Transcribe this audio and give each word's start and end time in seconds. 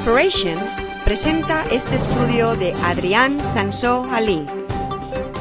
Inspiration 0.00 0.58
presenta 1.04 1.62
este 1.70 1.96
estudio 1.96 2.56
de 2.56 2.72
Adrián 2.84 3.44
Sansó 3.44 4.08
Ali. 4.10 4.46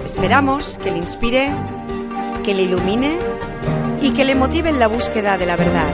Esperamos 0.03 0.77
que 0.79 0.91
le 0.91 0.97
inspire, 0.97 1.49
que 2.43 2.53
le 2.53 2.63
ilumine 2.63 3.19
y 4.01 4.11
que 4.11 4.25
le 4.25 4.35
motive 4.35 4.67
en 4.67 4.77
la 4.77 4.87
búsqueda 4.87 5.37
de 5.37 5.45
la 5.45 5.55
verdad. 5.55 5.93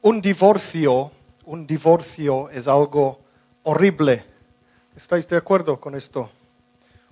Un 0.00 0.22
divorcio, 0.22 1.10
un 1.44 1.66
divorcio 1.66 2.48
es 2.48 2.66
algo 2.66 3.20
horrible. 3.64 4.24
¿Estáis 4.96 5.28
de 5.28 5.36
acuerdo 5.36 5.78
con 5.78 5.96
esto? 5.96 6.30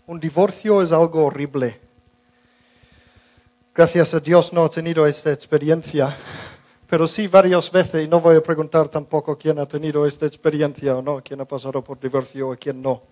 Un 0.06 0.18
divorcio 0.18 0.80
es 0.80 0.93
algo 0.93 1.27
horrible. 1.27 1.84
Gracias 3.77 4.14
a 4.14 4.20
Dios 4.20 4.52
no 4.52 4.66
he 4.66 4.69
tenido 4.69 5.05
esta 5.05 5.33
experiencia, 5.33 6.15
pero 6.88 7.09
sí 7.09 7.27
varias 7.27 7.73
veces, 7.73 8.05
y 8.05 8.09
no 8.09 8.20
voy 8.20 8.37
a 8.37 8.41
preguntar 8.41 8.87
tampoco 8.88 9.37
quién 9.37 9.59
ha 9.59 9.66
tenido 9.66 10.06
esta 10.06 10.27
experiencia 10.27 10.96
o 10.96 11.02
no, 11.02 11.20
quién 11.24 11.41
ha 11.41 11.45
pasado 11.45 11.82
por 11.82 11.98
divorcio 11.98 12.51
o 12.51 12.56
quién 12.56 12.80
no. 12.80 13.02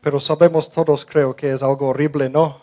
Pero 0.00 0.20
sabemos 0.20 0.70
todos, 0.70 1.04
creo, 1.04 1.34
que 1.34 1.52
es 1.52 1.64
algo 1.64 1.88
horrible, 1.88 2.30
¿no? 2.30 2.60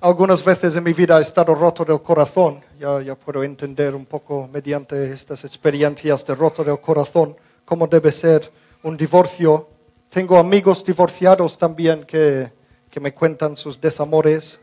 Algunas 0.00 0.44
veces 0.44 0.74
en 0.74 0.82
mi 0.82 0.92
vida 0.92 1.20
he 1.20 1.22
estado 1.22 1.54
roto 1.54 1.84
del 1.84 2.02
corazón, 2.02 2.64
ya, 2.80 3.00
ya 3.00 3.14
puedo 3.14 3.44
entender 3.44 3.94
un 3.94 4.06
poco 4.06 4.50
mediante 4.52 5.12
estas 5.12 5.44
experiencias 5.44 6.26
de 6.26 6.34
roto 6.34 6.64
del 6.64 6.80
corazón 6.80 7.36
cómo 7.64 7.86
debe 7.86 8.10
ser 8.10 8.50
un 8.82 8.96
divorcio. 8.96 9.68
Tengo 10.10 10.36
amigos 10.36 10.84
divorciados 10.84 11.56
también 11.56 12.02
que, 12.02 12.50
que 12.92 13.00
me 13.00 13.14
cuentan 13.14 13.56
sus 13.56 13.80
desamores. 13.80 14.60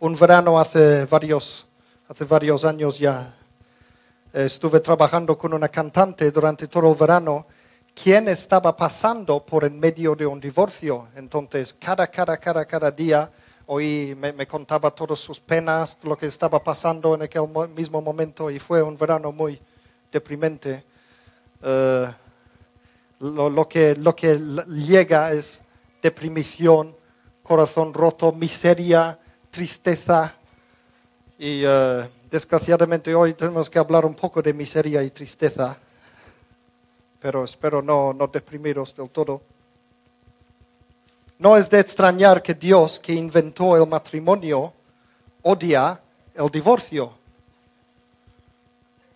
Un 0.00 0.18
verano 0.18 0.58
hace 0.58 1.04
varios, 1.04 1.66
hace 2.08 2.24
varios 2.24 2.64
años 2.64 2.98
ya 2.98 3.34
eh, 4.32 4.46
estuve 4.46 4.80
trabajando 4.80 5.36
con 5.36 5.52
una 5.52 5.68
cantante 5.68 6.30
durante 6.30 6.66
todo 6.66 6.90
el 6.90 6.96
verano 6.96 7.46
quien 7.94 8.28
estaba 8.28 8.74
pasando 8.74 9.44
por 9.44 9.64
en 9.64 9.78
medio 9.78 10.14
de 10.14 10.24
un 10.24 10.40
divorcio. 10.40 11.08
Entonces, 11.16 11.74
cada, 11.74 12.06
cada, 12.06 12.38
cada, 12.38 12.64
cada 12.64 12.90
día 12.92 13.30
oí, 13.66 14.16
me, 14.16 14.32
me 14.32 14.46
contaba 14.46 14.90
todas 14.90 15.18
sus 15.18 15.38
penas, 15.40 15.98
lo 16.02 16.16
que 16.16 16.28
estaba 16.28 16.64
pasando 16.64 17.14
en 17.14 17.22
aquel 17.22 17.46
mo- 17.46 17.68
mismo 17.68 18.00
momento 18.00 18.50
y 18.50 18.58
fue 18.58 18.82
un 18.82 18.96
verano 18.96 19.32
muy 19.32 19.60
deprimente. 20.10 20.82
Eh, 21.62 22.06
lo, 23.20 23.50
lo 23.50 23.68
que, 23.68 23.94
lo 23.96 24.16
que 24.16 24.38
llega 24.68 25.30
es 25.32 25.60
deprimición, 26.02 26.94
corazón 27.42 27.94
roto, 27.94 28.32
miseria, 28.32 29.18
tristeza. 29.50 30.34
Y 31.38 31.62
eh, 31.64 32.08
desgraciadamente 32.30 33.14
hoy 33.14 33.34
tenemos 33.34 33.70
que 33.70 33.78
hablar 33.78 34.04
un 34.04 34.14
poco 34.14 34.42
de 34.42 34.52
miseria 34.52 35.02
y 35.02 35.10
tristeza, 35.10 35.78
pero 37.20 37.44
espero 37.44 37.82
no, 37.82 38.12
no 38.12 38.26
deprimiros 38.26 38.94
del 38.94 39.10
todo. 39.10 39.42
No 41.38 41.56
es 41.56 41.70
de 41.70 41.78
extrañar 41.78 42.42
que 42.42 42.54
Dios, 42.54 42.98
que 42.98 43.12
inventó 43.12 43.76
el 43.76 43.88
matrimonio, 43.88 44.72
odia 45.42 46.00
el 46.34 46.48
divorcio. 46.50 47.12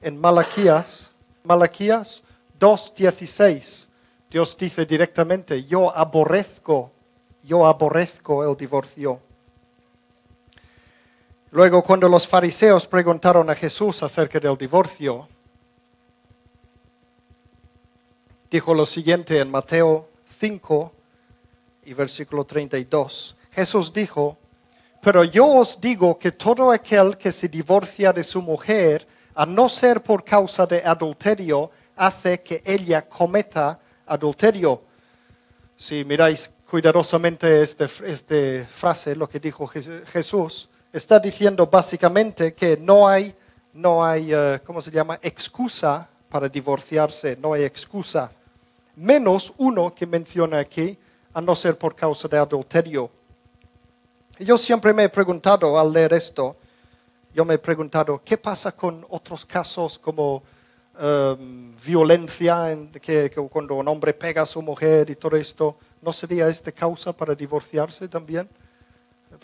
En 0.01 0.21
Malaquías, 0.21 1.11
Malaquías 1.43 2.23
2.16, 2.59 3.89
Dios 4.33 4.57
dice 4.57 4.87
directamente, 4.87 5.65
yo 5.65 5.95
aborrezco, 5.95 6.91
yo 7.43 7.67
aborrezco 7.67 8.51
el 8.51 8.57
divorcio. 8.57 9.21
Luego, 11.51 11.85
cuando 11.85 12.09
los 12.09 12.27
fariseos 12.27 12.87
preguntaron 12.87 13.51
a 13.51 13.55
Jesús 13.55 14.03
acerca 14.03 14.41
del 14.41 14.57
divorcio, 14.57 15.29
dijo 18.51 18.73
lo 18.73 18.87
siguiente 18.87 19.39
en 19.39 19.51
Mateo 19.51 20.09
5 20.41 20.93
y 21.85 21.93
versículo 21.93 22.47
32. 22.47 23.37
Jesús 23.51 23.93
dijo, 23.93 24.39
pero 25.03 25.25
yo 25.25 25.47
os 25.47 25.79
digo 25.79 26.19
que 26.19 26.33
todo 26.33 26.71
aquel 26.71 27.19
que 27.19 27.33
se 27.33 27.49
divorcia 27.49 28.15
de 28.15 28.25
su 28.25 28.41
mujer, 28.41 29.07
a 29.35 29.45
no 29.45 29.69
ser 29.69 30.03
por 30.03 30.25
causa 30.25 30.65
de 30.65 30.83
adulterio, 30.83 31.71
hace 31.97 32.43
que 32.43 32.63
ella 32.65 33.07
cometa 33.07 33.82
adulterio. 34.07 34.83
Si 35.77 36.05
miráis 36.05 36.51
cuidadosamente 36.69 37.63
esta 37.63 37.87
este 38.07 38.67
frase, 38.67 39.15
lo 39.17 39.29
que 39.29 39.41
dijo 39.41 39.67
Jes- 39.67 40.05
Jesús, 40.07 40.69
está 40.93 41.19
diciendo 41.19 41.67
básicamente 41.67 42.55
que 42.55 42.77
no 42.77 43.09
hay, 43.09 43.35
no 43.73 44.05
hay 44.05 44.33
eh, 44.33 44.61
¿cómo 44.65 44.81
se 44.81 44.91
llama?, 44.91 45.19
excusa 45.23 46.09
para 46.29 46.49
divorciarse, 46.49 47.37
no 47.41 47.53
hay 47.53 47.65
excusa. 47.65 48.31
Menos 48.97 49.53
uno 49.59 49.95
que 49.95 50.07
menciona 50.07 50.59
aquí, 50.59 50.99
a 51.35 51.41
no 51.41 51.55
ser 51.55 51.79
por 51.79 51.95
causa 51.95 52.29
de 52.29 52.37
adulterio. 52.39 53.11
Yo 54.39 54.59
siempre 54.59 54.93
me 54.93 55.05
he 55.05 55.09
preguntado 55.09 55.79
al 55.79 55.93
leer 55.93 56.13
esto, 56.13 56.57
yo 57.35 57.45
me 57.45 57.55
he 57.55 57.59
preguntado, 57.59 58.21
¿qué 58.25 58.37
pasa 58.37 58.73
con 58.73 59.07
otros 59.09 59.45
casos 59.45 59.99
como 59.99 60.43
em, 60.99 61.75
violencia, 61.85 62.71
en 62.73 62.89
que, 62.93 63.31
cuando 63.51 63.75
un 63.75 63.89
hombre 63.89 64.13
pega 64.15 64.43
a 64.43 64.47
su 64.47 64.63
mujer 64.63 65.11
y 65.11 65.17
todo 65.17 65.37
esto? 65.37 65.77
¿No 66.01 66.13
sería 66.13 66.49
este 66.49 66.73
causa 66.73 67.13
para 67.13 67.35
divorciarse 67.35 68.09
también? 68.09 68.49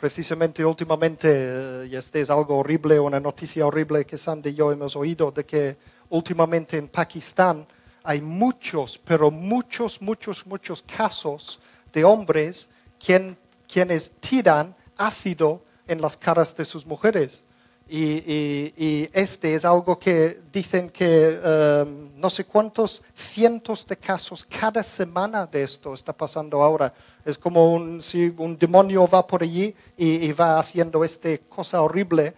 Precisamente 0.01 0.65
últimamente, 0.65 1.29
eh, 1.33 1.89
y 1.91 1.97
este 1.97 2.21
es 2.21 2.31
algo 2.31 2.59
horrible, 2.59 3.01
una 3.01 3.19
noticia 3.19 3.67
horrible 3.67 4.05
que 4.05 4.19
Sandy 4.19 4.51
y 4.51 4.55
yo 4.55 4.71
hemos 4.71 4.95
oído, 4.97 5.31
de 5.31 5.45
que 5.45 5.77
últimamente 6.11 6.77
en 6.77 6.89
Pakistán 6.89 7.67
hay 8.05 8.21
muchos, 8.21 8.99
pero 8.99 9.31
muchos, 9.31 10.01
muchos, 10.03 10.47
muchos 10.47 10.83
casos 10.83 11.59
de 11.93 12.05
hombres 12.05 12.69
quien- 13.05 13.37
quienes 13.67 14.11
tiran 14.21 14.75
ácido 14.97 15.63
en 15.87 16.01
las 16.01 16.17
caras 16.17 16.57
de 16.57 16.65
sus 16.65 16.85
mujeres. 16.87 17.45
Y, 17.89 19.09
este 19.13 19.55
es 19.55 19.65
algo 19.65 19.99
que 19.99 20.41
dicen 20.53 20.91
que 20.91 21.41
em, 21.43 22.11
no 22.21 22.29
sé 22.29 22.45
cuántos 22.45 23.03
cientos 23.15 23.87
de 23.87 23.97
casos 23.97 24.45
cada 24.45 24.83
semana 24.83 25.47
de 25.47 25.63
esto 25.63 25.95
está 25.95 26.13
pasando 26.13 26.63
ahora. 26.63 26.93
Es 27.25 27.39
como 27.39 27.73
un, 27.73 28.03
si 28.03 28.35
un 28.37 28.59
demonio 28.59 29.07
va 29.07 29.27
por 29.27 29.43
allí 29.43 29.75
y, 29.97 30.31
va 30.33 30.59
haciendo 30.59 31.03
esta 31.03 31.37
cosa 31.49 31.81
horrible. 31.83 32.35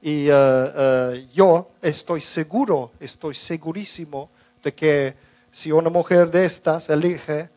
Y 0.00 0.28
eh, 0.30 1.26
yo 1.34 1.70
estoy 1.82 2.20
seguro, 2.20 2.92
estoy 3.00 3.34
segurísimo 3.34 4.30
de 4.62 4.74
que 4.74 5.14
si 5.52 5.72
una 5.72 5.90
mujer 5.90 6.30
de 6.30 6.44
estas 6.44 6.88
elige 6.90 7.50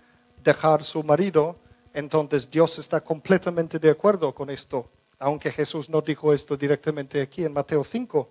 dejar 0.43 0.83
su 0.83 1.03
marido, 1.03 1.57
entonces 1.93 2.49
Dios 2.49 2.79
está 2.79 3.01
completamente 3.01 3.79
de 3.79 3.89
acuerdo 3.89 4.33
con 4.33 4.49
esto, 4.49 4.89
aunque 5.19 5.51
Jesús 5.51 5.89
no 5.89 6.01
dijo 6.01 6.33
esto 6.33 6.55
directamente 6.55 7.21
aquí 7.21 7.43
en 7.43 7.53
Mateo 7.53 7.83
5. 7.83 8.29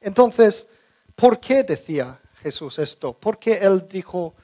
Entonces, 0.00 0.68
¿por 1.16 1.40
qué 1.40 1.64
decía 1.64 2.20
Jesús 2.36 2.78
esto? 2.78 3.12
¿Por 3.12 3.38
qué 3.38 3.54
él 3.54 3.86
dijo 3.88 4.34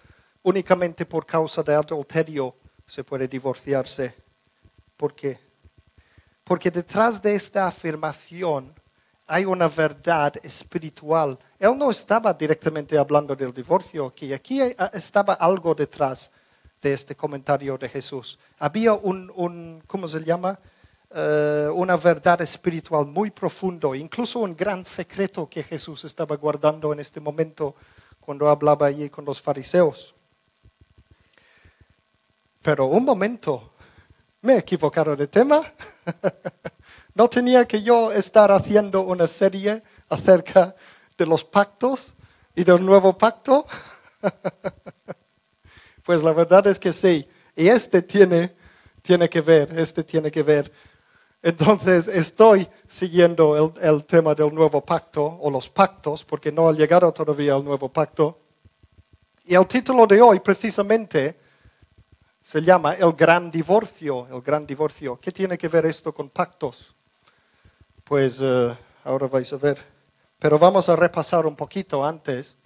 únicamente 0.43 1.07
por 1.07 1.25
causa 1.25 1.63
de 1.63 1.75
adulterio 1.75 2.55
se 2.87 3.05
puede 3.05 3.29
divorciarse? 3.29 4.15
¿Por 4.97 5.15
qué? 5.15 5.39
Porque 6.43 6.71
detrás 6.71 7.23
de 7.23 7.35
esta 7.35 7.67
afirmación 7.67 8.75
hay 9.29 9.45
una 9.45 9.69
verdad 9.69 10.35
espiritual. 10.43 11.39
Él 11.59 11.77
no 11.79 11.91
estaba 11.91 12.33
directamente 12.33 12.99
hablando 12.99 13.35
del 13.35 13.53
divorcio 13.53 14.07
aquí. 14.07 14.33
Aquí 14.33 14.61
estaba 14.93 15.35
algo 15.35 15.75
detrás 15.75 16.31
de 16.83 16.93
este 16.93 17.17
comentario 17.17 17.79
de 17.79 17.89
Jesús. 17.89 18.39
Había 18.59 18.95
un 18.95 19.83
¿cómo 19.87 20.07
se 20.07 20.23
llama? 20.23 20.59
Eh, 21.11 21.69
una 21.73 21.97
verdad 21.97 22.43
espiritual 22.43 23.07
muy 23.07 23.31
profundo, 23.31 23.95
incluso 23.95 24.41
un 24.41 24.57
gran 24.57 24.85
secreto 24.85 25.49
que 25.49 25.63
Jesús 25.63 26.05
estaba 26.05 26.37
guardando 26.37 26.93
en 26.93 26.99
este 27.01 27.21
momento 27.21 27.77
cuando 28.19 28.49
hablaba 28.49 28.87
allí 28.87 29.09
con 29.09 29.25
los 29.25 29.41
fariseos. 29.41 30.15
Pero 32.61 32.87
un 32.87 33.05
momento, 33.05 33.75
me 34.43 34.55
he 34.55 34.59
equivocado 34.59 35.15
de 35.15 35.29
tema. 35.29 35.63
¿No 37.15 37.29
tenía 37.29 37.65
que 37.67 37.83
yo 37.83 38.11
estar 38.11 38.51
haciendo 38.51 39.03
una 39.03 39.29
serie 39.29 39.83
acerca 40.09 40.75
de 41.17 41.27
los 41.27 41.45
pactos 41.45 42.15
y 42.55 42.65
del 42.65 42.85
nuevo 42.85 43.17
pacto? 43.17 43.65
pues 46.05 46.23
la 46.23 46.33
verdad 46.33 46.67
es 46.67 46.81
que 46.81 46.93
sí. 46.93 47.29
Y 47.55 47.69
este 47.69 48.03
tiene, 48.03 48.55
tiene 49.03 49.31
que 49.31 49.41
ver, 49.41 49.79
este 49.79 50.03
tiene 50.03 50.33
que 50.33 50.43
ver. 50.43 50.73
Entonces 51.47 52.09
estoy 52.09 52.67
siguiendo 52.89 53.73
el, 53.81 54.05
tema 54.05 54.35
del 54.35 54.53
nuevo 54.53 54.81
pacto 54.81 55.25
o 55.25 55.49
los 55.49 55.69
pactos, 55.69 56.25
porque 56.25 56.51
no 56.51 56.69
ha 56.69 56.73
llegado 56.73 57.13
todavía 57.13 57.55
al 57.55 57.63
nuevo 57.63 57.89
pacto. 57.89 58.37
Y 59.45 59.55
el 59.55 59.65
título 59.69 60.09
de 60.09 60.21
hoy 60.21 60.41
precisamente 60.41 61.39
se 62.43 62.61
llama 62.61 62.95
el 62.95 63.13
gran 63.13 63.49
divorcio, 63.49 64.27
el 64.29 64.43
gran 64.43 64.67
divorcio. 64.67 65.21
¿Qué 65.21 65.31
tiene 65.31 65.57
que 65.57 65.69
ver 65.69 65.87
esto 65.87 66.13
con 66.13 66.31
pactos? 66.31 66.97
Pues 68.03 68.41
eh, 68.43 68.77
ahora 69.05 69.29
vais 69.29 69.53
a 69.53 69.57
ver. 69.57 69.79
Pero 70.41 70.59
vamos 70.59 70.89
a 70.89 70.97
repasar 70.97 71.47
un 71.47 71.55
poquito 71.55 72.05
antes. 72.05 72.57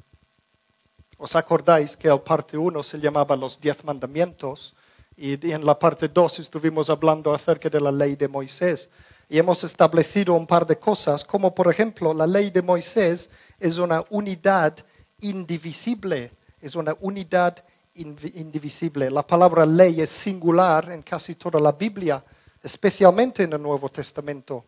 ¿Os 1.18 1.36
acordáis 1.36 1.98
que 1.98 2.08
el 2.08 2.22
parte 2.22 2.56
1 2.56 2.82
se 2.82 2.98
llamaba 2.98 3.36
los 3.36 3.60
diez 3.60 3.84
mandamientos? 3.84 4.74
Y 5.22 5.52
en 5.52 5.66
la 5.66 5.78
parte 5.78 6.08
2 6.08 6.38
estuvimos 6.38 6.88
hablando 6.88 7.34
acerca 7.34 7.68
de 7.68 7.78
la 7.78 7.92
ley 7.92 8.16
de 8.16 8.26
Moisés. 8.26 8.88
Y 9.28 9.36
hemos 9.36 9.62
establecido 9.64 10.32
un 10.32 10.46
par 10.46 10.66
de 10.66 10.78
cosas, 10.78 11.24
como 11.24 11.54
por 11.54 11.70
ejemplo 11.70 12.14
la 12.14 12.26
ley 12.26 12.48
de 12.48 12.62
Moisés 12.62 13.28
es 13.58 13.76
una 13.76 14.02
unidad 14.08 14.74
indivisible, 15.20 16.32
es 16.58 16.74
una 16.74 16.96
unidad 17.02 17.62
indivisible. 17.92 19.10
La 19.10 19.26
palabra 19.26 19.66
ley 19.66 20.00
es 20.00 20.08
singular 20.08 20.90
en 20.90 21.02
casi 21.02 21.34
toda 21.34 21.60
la 21.60 21.72
Biblia, 21.72 22.24
especialmente 22.62 23.42
en 23.42 23.52
el 23.52 23.60
Nuevo 23.60 23.90
Testamento. 23.90 24.64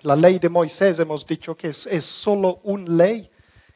La 0.00 0.16
ley 0.16 0.38
de 0.38 0.48
Moisés 0.48 0.98
hemos 1.00 1.26
dicho 1.26 1.54
que 1.54 1.68
es, 1.68 1.86
solo 2.02 2.60
un 2.62 2.96
ley, 2.96 3.30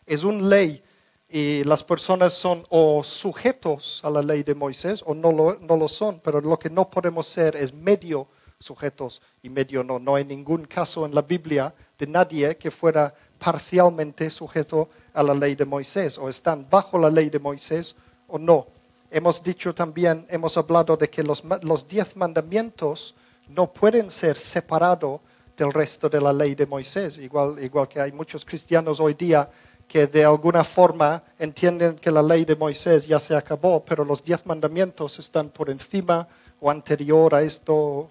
es 0.07 0.25
un 0.25 0.49
ley 0.49 0.83
y 1.29 1.63
las 1.65 1.85
personas 1.85 2.33
son 2.33 2.65
o 2.71 3.05
sujetos 3.05 4.01
a 4.03 4.11
la 4.11 4.23
ley 4.23 4.43
de 4.43 4.55
Moisés 4.55 5.05
o 5.07 5.15
no 5.15 5.31
lo, 5.31 5.59
no 5.61 5.77
lo 5.77 5.87
son, 5.87 6.21
pero 6.21 6.41
lo 6.41 6.59
que 6.59 6.71
no 6.71 6.89
podemos 6.89 7.27
ser 7.27 7.55
es 7.55 7.75
medio 7.75 8.29
sujetos 8.59 9.21
y 9.43 9.51
medio 9.51 9.85
no. 9.85 9.99
No 9.99 10.15
hay 10.15 10.25
ningún 10.25 10.65
caso 10.65 11.05
en 11.05 11.15
la 11.15 11.23
Biblia 11.23 11.75
de 11.99 12.07
nadie 12.07 12.57
que 12.57 12.71
fuera 12.71 13.15
parcialmente 13.39 14.31
sujeto 14.31 14.89
a 15.13 15.23
la 15.23 15.35
ley 15.35 15.55
de 15.55 15.65
Moisés 15.65 16.19
o 16.19 16.29
están 16.29 16.67
bajo 16.69 16.99
la 16.99 17.11
ley 17.11 17.29
de 17.29 17.39
Moisés 17.39 17.95
o 18.27 18.39
no. 18.39 18.67
Hemos 19.11 19.43
dicho 19.43 19.75
también, 19.75 20.27
hemos 20.31 20.57
hablado 20.57 20.97
de 20.97 21.09
que 21.09 21.23
los, 21.23 21.43
diez 21.89 22.17
mandamientos 22.17 23.15
no 23.49 23.73
pueden 23.73 24.11
ser 24.11 24.37
separados 24.37 25.21
del 25.57 25.73
resto 25.73 26.09
de 26.09 26.21
la 26.21 26.33
ley 26.33 26.55
de 26.55 26.67
Moisés, 26.67 27.19
igual, 27.19 27.63
igual 27.63 27.89
que 27.89 28.01
hay 28.01 28.13
muchos 28.13 28.45
cristianos 28.45 29.01
hoy 29.01 29.15
día 29.15 29.49
que 29.89 30.07
de 30.07 30.25
alguna 30.25 30.63
forma 30.63 31.25
entienden 31.39 31.97
que 31.97 32.11
la 32.11 32.23
ley 32.23 32.45
de 32.45 32.55
Moisés 32.55 33.07
ya 33.07 33.19
se 33.19 33.35
acabó, 33.35 33.83
pero 33.83 34.05
los 34.05 34.23
diez 34.23 34.45
mandamientos 34.45 35.19
están 35.19 35.49
por 35.49 35.71
encima 35.71 36.29
o 36.61 36.71
anterior 36.71 37.35
a 37.35 37.43
esto. 37.43 38.11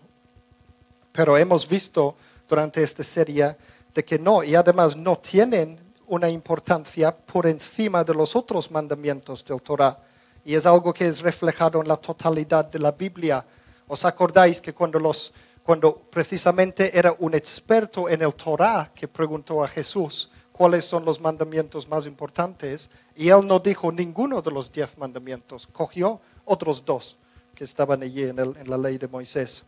Pero 1.12 1.38
hemos 1.38 1.70
visto 1.70 2.16
durante 2.50 2.82
esta 2.82 3.04
serie 3.04 3.56
de 3.94 4.04
que 4.04 4.18
no, 4.18 4.44
y 4.44 4.56
además 4.56 4.98
no 4.98 5.20
tienen 5.20 5.80
una 6.08 6.30
importancia 6.30 7.16
por 7.16 7.46
encima 7.46 8.04
de 8.04 8.16
los 8.16 8.36
otros 8.36 8.72
mandamientos 8.72 9.46
del 9.46 9.62
Torah 9.62 10.00
y 10.48 10.56
es 10.56 10.66
algo 10.66 10.94
que 10.94 11.06
es 11.06 11.20
reflejado 11.20 11.82
en 11.82 11.90
la 11.90 11.98
totalidad 11.98 12.64
de 12.66 12.80
la 12.80 12.92
Biblia. 12.94 13.46
¿Os 13.86 14.06
acordáis 14.06 14.62
que 14.62 14.74
cuando, 14.74 14.98
los, 14.98 15.34
cuando 15.62 15.94
precisamente 16.10 16.98
era 16.98 17.14
un 17.20 17.34
experto 17.34 18.08
en 18.08 18.22
el 18.22 18.34
Torah 18.34 18.90
que 18.96 19.10
preguntó 19.10 19.62
a 19.62 19.68
Jesús 19.68 20.32
cuáles 20.58 20.86
son 20.86 21.06
los 21.06 21.22
mandamientos 21.22 21.88
más 21.88 22.06
importantes 22.06 22.90
y 23.16 23.30
él 23.30 23.46
no 23.46 23.60
dijo 23.60 23.92
ninguno 23.92 24.42
de 24.42 24.52
los 24.52 24.72
diez 24.72 24.98
mandamientos, 24.98 25.68
cogió 25.68 26.20
otros 26.46 26.84
dos 26.84 27.18
que 27.54 27.64
estaban 27.64 28.02
allí 28.02 28.24
en, 28.24 28.36
la 28.36 28.78
ley 28.78 28.98
de 28.98 29.08
Moisés. 29.08 29.64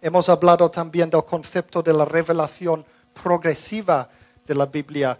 Hemos 0.00 0.28
hablado 0.28 0.70
también 0.70 1.10
del 1.10 1.24
concepto 1.24 1.82
de 1.82 1.92
la 1.92 2.04
revelación 2.04 2.84
progresiva 3.22 4.08
de 4.46 4.54
la 4.54 4.66
Biblia 4.66 5.18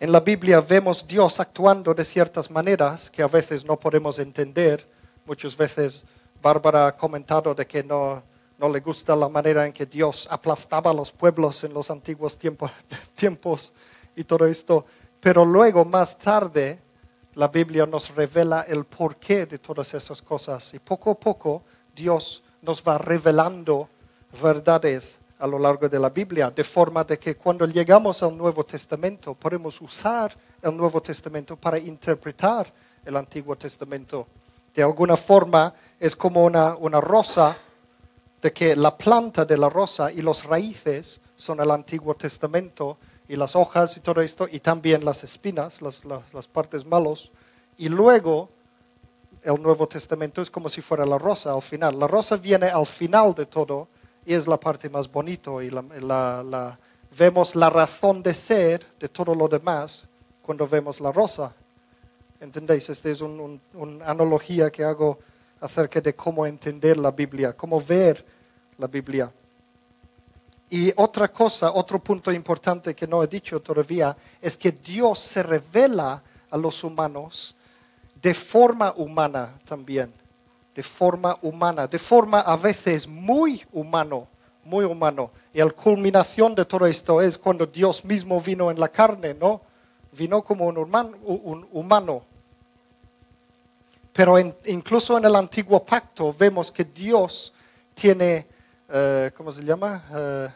en 0.00 0.12
la 0.12 0.20
Biblia 0.20 0.60
vemos 0.60 1.06
Dios 1.06 1.40
actuando 1.40 1.94
de 1.94 2.04
ciertas 2.04 2.50
maneras 2.50 3.08
que 3.08 3.22
a 3.22 3.28
veces 3.28 3.64
no 3.64 3.78
podemos 3.78 4.18
entender. 4.18 4.86
Muchas 5.24 5.56
veces 5.56 6.04
Bárbara 6.42 6.88
ha 6.88 6.96
comentado 6.96 7.54
de 7.54 7.66
que 7.66 7.82
no, 7.82 8.22
no 8.64 8.70
le 8.70 8.80
gusta 8.80 9.14
la 9.14 9.28
manera 9.28 9.66
en 9.66 9.74
que 9.74 9.84
Dios 9.84 10.26
aplastaba 10.30 10.90
a 10.90 10.94
los 10.94 11.12
pueblos 11.12 11.64
en 11.64 11.74
los 11.74 11.90
antiguos 11.90 12.38
tiempos, 13.14 13.74
y 14.16 14.24
todo 14.24 14.46
esto. 14.46 14.86
Pero 15.20 15.44
luego, 15.44 15.84
más 15.84 16.16
tarde, 16.16 16.80
la 17.34 17.48
Biblia 17.48 17.84
nos 17.84 18.14
revela 18.14 18.62
el 18.62 18.86
porqué 18.86 19.44
de 19.44 19.58
todas 19.58 19.92
esas 19.92 20.22
cosas. 20.22 20.72
Y 20.72 20.78
poco 20.78 21.10
a 21.10 21.14
poco 21.14 21.62
Dios 21.94 22.42
nos 22.62 22.82
va 22.82 22.96
revelando 22.96 23.86
verdades 24.42 25.18
a 25.40 25.46
lo 25.46 25.58
largo 25.58 25.86
de 25.86 26.00
la 26.00 26.08
Biblia, 26.08 26.50
de 26.50 26.64
forma 26.64 27.04
de 27.04 27.18
que 27.18 27.36
cuando 27.36 27.66
llegamos 27.66 28.22
al 28.22 28.34
Nuevo 28.34 28.64
Testamento 28.64 29.34
podemos 29.34 29.78
usar 29.82 30.34
el 30.62 30.74
Nuevo 30.74 31.02
Testamento 31.02 31.54
para 31.54 31.78
interpretar 31.78 32.72
el 33.04 33.14
Antiguo 33.14 33.56
Testamento. 33.56 34.26
De 34.74 34.82
alguna 34.82 35.18
forma 35.18 35.74
es 36.00 36.16
como 36.16 36.42
una, 36.42 36.74
una 36.76 36.98
rosa, 36.98 37.58
de 38.44 38.52
que 38.52 38.76
la 38.76 38.94
planta 38.98 39.46
de 39.46 39.56
la 39.56 39.70
rosa 39.70 40.12
y 40.12 40.20
los 40.20 40.44
raíces 40.44 41.18
son 41.34 41.60
el 41.60 41.70
Antiguo 41.70 42.14
Testamento 42.14 42.98
y 43.26 43.36
las 43.36 43.56
hojas 43.56 43.96
y 43.96 44.00
todo 44.00 44.20
esto, 44.20 44.46
y 44.52 44.60
también 44.60 45.02
las 45.02 45.24
espinas, 45.24 45.80
las, 45.80 46.04
las, 46.04 46.46
partes 46.46 46.84
malos, 46.84 47.32
y 47.78 47.88
luego 47.88 48.50
el 49.40 49.62
Nuevo 49.62 49.88
Testamento 49.88 50.42
es 50.42 50.50
como 50.50 50.68
si 50.68 50.82
fuera 50.82 51.06
la 51.06 51.16
rosa 51.16 51.54
al 51.54 51.62
final. 51.62 51.98
La 51.98 52.06
rosa 52.06 52.36
viene 52.36 52.66
al 52.66 52.84
final 52.84 53.34
de 53.34 53.46
todo 53.46 53.88
y 54.26 54.34
es 54.34 54.46
la 54.46 54.60
parte 54.60 54.90
más 54.90 55.10
bonita 55.10 55.50
y 55.62 55.70
la, 55.70 56.78
vemos 57.18 57.56
la 57.56 57.70
razón 57.70 58.22
de 58.22 58.34
ser 58.34 58.86
de 59.00 59.08
todo 59.08 59.34
lo 59.34 59.48
demás 59.48 60.06
cuando 60.42 60.68
vemos 60.68 61.00
la 61.00 61.10
rosa. 61.12 61.54
¿Entendéis? 62.40 62.90
Esta 62.90 63.08
es 63.08 63.22
una 63.22 64.04
analogía 64.04 64.70
que 64.70 64.84
hago 64.84 65.18
acerca 65.60 65.98
de 66.02 66.14
cómo 66.14 66.44
entender 66.44 66.98
la 66.98 67.10
Biblia, 67.10 67.54
cómo 67.54 67.80
ver 67.80 68.33
la 68.78 68.86
Biblia. 68.86 69.32
Y 70.70 70.92
otra 70.96 71.28
cosa, 71.28 71.72
otro 71.72 71.98
punto 71.98 72.32
importante 72.32 72.94
que 72.94 73.06
no 73.06 73.22
he 73.22 73.26
dicho 73.26 73.60
todavía, 73.60 74.16
es 74.40 74.56
que 74.56 74.72
Dios 74.72 75.20
se 75.20 75.42
revela 75.42 76.22
a 76.50 76.56
los 76.56 76.82
humanos 76.82 77.54
de 78.20 78.34
forma 78.34 78.92
humana 78.96 79.54
también 79.64 80.12
de 80.74 80.82
forma 80.82 81.38
humana, 81.42 81.86
de 81.86 81.98
forma 81.98 82.40
a 82.40 82.56
veces 82.56 83.06
muy 83.06 83.64
humano, 83.72 84.26
muy 84.64 84.84
humano. 84.84 85.30
Y 85.52 85.58
la 85.58 85.70
culminación 85.70 86.54
de 86.54 86.64
todo 86.64 86.86
esto 86.86 87.20
es 87.20 87.38
cuando 87.38 87.66
Dios 87.66 88.04
mismo 88.04 88.40
vino 88.40 88.70
en 88.70 88.80
la 88.80 88.88
carne, 88.88 89.34
¿no? 89.34 89.60
Vino 90.12 90.42
como 90.42 90.66
un 90.66 91.68
humano. 91.72 92.22
Pero 94.12 94.38
incluso 94.66 95.16
en 95.18 95.24
el 95.24 95.36
antiguo 95.36 95.84
pacto 95.84 96.34
vemos 96.36 96.70
que 96.72 96.84
Dios 96.84 97.52
tiene, 97.94 98.46
eh, 98.96 99.32
¿cómo 99.36 99.50
se 99.50 99.64
llama? 99.64 100.04
Eh, 100.14 100.48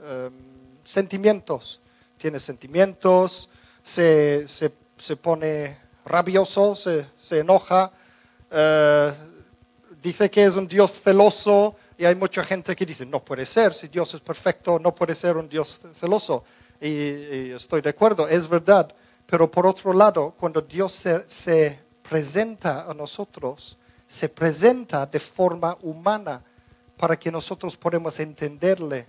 em, 0.00 0.32
sentimientos. 0.82 1.80
Tiene 2.18 2.40
sentimientos, 2.40 3.48
se, 3.84 4.46
pone 5.22 5.76
rabioso, 6.04 6.74
se, 6.74 7.06
se 7.16 7.38
enoja, 7.38 7.92
eh, 8.50 9.12
dice 10.02 10.28
que 10.28 10.44
es 10.44 10.56
un 10.56 10.66
Dios 10.66 11.00
celoso 11.00 11.76
y 11.96 12.04
hay 12.04 12.16
mucha 12.16 12.42
gente 12.42 12.74
que 12.74 12.84
dice, 12.84 13.06
no 13.06 13.24
puede 13.24 13.46
ser, 13.46 13.74
si 13.74 13.86
Dios 13.86 14.12
es 14.12 14.20
perfecto, 14.20 14.80
no 14.80 14.92
puede 14.92 15.14
ser 15.14 15.36
un 15.36 15.48
Dios 15.48 15.80
celoso. 15.94 16.42
Y, 16.80 17.52
estoy 17.52 17.80
de 17.80 17.90
acuerdo, 17.90 18.26
es 18.26 18.48
verdad. 18.48 18.92
Pero 19.24 19.48
por 19.48 19.66
otro 19.66 19.92
lado, 19.92 20.34
cuando 20.36 20.60
Dios 20.60 20.92
se, 20.92 21.30
se 21.30 21.78
presenta 22.02 22.90
a 22.90 22.92
nosotros, 22.92 23.78
se 24.08 24.28
presenta 24.28 25.06
de 25.06 25.20
forma 25.20 25.78
humana 25.82 26.42
para 27.00 27.18
que 27.18 27.32
nosotros 27.32 27.78
podamos 27.78 28.20
entenderle. 28.20 29.06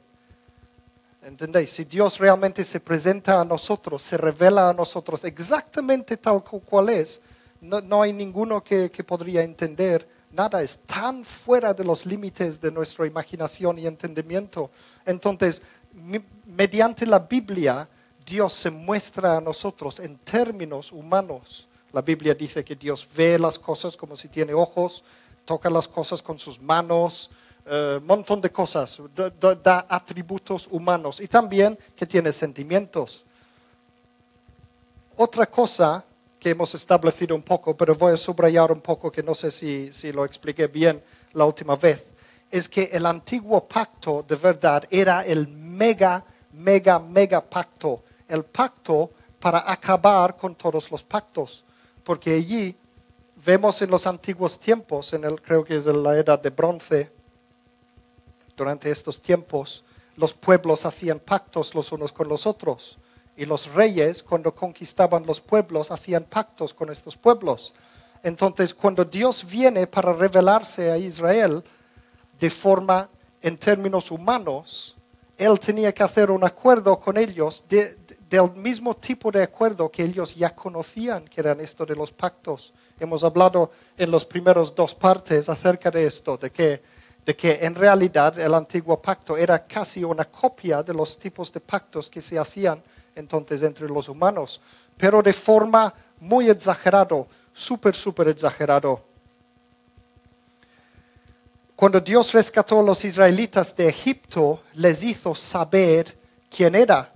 ¿Entendéis? 1.21 1.71
Si 1.71 1.83
Dios 1.83 2.19
realmente 2.19 2.63
se 2.63 2.79
presenta 2.79 3.41
a 3.41 3.43
nosotros, 3.43 4.01
se 4.01 4.15
revela 4.15 4.69
a 4.69 4.74
nosotros 4.74 5.25
exactamente 5.25 6.15
tal 6.15 6.41
cual 6.41 6.88
es, 6.88 7.19
no, 7.60 8.01
hay 8.01 8.13
ninguno 8.13 8.63
que, 8.63 8.89
podría 9.05 9.43
entender 9.43 10.07
nada, 10.31 10.63
es 10.63 10.79
tan 10.79 11.25
fuera 11.25 11.74
de 11.74 11.83
los 11.83 12.05
límites 12.05 12.62
de 12.62 12.71
nuestra 12.71 13.05
imaginación 13.05 13.77
y 13.77 13.86
entendimiento. 13.86 14.71
Entonces, 15.05 15.62
mediante 16.45 17.05
la 17.05 17.19
Biblia, 17.19 17.89
Dios 18.25 18.53
se 18.53 18.71
muestra 18.71 19.36
a 19.36 19.41
nosotros 19.41 20.00
en 20.00 20.17
términos 20.19 20.93
humanos. 20.93 21.67
La 21.91 22.01
Biblia 22.01 22.33
dice 22.36 22.63
que 22.63 22.77
Dios 22.77 23.05
ve 23.17 23.38
las 23.38 23.60
cosas 23.60 23.98
como 23.98 24.15
si 24.15 24.29
tiene 24.29 24.53
ojos, 24.53 25.03
toca 25.43 25.69
las 25.69 25.89
cosas 25.89 26.21
con 26.21 26.39
sus 26.39 26.57
manos, 26.62 27.29
eh, 27.65 28.00
montón 28.03 28.41
de 28.41 28.51
cosas, 28.51 29.00
da 29.63 29.86
atributos 29.88 30.68
humanos 30.72 31.22
y 31.22 31.27
también 31.27 31.77
que 31.96 32.06
tiene 32.06 32.32
sentimientos. 32.32 33.25
Otra 35.15 35.46
cosa 35.46 36.03
que 36.39 36.50
hemos 36.50 36.74
establecido 36.74 37.36
un 37.36 37.44
poco, 37.44 37.77
pero 37.77 37.94
voy 37.94 38.13
a 38.13 38.18
subrayar 38.18 38.72
un 38.72 38.82
poco 38.82 39.12
que 39.12 39.22
no 39.22 39.36
sé 39.36 39.51
si, 39.51 39.94
si 39.94 40.12
lo 40.12 40.25
expliqué 40.25 40.65
bien 40.68 41.03
la 41.34 41.46
última 41.46 41.75
vez, 41.75 42.03
es 42.50 42.68
que 42.68 42.89
el 42.91 43.06
antiguo 43.06 43.68
pacto 43.68 44.25
de 44.27 44.36
verdad 44.36 44.84
era 44.89 45.24
el 45.24 45.48
mega, 45.48 46.25
mega, 46.53 46.98
mega 46.98 47.41
pacto, 47.41 48.03
el 48.27 48.44
pacto 48.44 49.12
para 49.39 49.72
acabar 49.72 50.36
con 50.36 50.56
todos 50.56 50.89
los 50.89 51.03
pactos, 51.03 51.63
porque 52.03 52.34
allí 52.34 52.75
vemos 53.46 53.82
en 53.82 53.91
los 53.91 54.08
antiguos 54.08 54.60
tiempos, 54.60 55.13
en 55.13 55.24
el, 55.24 55.41
creo 55.41 55.63
que 55.63 55.77
es 55.77 55.86
en 55.86 56.01
la 56.01 56.18
edad 56.18 56.41
de 56.41 56.50
bronce, 56.50 57.12
durante 58.62 58.91
estos 58.91 59.20
tiempos, 59.20 59.84
los 60.15 60.36
pueblos 60.36 60.86
hacían 60.86 61.18
pactos 61.18 61.74
los 61.74 61.91
unos 61.91 62.12
con 62.12 62.27
los 62.27 62.46
otros. 62.46 63.00
Y 63.36 63.46
los 63.46 63.74
reyes, 63.74 64.22
cuando 64.22 64.53
conquistaban 64.53 65.25
los 65.25 65.41
pueblos, 65.41 65.89
hacían 65.89 66.25
pactos 66.25 66.72
con 66.72 66.91
estos 66.91 67.18
pueblos. 67.18 67.74
Entonces, 68.22 68.72
cuando 68.75 69.03
Dios 69.03 69.44
viene 69.50 69.88
para 69.88 70.13
revelarse 70.13 70.91
a 70.91 70.98
Israel 71.00 71.63
de 72.39 72.50
forma, 72.51 73.10
en 73.41 73.58
términos 73.58 74.12
humanos, 74.12 74.96
Él 75.39 75.60
tenía 75.60 75.91
que 75.91 76.03
hacer 76.03 76.30
un 76.30 76.44
acuerdo 76.44 77.00
con 77.00 77.18
ellos 77.18 77.63
del 77.68 78.51
mismo 78.58 78.96
tipo 78.96 79.32
de 79.32 79.41
acuerdo 79.41 79.89
que 79.89 80.03
ellos 80.03 80.36
ya 80.36 80.53
conocían, 80.53 81.25
que 81.25 81.41
eran 81.41 81.60
esto 81.62 81.84
de 81.84 81.96
los 81.96 82.12
pactos. 82.12 82.74
Hemos 83.00 83.24
hablado 83.24 83.72
en 83.98 84.12
los 84.12 84.24
primeros 84.24 84.75
dos 84.75 84.94
partes 84.94 85.50
acerca 85.50 85.89
de 85.89 86.06
esto, 86.06 86.38
de 86.38 86.51
que, 86.51 87.00
de 87.25 87.35
que 87.35 87.59
en 87.61 87.75
realidad 87.75 88.37
el 88.39 88.53
antiguo 88.53 89.01
pacto 89.01 89.37
era 89.37 89.65
casi 89.65 90.03
una 90.03 90.25
copia 90.25 90.81
de 90.81 90.93
los 90.93 91.19
tipos 91.19 91.51
de 91.53 91.59
pactos 91.59 92.09
que 92.09 92.21
se 92.21 92.39
hacían 92.39 92.81
entonces 93.15 93.61
entre 93.61 93.87
los 93.87 94.09
humanos, 94.09 94.61
pero 94.97 95.21
de 95.21 95.33
forma 95.33 95.93
muy 96.19 96.49
exagerado, 96.49 97.27
súper, 97.53 97.95
súper 97.95 98.29
exagerado. 98.29 99.03
Cuando 101.75 101.99
Dios 101.99 102.31
rescató 102.33 102.79
a 102.79 102.83
los 102.83 103.03
israelitas 103.05 103.75
de 103.75 103.87
Egipto, 103.87 104.63
les 104.75 105.03
hizo 105.03 105.33
saber 105.33 106.15
quién 106.49 106.75
era, 106.75 107.11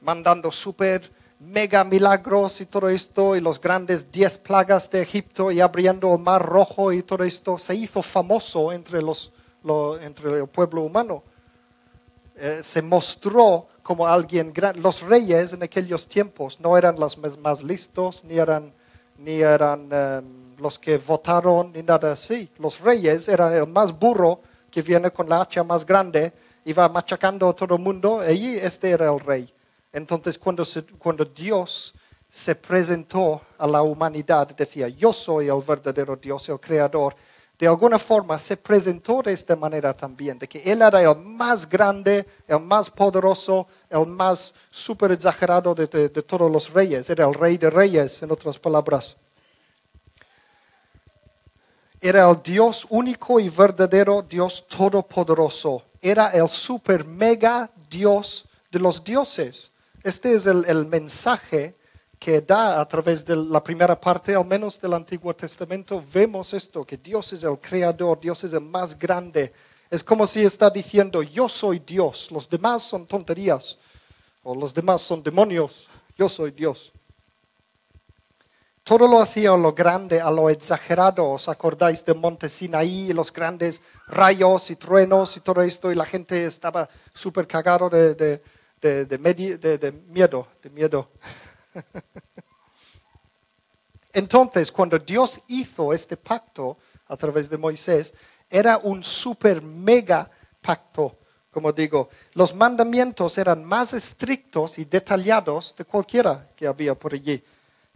mandando 0.00 0.50
súper 0.50 1.17
mega 1.40 1.84
milagros 1.84 2.60
y 2.60 2.66
todo 2.66 2.88
esto, 2.88 3.36
y 3.36 3.40
los 3.40 3.60
grandes 3.60 4.10
diez 4.10 4.38
plagas 4.38 4.90
de 4.90 5.02
Egipto, 5.02 5.50
y 5.50 5.60
abriendo 5.60 6.14
el 6.14 6.20
mar 6.20 6.44
rojo 6.44 6.92
y 6.92 7.02
todo 7.02 7.24
esto, 7.24 7.58
se 7.58 7.74
hizo 7.74 8.02
famoso 8.02 8.72
entre, 8.72 9.02
los, 9.02 9.32
entre 10.00 10.40
el 10.40 10.48
pueblo 10.48 10.82
humano. 10.82 11.22
Eh, 12.36 12.60
se 12.62 12.82
mostró 12.82 13.66
como 13.82 14.06
alguien 14.06 14.52
grande. 14.52 14.80
Los 14.80 15.02
reyes 15.02 15.52
en 15.52 15.62
aquellos 15.62 16.06
tiempos 16.06 16.60
no 16.60 16.76
eran 16.76 16.98
los 16.98 17.18
más 17.38 17.62
listos, 17.62 18.22
ni 18.24 18.38
eran, 18.38 18.72
ni 19.16 19.40
eran 19.40 19.88
em, 19.90 20.56
los 20.58 20.78
que 20.78 20.98
votaron, 20.98 21.72
ni 21.72 21.82
nada 21.82 22.12
así. 22.12 22.48
Los 22.58 22.80
reyes 22.80 23.28
eran 23.28 23.52
el 23.52 23.66
más 23.66 23.98
burro 23.98 24.40
que 24.70 24.82
viene 24.82 25.10
con 25.10 25.28
la 25.28 25.40
hacha 25.40 25.64
más 25.64 25.86
grande 25.86 26.32
y 26.64 26.72
va 26.72 26.88
machacando 26.88 27.48
a 27.48 27.54
todo 27.54 27.76
el 27.76 27.80
mundo. 27.80 28.22
Y 28.30 28.56
este 28.56 28.90
era 28.90 29.12
el 29.12 29.18
rey. 29.18 29.52
Entonces, 29.92 30.38
cuando, 30.38 30.64
cuando 30.98 31.24
Dios 31.24 31.94
se 32.30 32.54
presentó 32.54 33.40
a 33.56 33.66
la 33.66 33.82
humanidad, 33.82 34.48
decía, 34.48 34.88
yo 34.88 35.12
soy 35.12 35.48
el 35.48 35.62
verdadero 35.62 36.16
Dios, 36.16 36.48
el 36.48 36.60
creador 36.60 37.14
de 37.58 37.66
alguna 37.66 37.98
forma 37.98 38.38
se 38.38 38.56
presentó 38.56 39.20
de 39.20 39.32
esta 39.32 39.56
manera 39.56 39.92
también, 39.92 40.38
de 40.38 40.48
que 40.48 40.60
Él 40.60 40.80
era 40.80 41.02
el 41.02 41.16
más 41.16 41.68
grande, 41.68 42.24
el 42.46 42.60
más 42.60 42.88
poderoso, 42.88 43.66
el 43.90 44.06
más 44.06 44.54
super 44.70 45.10
exagerado 45.10 45.74
de, 45.74 45.88
todos 45.88 46.50
los 46.50 46.72
reyes, 46.72 47.10
era 47.10 47.26
el 47.26 47.34
rey 47.34 47.58
de 47.58 47.68
reyes, 47.68 48.22
en 48.22 48.30
otras 48.30 48.56
palabras. 48.60 49.16
Era 52.00 52.30
el 52.30 52.40
Dios 52.44 52.86
único 52.90 53.40
y 53.40 53.48
verdadero, 53.48 54.22
Dios 54.22 54.68
todopoderoso. 54.68 55.82
Era 56.00 56.28
el 56.28 56.48
super 56.48 57.04
mega 57.04 57.68
Dios 57.90 58.46
de 58.70 58.78
los 58.78 59.02
dioses. 59.02 59.72
Este 60.08 60.34
es 60.34 60.46
el, 60.46 60.86
mensaje 60.86 61.74
que 62.18 62.40
da 62.40 62.80
a 62.80 62.88
través 62.88 63.26
de 63.26 63.36
la 63.36 63.62
primera 63.62 64.00
parte, 64.00 64.34
al 64.34 64.46
menos 64.46 64.80
del 64.80 64.94
Antiguo 64.94 65.36
Testamento, 65.36 66.02
vemos 66.14 66.54
esto, 66.54 66.82
que 66.82 66.96
Dios 66.96 67.34
es 67.34 67.44
el 67.44 67.58
creador, 67.58 68.18
Dios 68.18 68.42
es 68.42 68.54
el 68.54 68.62
más 68.62 68.98
grande. 68.98 69.52
Es 69.90 70.02
como 70.02 70.26
si 70.26 70.42
está 70.42 70.70
diciendo, 70.70 71.22
yo 71.22 71.46
soy 71.46 71.80
Dios, 71.80 72.30
los 72.30 72.48
demás 72.48 72.84
son 72.84 73.06
tonterías, 73.06 73.76
o 74.44 74.54
los 74.54 74.72
demás 74.72 75.02
son 75.02 75.22
demonios, 75.22 75.88
yo 76.16 76.26
soy 76.26 76.52
Dios. 76.52 76.90
Todo 78.84 79.06
lo 79.06 79.20
hacía 79.20 79.50
a 79.50 79.58
lo 79.58 79.74
grande, 79.74 80.22
a 80.22 80.30
lo 80.30 80.48
exagerado. 80.48 81.32
¿Os 81.32 81.46
acordáis 81.50 82.02
de 82.02 82.14
Monte 82.14 82.48
Sinaí, 82.48 83.12
los 83.12 83.30
grandes 83.30 83.82
rayos 84.06 84.70
y 84.70 84.76
truenos 84.76 85.36
y 85.36 85.40
todo 85.40 85.60
esto? 85.60 85.92
Y 85.92 85.94
la 85.94 86.06
gente 86.06 86.46
estaba 86.46 86.88
súper 87.12 87.46
cagado 87.46 87.90
de, 87.90 88.40
de, 88.80 89.18
miedo, 90.08 90.48
de 90.62 90.70
miedo. 90.70 91.10
Entonces, 94.12 94.72
cuando 94.72 94.98
Dios 94.98 95.42
hizo 95.48 95.92
este 95.92 96.16
pacto 96.16 96.78
a 97.06 97.16
través 97.16 97.48
de 97.48 97.58
Moisés, 97.58 98.14
era 98.50 98.78
un 98.78 99.04
super 99.04 99.62
mega 99.62 100.30
pacto, 100.60 101.18
como 101.50 101.72
digo. 101.72 102.08
Los 102.34 102.54
mandamientos 102.54 103.38
eran 103.38 103.64
más 103.64 103.92
estrictos 103.92 104.78
y 104.78 104.84
detallados 104.84 105.74
de 105.76 105.84
cualquiera 105.84 106.48
que 106.56 106.66
había 106.66 106.94
por 106.94 107.14
allí. 107.14 107.42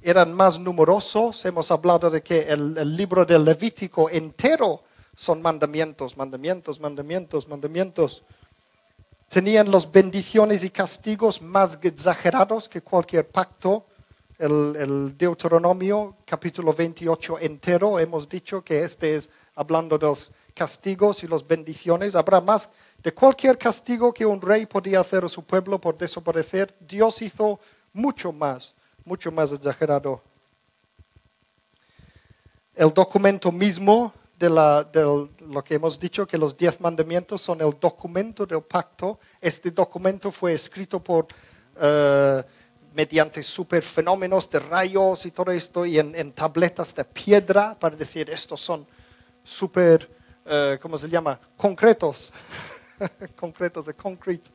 Eran 0.01 0.33
más 0.33 0.59
numerosos. 0.59 1.45
Hemos 1.45 1.71
hablado 1.71 2.11
de 2.11 2.23
que 2.23 2.43
el, 2.43 2.77
el 2.77 2.97
libro 2.97 3.25
del 3.25 3.45
Levítico 3.45 4.11
entero 4.11 4.83
son 5.17 5.41
mandamientos, 5.41 6.17
mandamientos, 6.17 6.81
mandamientos, 6.81 7.49
mandamientos 7.49 8.23
tenían 9.33 9.71
las 9.71 9.91
bendiciones 9.91 10.63
y 10.63 10.69
castigos 10.69 11.41
más 11.41 11.79
exagerados 11.81 12.69
que 12.69 12.83
cualquier 12.83 13.27
pacto. 13.27 13.87
El, 14.39 15.17
Deuteronomio 15.17 16.17
capítulo 16.27 16.75
28 16.75 17.39
entero, 17.39 17.99
hemos 17.99 18.29
dicho 18.29 18.63
que 18.63 18.85
este 18.85 19.17
es 19.17 19.31
hablando 19.55 19.97
de 19.97 20.07
los 20.07 20.31
castigos 20.53 21.25
y 21.25 21.29
las 21.29 21.47
bendiciones. 21.47 22.15
Habrá 22.15 22.43
más 22.43 22.73
de 23.03 23.15
cualquier 23.15 23.57
castigo 23.57 24.13
que 24.13 24.27
un 24.27 24.39
rey 24.39 24.67
podía 24.67 25.01
hacer 25.01 25.25
a 25.25 25.31
su 25.31 25.43
pueblo 25.43 25.81
por 25.81 25.97
desaparecer. 25.97 26.75
Dios 26.81 27.23
hizo 27.23 27.59
mucho 27.95 28.33
más, 28.33 28.75
mucho 29.03 29.33
más 29.33 29.51
exagerado. 29.51 30.21
El 32.75 32.93
documento 32.93 33.51
mismo 33.51 34.13
de, 34.49 35.29
lo 35.49 35.65
que 35.65 35.75
hemos 35.75 36.01
dicho, 36.01 36.27
que 36.27 36.37
los 36.37 36.57
diez 36.57 36.81
mandamientos 36.81 37.41
son 37.41 37.61
el 37.61 37.77
documento 37.79 38.45
del 38.45 38.63
pacto. 38.63 39.21
Este 39.41 39.71
documento 39.71 40.33
fue 40.33 40.55
escrito 40.55 41.03
por, 41.03 41.27
uh, 41.77 42.43
mediante 42.95 43.43
super 43.43 43.83
fenómenos 43.83 44.51
de 44.51 44.59
rayos 44.59 45.27
y 45.27 45.31
todo 45.31 45.53
esto, 45.53 45.87
y 45.87 45.99
en, 45.99 46.33
tabletas 46.33 46.95
de 46.95 47.05
piedra, 47.05 47.79
para 47.79 47.95
decir, 47.95 48.29
estos 48.31 48.61
son 48.61 48.87
super, 49.45 50.11
uh, 50.47 50.81
¿cómo 50.81 50.99
se 50.99 51.09
llama? 51.09 51.39
Concretos. 51.57 52.33
concretos 53.37 53.87
de 53.87 53.95
concrete. 53.95 54.51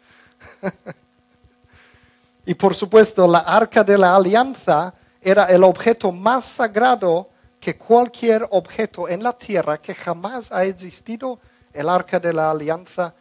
y 2.45 2.53
por 2.53 2.75
supuesto, 2.75 3.25
la 3.25 3.39
arca 3.39 3.83
de 3.83 3.97
la 3.97 4.15
alianza 4.15 4.93
era 5.21 5.45
el 5.45 5.63
objeto 5.63 6.11
más 6.11 6.43
sagrado 6.43 7.29
que 7.59 7.77
cualquier 7.77 8.47
objeto 8.51 9.07
en 9.07 9.23
la 9.23 9.33
tierra 9.33 9.81
que 9.81 9.95
jamás 9.95 10.51
ha 10.51 10.63
existido, 10.63 11.39
el 11.73 11.89
arca 11.89 12.19
de 12.19 12.33
la 12.33 12.51
alianza, 12.51 13.13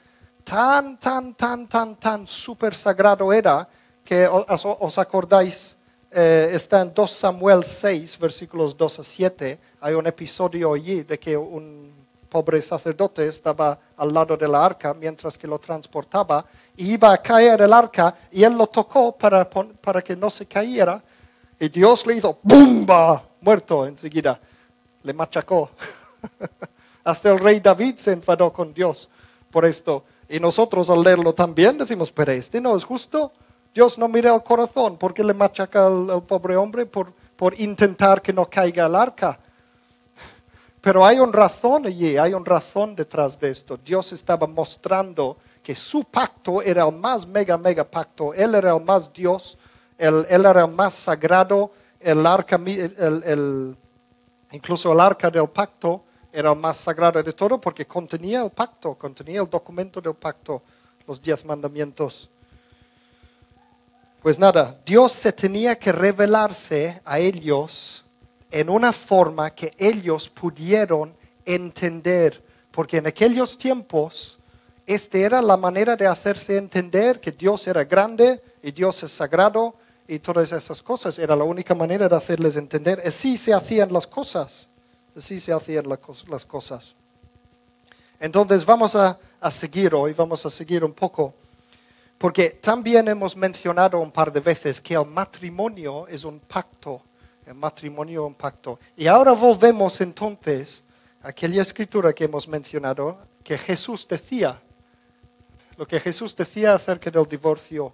tan, 0.44 0.98
tan, 0.98 1.34
tan, 1.34 1.66
tan, 1.68 1.96
tan 1.96 2.26
súper 2.26 2.74
sagrado 2.74 3.32
era 3.32 3.68
que 4.04 4.28
os, 4.28 4.98
acordáis, 4.98 5.76
eh, 6.10 6.50
está 6.52 6.80
en 6.80 6.94
2 6.94 7.10
Samuel 7.10 7.64
6, 7.64 8.18
versículos 8.18 8.76
2 8.76 9.00
a 9.00 9.02
7, 9.02 9.60
hay 9.80 9.94
un 9.94 10.06
episodio 10.06 10.72
allí 10.72 11.02
de 11.02 11.18
que 11.18 11.36
un 11.36 11.92
pobre 12.28 12.60
sacerdote 12.62 13.26
estaba 13.26 13.78
al 13.96 14.12
lado 14.12 14.36
de 14.36 14.46
la 14.46 14.64
arca 14.64 14.94
mientras 14.94 15.38
que 15.38 15.46
lo 15.46 15.58
transportaba 15.58 16.44
y 16.76 16.92
iba 16.92 17.12
a 17.12 17.18
caer 17.18 17.62
el 17.62 17.72
arca 17.72 18.14
y 18.30 18.44
él 18.44 18.54
lo 18.54 18.66
tocó 18.66 19.16
para, 19.16 19.48
para 19.48 20.02
que 20.02 20.14
no 20.14 20.28
se 20.28 20.46
cayera 20.46 21.02
y 21.58 21.68
Dios 21.68 22.06
le 22.06 22.14
hizo 22.14 22.38
¡bumba! 22.42 23.22
muerto 23.40 23.86
enseguida, 23.86 24.40
le 25.02 25.12
machacó. 25.12 25.70
Hasta 27.04 27.30
el 27.30 27.38
rey 27.38 27.60
David 27.60 27.96
se 27.96 28.12
enfadó 28.12 28.52
con 28.52 28.74
Dios 28.74 29.08
por 29.50 29.64
esto. 29.64 30.04
Y 30.28 30.40
nosotros 30.40 30.90
al 30.90 31.02
leerlo 31.02 31.32
también 31.32 31.78
decimos, 31.78 32.10
pero 32.10 32.32
este 32.32 32.60
no 32.60 32.76
es 32.76 32.84
justo. 32.84 33.32
Dios 33.72 33.96
no 33.96 34.08
mira 34.08 34.34
el 34.34 34.42
corazón. 34.42 34.96
¿Por 34.96 35.14
qué 35.14 35.22
le 35.22 35.34
machaca 35.34 35.86
al, 35.86 36.22
pobre 36.24 36.56
hombre? 36.56 36.86
Por, 36.86 37.12
por 37.36 37.58
intentar 37.60 38.20
que 38.20 38.32
no 38.32 38.50
caiga 38.50 38.86
el 38.86 38.96
arca. 38.96 39.38
Pero 40.80 41.04
hay 41.04 41.18
una 41.18 41.32
razón 41.32 41.86
allí, 41.86 42.16
hay 42.16 42.32
una 42.32 42.44
razón 42.44 42.94
detrás 42.96 43.38
de 43.38 43.50
esto. 43.50 43.76
Dios 43.76 44.12
estaba 44.12 44.46
mostrando 44.46 45.36
que 45.62 45.74
su 45.74 46.04
pacto 46.04 46.62
era 46.62 46.86
el 46.86 46.94
más 46.94 47.26
mega, 47.26 47.58
mega 47.58 47.84
pacto. 47.84 48.32
Él 48.32 48.54
era 48.54 48.74
el 48.74 48.84
más 48.84 49.12
Dios, 49.12 49.58
él, 49.98 50.26
él 50.28 50.46
era 50.46 50.64
el 50.64 50.70
más 50.72 50.94
sagrado, 50.94 51.72
el 52.00 52.26
arca, 52.26 52.56
el, 52.56 53.76
incluso 54.52 54.92
el 54.92 55.00
arca 55.00 55.30
del 55.30 55.48
pacto 55.48 56.04
era 56.32 56.52
el 56.52 56.58
más 56.58 56.76
sagrado 56.76 57.22
de 57.22 57.32
todo 57.32 57.60
porque 57.60 57.86
contenía 57.86 58.42
el 58.42 58.50
pacto, 58.50 58.94
contenía 58.94 59.40
el 59.40 59.48
documento 59.48 60.00
del 60.00 60.14
pacto, 60.14 60.62
los 61.06 61.20
diez 61.20 61.44
mandamientos. 61.44 62.28
Pues 64.22 64.38
nada, 64.38 64.78
Dios 64.84 65.12
se 65.12 65.32
tenía 65.32 65.78
que 65.78 65.92
revelarse 65.92 67.00
a 67.04 67.18
ellos 67.18 68.04
en 68.50 68.68
una 68.68 68.92
forma 68.92 69.50
que 69.50 69.72
ellos 69.78 70.28
pudieron 70.28 71.16
entender, 71.44 72.42
porque 72.70 72.98
en 72.98 73.06
aquellos 73.06 73.56
tiempos 73.56 74.38
esta 74.84 75.18
era 75.18 75.42
la 75.42 75.56
manera 75.56 75.96
de 75.96 76.06
hacerse 76.06 76.56
entender 76.56 77.20
que 77.20 77.32
Dios 77.32 77.66
era 77.66 77.84
grande 77.84 78.42
y 78.62 78.70
Dios 78.72 79.02
es 79.02 79.12
sagrado 79.12 79.74
y 80.08 80.18
todas 80.18 80.52
esas 80.52 80.82
cosas. 80.82 81.18
Era 81.18 81.36
la 81.36 81.44
única 81.44 81.74
manera 81.74 82.08
de 82.08 82.16
hacerles 82.16 82.56
entender. 82.56 83.00
Así 83.04 83.36
se 83.36 83.52
hacían 83.52 83.92
las 83.92 84.06
cosas. 84.06 84.68
Así 85.16 85.40
se 85.40 85.52
hacían 85.52 85.86
las 85.88 86.44
cosas. 86.44 86.94
Entonces 88.20 88.64
vamos 88.64 88.94
a, 88.94 89.18
a 89.40 89.50
seguir 89.50 89.94
hoy, 89.94 90.12
vamos 90.12 90.44
a 90.46 90.50
seguir 90.50 90.84
un 90.84 90.92
poco, 90.92 91.34
porque 92.18 92.50
también 92.50 93.08
hemos 93.08 93.36
mencionado 93.36 94.00
un 94.00 94.10
par 94.10 94.32
de 94.32 94.40
veces 94.40 94.80
que 94.80 94.94
el 94.94 95.06
matrimonio 95.06 96.06
es 96.08 96.24
un 96.24 96.40
pacto. 96.40 97.02
El 97.44 97.54
matrimonio 97.54 98.22
es 98.22 98.26
un 98.26 98.34
pacto. 98.34 98.78
Y 98.96 99.06
ahora 99.06 99.32
volvemos 99.32 100.00
entonces 100.00 100.82
a 101.22 101.28
aquella 101.28 101.62
escritura 101.62 102.12
que 102.12 102.24
hemos 102.24 102.48
mencionado, 102.48 103.18
que 103.44 103.56
Jesús 103.58 104.06
decía 104.08 104.60
lo 105.76 105.86
que 105.86 106.00
Jesús 106.00 106.34
decía 106.34 106.74
acerca 106.74 107.10
del 107.10 107.26
divorcio. 107.26 107.92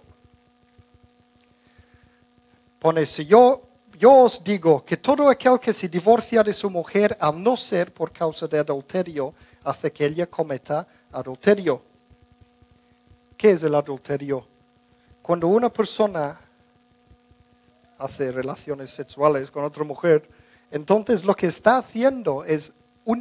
Pone, 2.83 3.05
si 3.05 3.25
yo, 3.25 3.61
yo 3.97 4.11
os 4.11 4.43
digo 4.43 4.83
que 4.83 4.97
todo 4.97 5.29
aquel 5.29 5.57
que 5.57 5.71
se 5.71 5.87
divorcia 5.87 6.43
de 6.43 6.51
su 6.51 6.69
mujer, 6.69 7.15
al 7.17 7.41
no 7.41 7.55
ser 7.55 7.93
por 7.93 8.11
causa 8.11 8.45
de 8.45 8.59
adulterio, 8.59 9.33
hace 9.63 9.89
que 9.89 10.05
ella 10.05 10.27
cometa 10.27 10.85
adulterio. 11.13 11.81
¿Qué 13.37 13.51
es 13.51 13.63
el 13.63 13.73
adulterio? 13.73 14.45
Cuando 15.21 15.47
una 15.47 15.71
persona 15.71 16.37
hace 17.99 18.33
relaciones 18.33 18.89
sexuales 18.89 19.49
con 19.49 19.63
otra 19.63 19.85
mujer, 19.85 20.29
entonces 20.69 21.23
lo 21.23 21.37
que 21.37 21.47
está 21.47 21.77
haciendo 21.77 22.43
es 22.43 22.73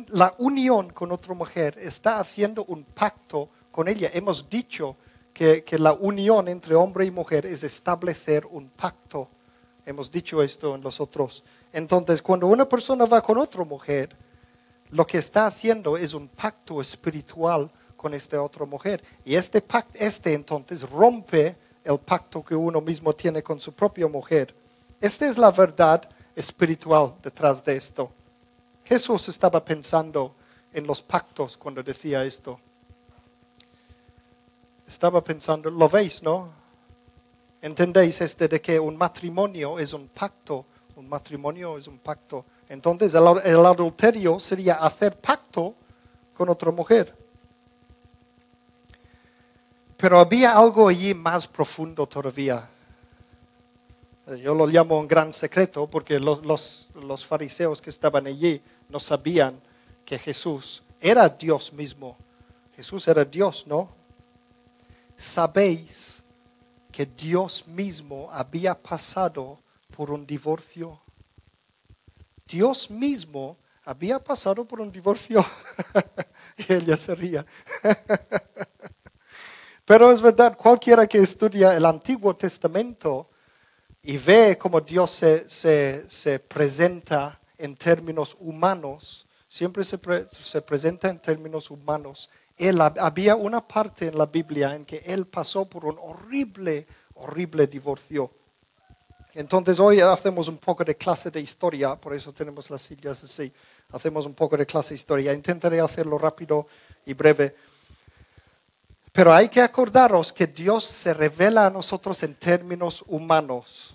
la 0.08 0.34
unión 0.38 0.90
con 0.90 1.12
otra 1.12 1.34
mujer, 1.34 1.78
está 1.78 2.18
haciendo 2.18 2.64
un 2.64 2.82
pacto 2.82 3.48
con 3.70 3.86
ella. 3.86 4.10
Hemos 4.12 4.50
dicho 4.50 4.96
que, 5.32 5.64
la 5.78 5.92
unión 5.92 6.48
entre 6.48 6.74
hombre 6.74 7.06
y 7.06 7.12
mujer 7.12 7.46
es 7.46 7.62
establecer 7.62 8.44
un 8.46 8.68
pacto. 8.68 9.28
Hemos 9.84 10.10
dicho 10.10 10.42
esto 10.42 10.74
en 10.74 10.82
los 10.82 11.00
otros. 11.00 11.42
Entonces, 11.72 12.22
cuando 12.22 12.46
una 12.46 12.68
persona 12.68 13.04
va 13.04 13.20
con 13.20 13.38
otra 13.38 13.64
mujer, 13.64 14.14
lo 14.90 15.06
que 15.06 15.18
está 15.18 15.46
haciendo 15.46 15.96
es 15.96 16.14
un 16.14 16.28
pacto 16.28 16.80
espiritual 16.80 17.70
con 17.96 18.14
esta 18.14 18.42
otra 18.42 18.64
mujer. 18.64 19.02
Y 19.24 19.34
este 19.34 19.60
pacto, 19.60 19.98
este 19.98 20.34
entonces 20.34 20.88
rompe 20.88 21.56
el 21.84 21.98
pacto 21.98 22.44
que 22.44 22.54
uno 22.54 22.80
mismo 22.80 23.12
tiene 23.12 23.42
con 23.42 23.60
su 23.60 23.72
propia 23.72 24.06
mujer. 24.06 24.54
Esta 25.00 25.26
es 25.26 25.36
la 25.38 25.50
verdad 25.50 26.08
espiritual 26.36 27.14
detrás 27.22 27.64
de 27.64 27.76
esto. 27.76 28.12
Jesús 28.84 29.28
estaba 29.28 29.64
pensando 29.64 30.34
en 30.72 30.86
los 30.86 31.02
pactos 31.02 31.56
cuando 31.56 31.82
decía 31.82 32.24
esto 32.24 32.60
estaba 34.92 35.22
pensando, 35.24 35.70
lo 35.70 35.88
veis, 35.88 36.22
¿no? 36.22 36.50
¿Entendéis 37.62 38.20
este 38.20 38.48
de 38.48 38.60
que 38.60 38.80
un 38.80 38.96
matrimonio 38.96 39.78
es 39.78 39.92
un 39.92 40.08
pacto? 40.08 40.66
Un 40.96 41.08
matrimonio 41.08 41.78
es 41.78 41.86
un 41.86 41.98
pacto. 41.98 42.44
Entonces 42.68 43.14
el, 43.14 43.66
adulterio 43.66 44.40
sería 44.40 44.74
hacer 44.74 45.16
pacto 45.16 45.72
con 46.34 46.48
otra 46.48 46.72
mujer. 46.72 47.14
Pero 49.96 50.18
había 50.18 50.56
algo 50.56 50.88
allí 50.88 51.14
más 51.14 51.46
profundo 51.46 52.04
todavía. 52.08 52.68
Yo 54.42 54.54
lo 54.56 54.66
llamo 54.66 54.98
un 54.98 55.06
gran 55.06 55.32
secreto 55.32 55.86
porque 55.86 56.18
los, 56.18 56.44
los, 56.94 57.24
fariseos 57.24 57.80
que 57.80 57.90
estaban 57.90 58.26
allí 58.26 58.60
no 58.88 58.98
sabían 58.98 59.60
que 60.04 60.18
Jesús 60.18 60.82
era 61.00 61.28
Dios 61.28 61.72
mismo. 61.72 62.16
Jesús 62.74 63.06
era 63.06 63.24
Dios, 63.24 63.66
¿no? 63.68 63.88
¿Sabéis 65.16 66.21
que 66.92 67.06
Dios 67.06 67.66
mismo 67.66 68.28
había 68.30 68.80
pasado 68.80 69.58
por 69.96 70.10
un 70.10 70.26
divorcio? 70.26 71.00
Dios 72.46 72.90
mismo 72.90 73.56
había 73.84 74.18
pasado 74.18 74.64
por 74.64 74.80
un 74.80 74.92
divorcio. 74.92 75.44
y 76.56 76.72
ella 76.72 76.96
se. 76.96 77.16
Pero 79.84 80.12
es 80.12 80.22
verdad, 80.22 80.56
cualquiera 80.56 81.06
que 81.06 81.18
estudia 81.18 81.76
el 81.76 81.84
Antiguo 81.84 82.36
Testamento 82.36 83.30
y 84.02 84.16
ve 84.16 84.56
cómo 84.58 84.80
Dios 84.80 85.10
se, 85.10 85.48
se, 86.08 86.38
presenta 86.38 87.40
en 87.58 87.76
términos 87.76 88.36
humanos, 88.38 89.26
siempre 89.48 89.82
se, 89.84 89.98
se 90.30 90.62
presenta 90.62 91.08
en 91.08 91.18
términos 91.18 91.70
humanos 91.70 92.30
había 92.70 93.36
una 93.36 93.66
parte 93.66 94.08
en 94.08 94.18
la 94.18 94.26
Biblia 94.26 94.74
en 94.74 94.84
que 94.84 94.98
él 95.06 95.26
pasó 95.26 95.64
por 95.64 95.84
un 95.84 95.98
horrible, 96.00 96.86
horrible 97.14 97.66
divorcio. 97.66 98.30
Entonces 99.34 99.80
hoy 99.80 100.00
hacemos 100.00 100.48
un 100.48 100.58
poco 100.58 100.84
de 100.84 100.94
clase 100.94 101.30
de 101.30 101.40
historia, 101.40 101.96
por 101.96 102.14
eso 102.14 102.32
tenemos 102.32 102.68
las 102.70 102.82
sillas 102.82 103.24
así. 103.24 103.50
Hacemos 103.92 104.26
un 104.26 104.34
poco 104.34 104.56
de 104.56 104.66
clase 104.66 104.90
de 104.90 104.96
historia. 104.96 105.32
Intentaré 105.32 105.80
hacerlo 105.80 106.18
rápido 106.18 106.66
y 107.06 107.14
breve. 107.14 107.54
Pero 109.12 109.32
hay 109.32 109.48
que 109.48 109.60
acordaros 109.60 110.32
que 110.32 110.46
Dios 110.46 110.84
se 110.84 111.14
revela 111.14 111.66
a 111.66 111.70
nosotros 111.70 112.22
en 112.22 112.34
términos 112.34 113.04
humanos, 113.06 113.94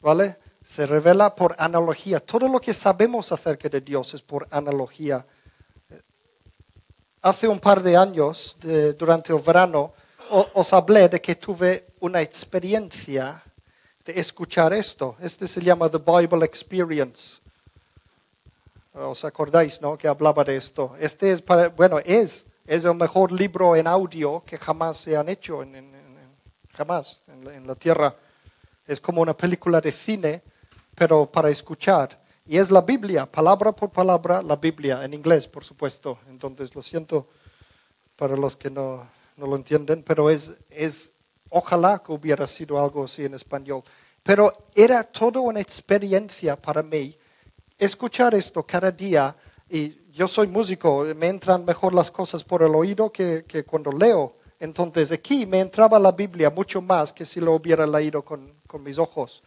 ¿vale? 0.00 0.36
Se 0.64 0.86
revela 0.86 1.34
por 1.34 1.54
analogía. 1.58 2.20
Todo 2.20 2.48
lo 2.48 2.60
que 2.60 2.74
sabemos 2.74 3.32
acerca 3.32 3.68
de 3.68 3.80
Dios 3.80 4.12
es 4.12 4.22
por 4.22 4.46
analogía 4.50 5.26
hace 7.22 7.48
un 7.48 7.60
par 7.60 7.82
de 7.82 7.96
años, 7.96 8.56
durante 8.98 9.32
el 9.32 9.40
verano, 9.40 9.92
os 10.30 10.72
hablé 10.72 11.08
de 11.08 11.20
que 11.20 11.36
tuve 11.36 11.86
una 12.00 12.20
experiencia 12.20 13.42
de 14.04 14.18
escuchar 14.18 14.72
esto. 14.72 15.16
Este 15.20 15.48
se 15.48 15.60
llama 15.60 15.90
The 15.90 15.98
Bible 15.98 16.44
Experience. 16.44 17.40
¿Os 18.94 19.24
acordáis, 19.24 19.80
no? 19.80 19.96
Que 19.96 20.08
hablaba 20.08 20.44
de 20.44 20.56
esto. 20.56 20.96
Este 20.98 21.32
es, 21.32 21.44
bueno, 21.76 21.98
es, 22.04 22.46
es 22.66 22.84
el 22.84 22.94
mejor 22.94 23.32
libro 23.32 23.76
en 23.76 23.86
audio 23.86 24.42
que 24.44 24.58
jamás 24.58 24.98
se 24.98 25.16
han 25.16 25.28
hecho, 25.28 25.62
en, 25.62 25.90
jamás, 26.74 27.20
en 27.28 27.66
la 27.66 27.74
tierra. 27.74 28.14
Es 28.86 29.00
como 29.00 29.22
una 29.22 29.36
película 29.36 29.80
de 29.80 29.92
cine, 29.92 30.42
pero 30.94 31.26
para 31.26 31.50
escuchar. 31.50 32.18
Y 32.50 32.56
es 32.56 32.70
la 32.70 32.80
Biblia, 32.80 33.26
palabra 33.26 33.72
por 33.72 33.90
palabra, 33.90 34.40
la 34.40 34.56
Biblia, 34.56 35.04
en 35.04 35.12
inglés, 35.12 35.46
por 35.46 35.66
supuesto. 35.66 36.18
Entonces, 36.30 36.74
lo 36.74 36.82
siento 36.82 37.28
para 38.16 38.38
los 38.38 38.56
que 38.56 38.70
no, 38.70 39.06
no 39.36 39.46
lo 39.46 39.54
entienden, 39.54 40.02
pero 40.02 40.30
es, 40.30 40.52
es, 40.70 41.12
ojalá 41.50 42.02
que 42.02 42.10
hubiera 42.10 42.46
sido 42.46 42.82
algo 42.82 43.04
así 43.04 43.26
en 43.26 43.34
español. 43.34 43.82
Pero 44.22 44.70
era 44.74 45.04
toda 45.04 45.40
una 45.40 45.60
experiencia 45.60 46.56
para 46.56 46.82
mí 46.82 47.14
escuchar 47.76 48.34
esto 48.34 48.62
cada 48.62 48.90
día. 48.90 49.36
Y 49.68 50.10
yo 50.12 50.26
soy 50.26 50.46
músico, 50.46 51.04
me 51.14 51.28
entran 51.28 51.66
mejor 51.66 51.92
las 51.92 52.10
cosas 52.10 52.42
por 52.42 52.62
el 52.62 52.74
oído 52.74 53.12
que, 53.12 53.44
que 53.46 53.64
cuando 53.64 53.92
leo. 53.92 54.36
Entonces 54.58 55.12
aquí 55.12 55.44
me 55.44 55.60
entraba 55.60 55.98
la 55.98 56.12
Biblia 56.12 56.48
mucho 56.48 56.80
más 56.80 57.12
que 57.12 57.26
si 57.26 57.40
lo 57.40 57.52
hubiera 57.52 57.86
leído 57.86 58.24
con, 58.24 58.54
con 58.66 58.82
mis 58.82 58.96
ojos 58.96 59.42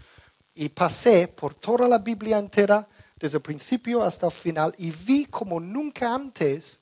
y 0.55 0.69
pasé 0.69 1.27
por 1.27 1.53
toda 1.53 1.87
la 1.87 1.97
Biblia 1.97 2.37
entera, 2.37 2.87
desde 3.17 3.37
el 3.37 3.43
principio 3.43 4.03
hasta 4.03 4.25
el 4.25 4.31
final, 4.31 4.73
y 4.77 4.91
vi 4.91 5.25
como 5.25 5.59
nunca 5.59 6.13
antes 6.13 6.79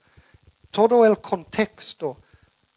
todo 0.71 1.05
el 1.05 1.19
contexto, 1.19 2.17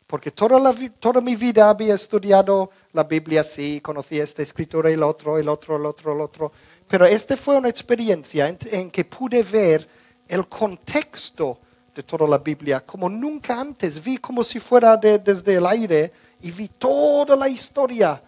porque 0.06 0.30
toda, 0.30 0.58
la, 0.58 0.74
toda 0.98 1.20
mi 1.20 1.36
vida 1.36 1.70
había 1.70 1.94
estudiado 1.94 2.70
la 2.92 3.04
Biblia, 3.04 3.44
sí, 3.44 3.80
conocía 3.80 4.24
esta 4.24 4.42
escritura 4.42 4.90
el 4.90 5.02
otro, 5.02 5.38
el 5.38 5.48
otro, 5.48 5.76
el 5.76 5.86
otro, 5.86 6.12
el 6.12 6.20
otro, 6.20 6.52
pero 6.88 7.06
esta 7.06 7.36
fue 7.36 7.56
una 7.56 7.70
experiencia 7.70 8.48
en, 8.48 8.90
que 8.90 9.04
pude 9.04 9.42
ver 9.42 9.88
el 10.28 10.46
contexto 10.48 11.58
de 11.94 12.02
toda 12.02 12.26
la 12.26 12.38
Biblia, 12.38 12.80
como 12.80 13.08
nunca 13.08 13.58
antes, 13.58 14.02
vi 14.02 14.18
como 14.18 14.42
si 14.44 14.60
fuera 14.60 14.96
desde 14.96 15.54
el 15.54 15.66
aire 15.66 16.12
y 16.40 16.50
vi 16.50 16.68
toda 16.68 17.36
la 17.36 17.48
historia, 17.48 18.22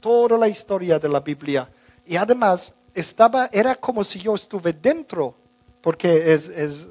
toda 0.00 0.36
la 0.36 0.48
historia 0.48 0.98
de 0.98 1.08
la 1.08 1.20
Biblia. 1.20 1.70
Y 2.10 2.16
además 2.16 2.74
estaba, 2.92 3.48
era 3.52 3.76
como 3.76 4.02
si 4.02 4.18
yo 4.18 4.34
estuve 4.34 4.72
dentro, 4.72 5.32
porque 5.80 6.32
es, 6.32 6.48
es, 6.48 6.88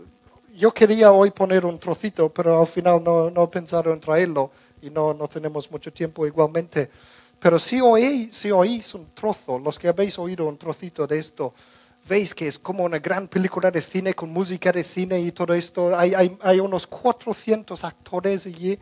yo 0.56 0.74
quería 0.74 1.12
hoy 1.12 1.32
poner 1.32 1.66
un 1.66 1.78
trocito, 1.78 2.30
pero 2.30 2.58
al 2.58 2.68
final 2.68 3.04
no, 3.04 3.30
no 3.30 3.44
he 3.44 3.48
pensado 3.50 3.92
en 3.92 4.00
traerlo 4.00 4.50
y 4.82 4.90
no, 4.90 5.14
no 5.14 5.28
tenemos 5.28 5.70
mucho 5.70 5.92
tiempo 5.92 6.26
igualmente. 6.26 6.90
Pero 7.38 7.60
si, 7.60 7.82
oí, 7.82 8.30
si 8.32 8.50
oís 8.50 8.94
un 8.94 9.08
trozo, 9.14 9.60
los 9.60 9.78
que 9.78 9.90
habéis 9.90 10.18
oído 10.18 10.48
un 10.48 10.58
trocito 10.58 11.06
de 11.06 11.20
esto, 11.20 11.54
veis 12.08 12.34
que 12.34 12.48
es 12.48 12.58
como 12.58 12.86
una 12.86 13.00
gran 13.00 13.28
película 13.28 13.70
de 13.70 13.82
cine 13.82 14.14
con 14.14 14.30
música 14.30 14.72
de 14.72 14.86
cine 14.86 15.20
y 15.20 15.34
todo 15.34 15.54
esto. 15.54 16.00
Hay, 16.00 16.14
hay, 16.14 16.38
hay 16.40 16.62
unos 16.62 16.88
400 16.88 17.84
actores 17.84 18.46
allí 18.46 18.80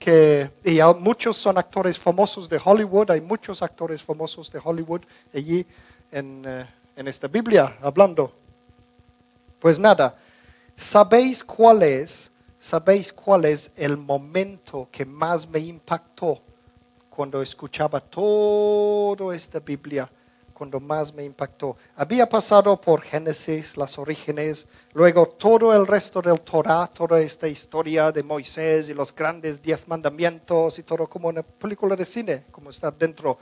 que 0.00 0.50
y 0.64 0.80
muchos 0.98 1.36
son 1.36 1.58
actores 1.58 1.98
famosos 1.98 2.48
de 2.48 2.58
Hollywood, 2.64 3.10
hay 3.10 3.20
muchos 3.20 3.62
actores 3.62 4.02
famosos 4.02 4.50
de 4.50 4.58
Hollywood 4.64 5.02
allí 5.34 5.66
en, 6.10 6.42
eh, 6.46 6.66
en 6.96 7.06
esta 7.06 7.28
Biblia 7.28 7.76
hablando. 7.82 8.32
Pues 9.60 9.78
nada, 9.78 10.16
¿sabéis 10.74 11.44
cuál 11.44 11.82
es? 11.82 12.32
¿Sabéis 12.58 13.12
cuál 13.12 13.44
es 13.44 13.72
el 13.76 13.98
momento 13.98 14.88
que 14.90 15.04
más 15.04 15.46
me 15.46 15.58
impactó 15.58 16.40
cuando 17.10 17.42
escuchaba 17.42 18.00
toda 18.00 19.36
esta 19.36 19.60
Biblia? 19.60 20.10
Cuando 20.60 20.78
más 20.78 21.14
me 21.14 21.24
impactó. 21.24 21.78
Había 21.96 22.28
pasado 22.28 22.78
por 22.78 23.00
Génesis, 23.00 23.78
las 23.78 23.98
orígenes, 23.98 24.66
luego 24.92 25.26
todo 25.26 25.74
el 25.74 25.86
resto 25.86 26.20
del 26.20 26.38
Torah, 26.42 26.86
toda 26.86 27.18
esta 27.18 27.48
historia 27.48 28.12
de 28.12 28.22
Moisés 28.22 28.90
y 28.90 28.92
los 28.92 29.14
grandes 29.14 29.62
diez 29.62 29.88
mandamientos 29.88 30.78
y 30.78 30.82
todo 30.82 31.06
como 31.06 31.28
una 31.28 31.42
película 31.42 31.96
de 31.96 32.04
cine, 32.04 32.44
como 32.50 32.68
está 32.68 32.90
dentro. 32.90 33.38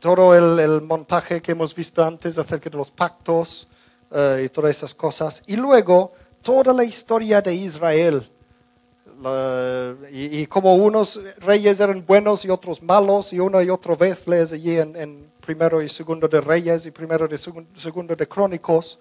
Todo 0.00 0.34
el, 0.34 0.82
montaje 0.82 1.40
que 1.40 1.52
hemos 1.52 1.74
visto 1.74 2.04
antes 2.04 2.36
acerca 2.36 2.68
de 2.68 2.76
los 2.76 2.90
pactos 2.90 3.68
eh, 4.10 4.42
y 4.44 4.48
todas 4.50 4.72
esas 4.72 4.92
cosas. 4.92 5.42
Y 5.46 5.56
luego 5.56 6.12
toda 6.42 6.74
la 6.74 6.84
historia 6.84 7.40
de 7.40 7.54
Israel. 7.54 8.30
Y, 10.10 10.46
como 10.46 10.74
unos 10.74 11.20
reyes 11.38 11.80
eran 11.80 12.04
buenos 12.04 12.44
y 12.44 12.50
otros 12.50 12.82
malos, 12.82 13.32
y 13.32 13.40
una 13.40 13.62
y 13.62 13.70
otra 13.70 13.94
vez 13.94 14.26
lees 14.26 14.52
allí 14.52 14.78
en 14.78 15.32
primero 15.42 15.82
y 15.82 15.88
segundo 15.88 16.28
de 16.28 16.40
Reyes 16.40 16.86
y 16.86 16.90
primero 16.90 17.28
y 17.30 17.36
segundo 17.80 18.16
de 18.16 18.28
Crónicos, 18.28 18.98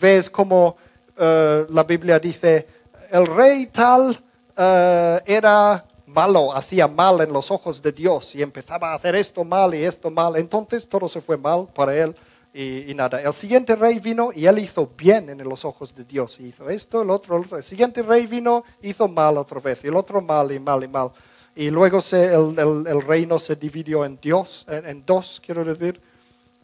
ves 0.00 0.30
como 0.30 0.76
eh, 1.18 1.66
la 1.68 1.82
Biblia 1.82 2.18
dice, 2.18 2.66
el 3.10 3.26
rey 3.26 3.66
tal 3.66 4.16
eh, 4.56 5.20
era 5.26 5.84
malo, 6.06 6.54
hacía 6.54 6.86
mal 6.86 7.20
en 7.20 7.32
los 7.32 7.50
ojos 7.50 7.82
de 7.82 7.92
Dios 7.92 8.34
y 8.34 8.42
empezaba 8.42 8.92
a 8.92 8.94
hacer 8.94 9.16
esto 9.16 9.44
mal 9.44 9.74
y 9.74 9.84
esto 9.84 10.10
mal, 10.10 10.36
entonces 10.36 10.88
todo 10.88 11.08
se 11.08 11.20
fue 11.20 11.36
mal 11.36 11.68
para 11.74 11.94
él 11.94 12.14
y, 12.52 12.92
nada. 12.94 13.20
El 13.22 13.32
siguiente 13.32 13.76
rey 13.76 13.98
vino 14.00 14.30
y 14.34 14.46
él 14.46 14.58
hizo 14.58 14.90
bien 14.96 15.30
en 15.30 15.38
los 15.48 15.64
ojos 15.64 15.94
de 15.94 16.04
Dios, 16.04 16.40
y 16.40 16.46
hizo 16.46 16.68
esto, 16.68 17.02
el 17.02 17.10
otro, 17.10 17.36
el 17.36 17.44
otro. 17.44 17.56
El 17.58 17.64
siguiente 17.64 18.02
rey 18.02 18.26
vino, 18.26 18.64
hizo 18.82 19.06
mal 19.08 19.36
otra 19.38 19.60
vez, 19.60 19.84
y 19.84 19.88
el 19.88 19.96
otro 19.96 20.20
mal 20.20 20.50
y 20.50 20.58
mal 20.58 20.82
y 20.82 20.88
mal. 20.88 21.10
Y 21.54 21.70
luego 21.70 22.00
se, 22.00 22.32
el, 22.34 23.02
reino 23.02 23.38
se 23.38 23.56
dividió 23.56 24.04
en, 24.04 24.18
Dios, 24.20 24.64
en, 24.68 25.04
dos, 25.04 25.40
quiero 25.44 25.64
decir, 25.64 26.00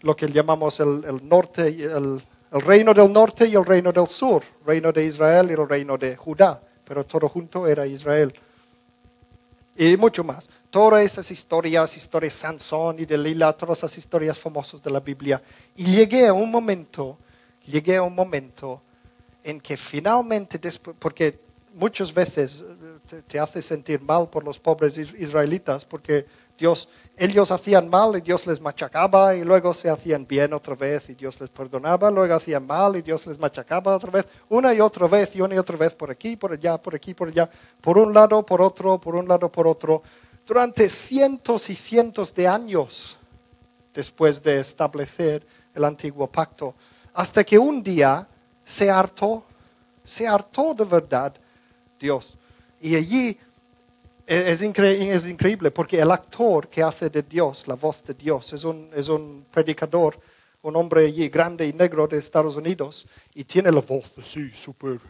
lo 0.01 0.17
que 0.17 0.29
llamamos 0.29 0.81
el, 0.81 1.21
norte, 1.23 1.69
el, 1.69 2.21
el 2.53 2.61
reino 2.61 2.95
del 2.95 3.13
norte 3.13 3.47
y 3.47 3.55
el 3.55 3.65
reino 3.65 3.93
del 3.93 4.07
sur, 4.07 4.43
reino 4.65 4.93
de 4.93 5.05
Israel 5.05 5.49
y 5.51 5.55
el 5.55 5.69
reino 5.69 5.99
de 5.99 6.17
Judá, 6.17 6.61
pero 6.85 7.05
todo 7.05 7.29
junto 7.29 7.67
era 7.67 7.87
Israel. 7.87 8.33
Y 9.77 9.97
mucho 9.97 10.25
más. 10.25 10.49
Todas 10.77 11.05
esas 11.05 11.31
historias, 11.31 11.97
historias 11.97 12.35
de 12.35 12.39
Sansón 12.39 12.99
y 12.99 13.07
de 13.07 13.17
Lila, 13.17 13.51
todas 13.55 13.79
esas 13.79 13.97
historias 13.97 14.37
famosas 14.37 14.83
de 14.83 14.91
la 14.91 15.01
Biblia. 15.01 15.43
Y 15.75 15.87
llegué 15.87 16.27
a 16.27 16.35
un 16.35 16.51
momento, 16.51 17.17
llegué 17.65 17.97
a 17.97 18.03
un 18.03 18.15
momento 18.15 18.83
en 19.43 19.59
que 19.59 19.79
finalmente, 19.79 20.61
porque 20.99 21.41
muchas 21.73 22.13
veces 22.13 22.63
te, 23.27 23.39
hace 23.39 23.63
sentir 23.63 24.03
mal 24.03 24.29
por 24.29 24.45
los 24.45 24.59
pobres 24.59 24.99
israelitas, 24.99 25.83
porque 25.83 26.27
Dios, 26.59 26.91
ellos 27.17 27.51
hacían 27.51 27.89
mal 27.89 28.15
y 28.17 28.21
Dios 28.21 28.47
les 28.47 28.61
machacaba 28.61 29.35
y 29.35 29.45
luego 29.45 29.73
se 29.73 29.89
hacían 29.89 30.27
bien 30.27 30.53
otra 30.53 30.75
vez 30.75 31.09
y 31.09 31.15
Dios 31.15 31.41
les 31.41 31.49
perdonaba, 31.49 32.11
luego 32.11 32.35
hacían 32.35 32.67
mal 32.67 32.97
y 32.97 33.03
Dios 33.03 33.27
les 33.27 33.39
machacaba 33.39 33.97
otra 33.97 34.11
vez, 34.11 34.27
una 34.51 34.75
y 34.75 34.81
otra 34.81 35.07
vez 35.07 35.37
y 35.37 35.41
una 35.41 35.55
y 35.55 35.59
otra 35.59 35.79
vez 35.79 35.95
por 35.95 36.11
aquí, 36.11 36.37
por 36.37 36.53
allá, 36.53 36.77
por 36.77 36.95
aquí, 36.95 37.15
por 37.15 37.29
allá, 37.29 37.49
por 37.81 37.97
un 37.97 38.13
lado, 38.13 38.45
por 38.45 38.61
otro, 38.61 39.01
por 39.01 39.15
un 39.15 39.27
lado, 39.27 39.51
por 39.51 39.67
otro, 39.67 40.03
durante 40.47 40.89
cientos 40.89 41.69
y 41.71 41.75
cientos 41.75 42.35
de 42.35 42.47
años 42.47 43.19
después 43.93 44.43
de 44.43 44.61
establecer 44.61 45.45
el 45.75 45.85
antiguo 45.85 46.27
pacto, 46.27 46.75
hasta 47.15 47.43
que 47.45 47.59
un 47.59 47.83
día 47.83 48.29
se 48.65 48.91
hartó, 48.91 49.45
se 50.05 50.29
hartó 50.29 50.75
de 50.75 50.85
verdad 50.85 51.35
Dios. 51.99 52.37
Y 52.81 52.95
allí 52.95 53.39
es, 54.27 54.63
increíble 54.63 55.71
porque 55.71 56.01
el 56.01 56.11
actor 56.11 56.69
que 56.69 56.83
hace 56.83 57.11
de 57.11 57.23
Dios, 57.23 57.67
la 57.67 57.75
voz 57.75 58.03
de 58.05 58.15
Dios, 58.15 58.53
es 58.53 58.65
un, 58.65 58.91
es 58.95 59.09
un 59.09 59.47
predicador, 59.51 60.19
un 60.63 60.77
hombre 60.77 61.07
allí 61.07 61.29
grande 61.29 61.67
y 61.67 61.73
negro 61.73 62.07
de 62.07 62.19
Estados 62.19 62.57
Unidos 62.57 63.07
y 63.35 63.45
tiene 63.45 63.73
la 63.73 63.81
voz 63.81 64.13
así, 64.19 64.51
súper... 64.51 65.01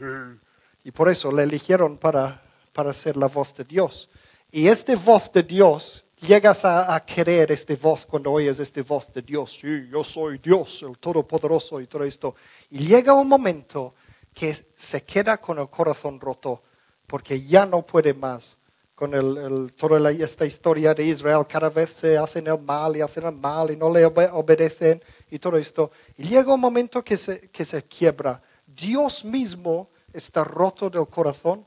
Y 0.84 0.92
por 0.92 1.08
eso 1.08 1.32
le 1.32 1.42
eligieron 1.42 1.96
para, 1.96 2.40
para 2.72 2.92
ser 2.92 3.16
la 3.16 3.26
voz 3.26 3.52
de 3.54 3.64
Dios. 3.64 4.08
Y 4.50 4.68
esta 4.68 4.94
voz 4.96 5.32
de 5.32 5.42
Dios, 5.42 6.04
llegas 6.20 6.64
a, 6.64 7.04
querer 7.04 7.52
esta 7.52 7.74
voz 7.76 8.06
cuando 8.06 8.32
oyes 8.32 8.58
esta 8.58 8.82
voz 8.82 9.12
de 9.12 9.22
Dios. 9.22 9.58
Sí, 9.60 9.88
yo 9.90 10.02
soy 10.02 10.38
Dios, 10.38 10.82
el 10.82 10.98
Todopoderoso 10.98 11.80
y 11.80 11.86
todo 11.86 12.04
esto. 12.04 12.34
Y 12.70 12.86
llega 12.86 13.12
un 13.12 13.28
momento 13.28 13.94
que 14.32 14.54
se 14.74 15.04
queda 15.04 15.38
con 15.38 15.58
el 15.58 15.68
corazón 15.68 16.20
roto 16.20 16.62
porque 17.06 17.40
ya 17.40 17.66
no 17.66 17.82
puede 17.86 18.12
más 18.14 18.58
con 18.94 19.12
el, 19.14 19.74
toda 19.74 20.10
esta 20.10 20.46
historia 20.46 20.94
de 20.94 21.04
Israel. 21.04 21.46
Cada 21.46 21.68
vez 21.68 21.90
se 21.90 22.16
hacen 22.16 22.46
el 22.46 22.58
mal 22.58 22.96
y 22.96 23.02
hacen 23.02 23.24
el 23.24 23.36
mal 23.36 23.70
y 23.70 23.76
no 23.76 23.92
le 23.92 24.06
obedecen 24.06 25.02
y 25.30 25.38
todo 25.38 25.58
esto. 25.58 25.90
Y 26.16 26.24
llega 26.24 26.54
un 26.54 26.60
momento 26.60 27.04
que 27.04 27.16
se, 27.16 27.50
que 27.50 27.64
se 27.64 27.84
quiebra. 27.84 28.42
Dios 28.66 29.24
mismo 29.24 29.90
está 30.12 30.42
roto 30.44 30.88
del 30.88 31.06
corazón. 31.08 31.66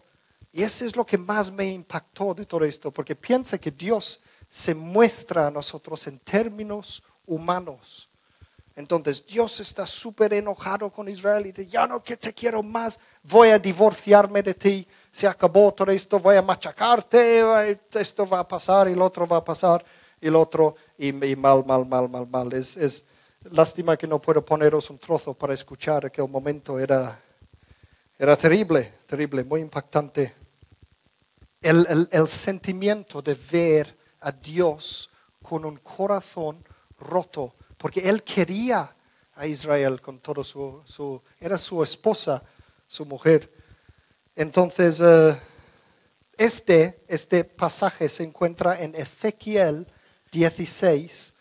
Y 0.52 0.64
eso 0.64 0.86
es 0.86 0.96
lo 0.96 1.06
que 1.06 1.18
más 1.18 1.52
me 1.52 1.70
impactó 1.70 2.34
de 2.34 2.46
todo 2.46 2.66
esto, 2.66 2.92
porque 2.92 3.16
piensa 3.16 3.58
que 3.58 3.72
Dios 3.72 4.20
se 4.50 4.74
muestra 4.74 5.48
a 5.48 5.52
nosotros 5.52 6.08
en 6.08 6.20
términos 6.20 7.04
humanos. 7.28 8.10
Entonces 8.76 9.26
Dios 9.28 9.60
está 9.60 9.86
súper 9.86 10.34
enojado 10.34 10.90
con 10.90 11.10
Israel 11.10 11.46
y 11.46 11.52
dice, 11.52 11.70
ya 11.70 11.86
no 11.86 12.02
que 12.02 12.16
te 12.16 12.34
quiero 12.34 12.64
más, 12.64 12.98
voy 13.24 13.50
a 13.50 13.60
divorciarme 13.60 14.42
de 14.42 14.54
ti, 14.54 14.88
se 15.12 15.28
acabó 15.28 15.74
todo 15.74 15.92
esto, 15.92 16.18
voy 16.18 16.38
a 16.38 16.42
machacarte, 16.42 17.78
esto 17.94 18.26
va 18.26 18.40
a 18.40 18.48
pasar 18.48 18.88
y 18.88 18.94
el 18.94 19.02
otro 19.02 19.28
va 19.28 19.38
a 19.38 19.44
pasar 19.44 19.84
y 20.22 20.28
el 20.28 20.36
otro, 20.36 20.78
y, 20.98 21.12
mal, 21.12 21.66
mal, 21.66 21.86
mal, 21.86 22.10
mal, 22.10 22.28
mal. 22.28 22.54
Es, 22.54 23.04
lástima 23.52 23.98
que 23.98 24.08
no 24.08 24.22
puedo 24.22 24.46
poneros 24.46 24.90
un 24.90 24.98
trozo 24.98 25.34
para 25.34 25.54
escuchar 25.54 26.06
aquel 26.06 26.30
momento, 26.30 26.80
era, 26.80 27.20
era 28.18 28.38
terrible, 28.38 28.94
terrible, 29.06 29.44
muy 29.44 29.60
impactante. 29.60 30.39
El, 31.62 32.28
sentimiento 32.28 33.22
de 33.22 33.34
ver 33.34 33.98
a 34.22 34.32
Dios 34.32 35.10
con 35.42 35.66
un 35.66 35.78
corazón 35.78 36.64
roto, 37.00 37.56
porque 37.78 38.02
Él 38.02 38.24
quería 38.24 38.96
a 39.34 39.48
Israel 39.48 40.02
con 40.02 40.20
todo 40.20 40.44
su, 40.44 40.82
su 40.86 41.22
era 41.40 41.58
su 41.58 41.82
esposa, 41.84 42.44
su 42.88 43.06
mujer. 43.06 43.52
Entonces, 44.36 45.00
eh, 45.02 45.38
este, 46.38 47.04
este 47.08 47.44
pasaje 47.44 48.08
se 48.08 48.24
encuentra 48.24 48.82
en 48.82 48.96
Ezequiel 48.96 49.86
16, 50.32 51.34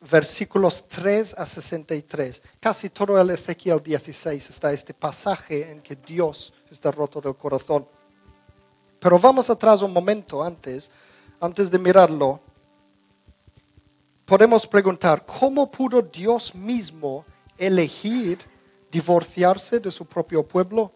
versículos 0.00 0.86
3 0.88 1.34
a 1.38 1.46
63. 1.46 2.42
Casi 2.60 2.90
todo 2.90 3.18
el 3.18 3.30
Ezequiel 3.30 3.82
16 3.82 4.50
está 4.50 4.72
este 4.72 4.92
pasaje 4.92 5.70
en 5.70 5.80
que 5.80 5.96
Dios 5.96 6.52
está 6.70 6.90
roto 6.90 7.22
del 7.22 7.36
corazón. 7.36 7.88
Pero 8.98 9.18
vamos 9.18 9.48
atrás 9.48 9.82
un 9.82 9.92
momento 9.92 10.42
antes, 10.42 10.90
antes 11.40 11.70
de 11.70 11.78
mirarlo. 11.78 12.40
Podemos 14.24 14.66
preguntar, 14.66 15.24
¿cómo 15.24 15.70
pudo 15.70 16.02
Dios 16.02 16.54
mismo 16.54 17.24
elegir 17.56 18.38
divorciarse 18.90 19.80
de 19.80 19.90
su 19.90 20.04
propio 20.04 20.46
pueblo? 20.46 20.92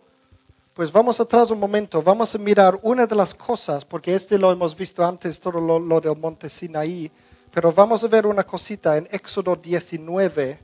Pues 0.74 0.90
vamos 0.90 1.20
atrás 1.20 1.50
un 1.50 1.60
momento, 1.60 2.02
vamos 2.02 2.34
a 2.34 2.38
mirar 2.38 2.78
una 2.82 3.06
de 3.06 3.14
las 3.14 3.34
cosas, 3.34 3.84
porque 3.84 4.14
este 4.14 4.38
lo 4.38 4.50
hemos 4.50 4.74
visto 4.74 5.04
antes, 5.04 5.38
todo 5.38 5.60
lo, 5.60 6.00
del 6.00 6.16
monte 6.16 6.48
Sinaí, 6.48 7.10
pero 7.52 7.70
vamos 7.70 8.02
a 8.02 8.08
ver 8.08 8.26
una 8.26 8.44
cosita 8.44 8.96
en 8.96 9.06
Éxodo 9.10 9.54
19, 9.54 10.58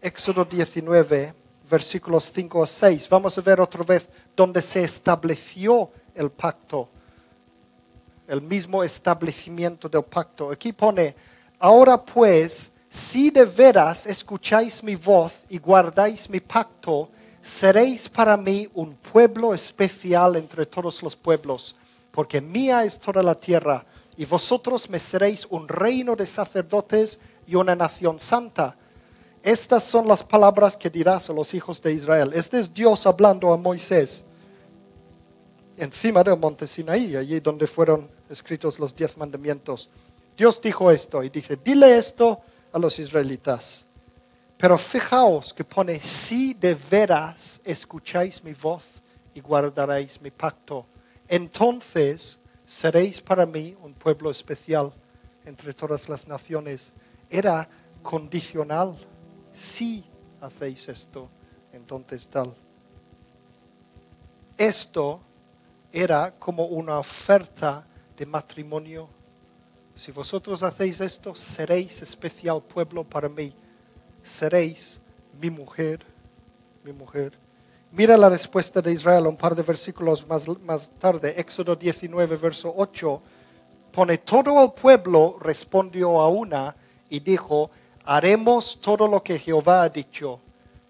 Éxodo 0.00 0.44
19, 0.44 1.34
versículos 1.70 2.32
5 2.32 2.62
a 2.62 2.66
6. 2.66 3.08
Vamos 3.10 3.36
a 3.36 3.42
ver 3.42 3.60
otra 3.60 3.82
vez 3.84 4.08
donde 4.34 4.62
se 4.62 4.82
estableció 4.82 5.90
el 6.16 6.30
pacto, 6.30 6.88
el 8.26 8.42
mismo 8.42 8.82
establecimiento 8.82 9.88
del 9.88 10.02
pacto. 10.02 10.50
Aquí 10.50 10.72
pone, 10.72 11.14
ahora 11.58 12.02
pues, 12.02 12.72
si 12.90 13.30
de 13.30 13.44
veras 13.44 14.06
escucháis 14.06 14.82
mi 14.82 14.96
voz 14.96 15.34
y 15.48 15.58
guardáis 15.58 16.28
mi 16.28 16.40
pacto, 16.40 17.10
seréis 17.42 18.08
para 18.08 18.36
mí 18.36 18.68
un 18.74 18.94
pueblo 18.94 19.54
especial 19.54 20.36
entre 20.36 20.66
todos 20.66 21.02
los 21.02 21.14
pueblos, 21.14 21.76
porque 22.10 22.40
mía 22.40 22.84
es 22.84 22.98
toda 22.98 23.22
la 23.22 23.34
tierra, 23.34 23.84
y 24.16 24.24
vosotros 24.24 24.88
me 24.88 24.98
seréis 24.98 25.46
un 25.50 25.68
reino 25.68 26.16
de 26.16 26.26
sacerdotes 26.26 27.20
y 27.46 27.54
una 27.54 27.76
nación 27.76 28.18
santa. 28.18 28.74
Estas 29.42 29.84
son 29.84 30.08
las 30.08 30.24
palabras 30.24 30.76
que 30.76 30.90
dirás 30.90 31.30
a 31.30 31.34
los 31.34 31.54
hijos 31.54 31.80
de 31.82 31.92
Israel. 31.92 32.32
Este 32.34 32.58
es 32.58 32.72
Dios 32.72 33.06
hablando 33.06 33.52
a 33.52 33.56
Moisés 33.56 34.24
encima 35.76 36.22
del 36.22 36.38
monte 36.38 36.66
Sinaí, 36.66 37.16
allí 37.16 37.40
donde 37.40 37.66
fueron 37.66 38.08
escritos 38.28 38.78
los 38.78 38.94
diez 38.94 39.16
mandamientos. 39.16 39.88
Dios 40.36 40.60
dijo 40.60 40.90
esto 40.90 41.22
y 41.22 41.30
dice, 41.30 41.56
dile 41.56 41.96
esto 41.96 42.40
a 42.72 42.78
los 42.78 42.98
israelitas. 42.98 43.86
Pero 44.58 44.78
fijaos 44.78 45.52
que 45.52 45.64
pone, 45.64 46.00
si 46.00 46.54
de 46.54 46.74
veras 46.74 47.60
escucháis 47.64 48.42
mi 48.42 48.54
voz 48.54 48.84
y 49.34 49.40
guardaréis 49.40 50.20
mi 50.20 50.30
pacto, 50.30 50.86
entonces 51.28 52.38
seréis 52.64 53.20
para 53.20 53.44
mí 53.44 53.76
un 53.82 53.92
pueblo 53.94 54.30
especial 54.30 54.92
entre 55.44 55.74
todas 55.74 56.08
las 56.08 56.26
naciones. 56.26 56.92
Era 57.28 57.68
condicional. 58.02 58.96
Si 59.52 60.04
hacéis 60.40 60.88
esto, 60.88 61.28
entonces 61.72 62.26
tal. 62.28 62.54
Esto 64.56 65.20
era 66.02 66.34
como 66.38 66.66
una 66.66 66.98
oferta 66.98 67.86
de 68.16 68.26
matrimonio. 68.26 69.08
Si 69.94 70.12
vosotros 70.12 70.62
hacéis 70.62 71.00
esto, 71.00 71.34
seréis 71.34 72.02
especial 72.02 72.62
pueblo 72.62 73.02
para 73.02 73.28
mí 73.28 73.54
seréis 74.26 75.00
mi 75.40 75.50
mujer, 75.50 76.00
mi 76.84 76.92
mujer. 76.92 77.32
Mira 77.92 78.16
la 78.16 78.28
respuesta 78.28 78.82
de 78.82 78.92
Israel 78.92 79.26
un 79.26 79.36
par 79.36 79.54
de 79.54 79.62
versículos 79.62 80.26
más, 80.26 80.48
más 80.60 80.90
tarde, 80.98 81.34
Éxodo 81.40 81.76
19, 81.76 82.36
verso 82.36 82.74
8, 82.76 83.22
pone, 83.92 84.18
todo 84.18 84.62
el 84.62 84.72
pueblo 84.72 85.38
respondió 85.40 86.20
a 86.20 86.28
una 86.28 86.76
y 87.08 87.20
dijo, 87.20 87.70
haremos 88.04 88.80
todo 88.80 89.06
lo 89.06 89.22
que 89.22 89.38
Jehová 89.38 89.84
ha 89.84 89.88
dicho. 89.88 90.40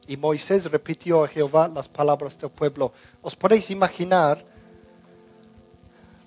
Y 0.08 0.16
Moisés 0.16 0.70
repitió 0.70 1.24
a 1.24 1.28
Jehová 1.28 1.68
las 1.68 1.88
palabras 1.88 2.38
del 2.38 2.50
pueblo. 2.50 2.92
¿Os 3.22 3.34
podéis 3.34 3.70
imaginar, 3.70 4.44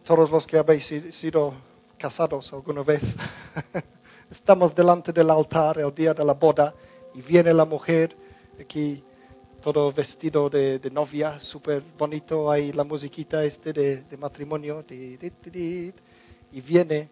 todos 0.09 0.31
los 0.31 0.47
que 0.47 0.57
habéis 0.57 0.91
sido 1.11 1.53
casados 1.95 2.51
alguna 2.51 2.81
vez, 2.81 3.15
estamos 4.31 4.73
delante 4.73 5.13
del 5.13 5.29
altar 5.29 5.77
el 5.77 5.93
día 5.93 6.15
de 6.15 6.25
la 6.25 6.33
boda 6.33 6.73
y 7.13 7.21
viene 7.21 7.53
la 7.53 7.63
mujer 7.63 8.17
aquí 8.59 9.03
todo 9.61 9.91
vestido 9.91 10.49
de, 10.49 10.81
novia, 10.91 11.39
súper 11.39 11.83
bonito, 11.95 12.49
hay 12.49 12.71
la 12.71 12.83
musiquita 12.83 13.43
este 13.45 13.71
de, 13.71 14.17
matrimonio, 14.17 14.83
y 14.89 16.61
viene 16.61 17.07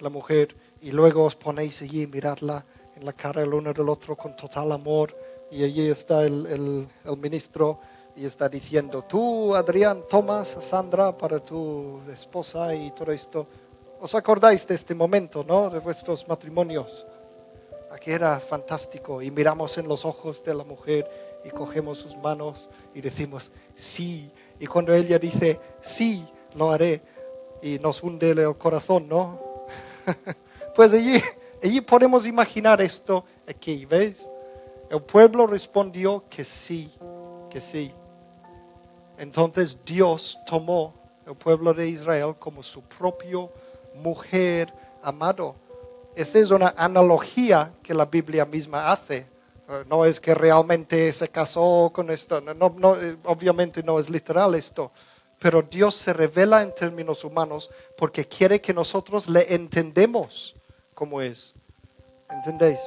la 0.00 0.10
mujer 0.10 0.56
y 0.82 0.90
luego 0.90 1.22
os 1.26 1.36
ponéis 1.36 1.82
allí 1.82 2.04
mirarla 2.08 2.66
en 2.96 3.04
la 3.04 3.12
cara 3.12 3.42
el 3.44 3.54
uno 3.54 3.72
del 3.72 3.88
otro 3.88 4.16
con 4.16 4.34
total 4.34 4.72
amor 4.72 5.16
y 5.52 5.62
allí 5.62 5.88
está 5.88 6.26
el, 6.26 6.88
el 7.04 7.16
ministro 7.16 7.78
y 8.16 8.26
está 8.26 8.48
diciendo, 8.48 9.02
tú 9.02 9.54
Adrián 9.54 10.04
tomas 10.08 10.56
a 10.56 10.62
Sandra 10.62 11.16
para 11.16 11.40
tu 11.40 12.00
esposa 12.12 12.74
y 12.74 12.90
todo 12.92 13.10
esto. 13.12 13.46
¿Os 14.00 14.14
acordáis 14.14 14.66
de 14.66 14.74
este 14.74 14.94
momento, 14.94 15.44
no? 15.46 15.70
De 15.70 15.80
vuestros 15.80 16.26
matrimonios. 16.28 17.06
Aquí 17.90 18.10
era 18.10 18.38
fantástico 18.40 19.22
y 19.22 19.30
miramos 19.30 19.78
en 19.78 19.88
los 19.88 20.04
ojos 20.04 20.42
de 20.44 20.54
la 20.54 20.64
mujer 20.64 21.08
y 21.44 21.50
cogemos 21.50 21.98
sus 21.98 22.16
manos 22.16 22.70
y 22.94 23.00
decimos, 23.00 23.50
sí. 23.74 24.30
Y 24.58 24.66
cuando 24.66 24.94
ella 24.94 25.18
dice, 25.18 25.60
sí, 25.80 26.26
lo 26.54 26.70
haré, 26.70 27.02
y 27.62 27.78
nos 27.78 28.02
hunde 28.02 28.30
el 28.30 28.56
corazón, 28.58 29.08
¿no? 29.08 29.40
pues 30.76 30.92
allí, 30.92 31.20
allí 31.62 31.80
podemos 31.80 32.26
imaginar 32.26 32.80
esto 32.82 33.24
aquí, 33.48 33.86
¿ves? 33.86 34.30
El 34.90 35.02
pueblo 35.02 35.46
respondió 35.46 36.24
que 36.28 36.44
sí, 36.44 36.92
que 37.48 37.60
sí. 37.60 37.92
Entonces 39.18 39.78
Dios 39.84 40.38
tomó 40.46 40.94
el 41.26 41.34
pueblo 41.34 41.72
de 41.72 41.88
Israel 41.88 42.34
como 42.38 42.62
su 42.62 42.82
propio 42.82 43.50
mujer 43.94 44.72
amado. 45.02 45.56
Esta 46.14 46.38
es 46.38 46.50
una 46.50 46.74
analogía 46.76 47.72
que 47.82 47.94
la 47.94 48.06
Biblia 48.06 48.44
misma 48.44 48.90
hace. 48.90 49.26
Eh, 49.68 49.84
no 49.88 50.04
es 50.04 50.20
que 50.20 50.34
realmente 50.34 51.10
se 51.12 51.28
casó 51.28 51.90
con 51.92 52.10
esto, 52.10 52.40
no, 52.40 52.96
eh, 52.96 53.16
obviamente 53.24 53.82
no 53.82 53.98
es 53.98 54.10
literal 54.10 54.54
esto, 54.54 54.92
pero 55.38 55.62
Dios 55.62 55.94
se 55.94 56.12
revela 56.12 56.62
en 56.62 56.74
términos 56.74 57.24
humanos 57.24 57.70
porque 57.96 58.26
quiere 58.28 58.60
que 58.60 58.74
nosotros 58.74 59.28
le 59.28 59.54
entendemos 59.54 60.54
como 60.92 61.20
es. 61.20 61.54
¿Entendéis? 62.30 62.80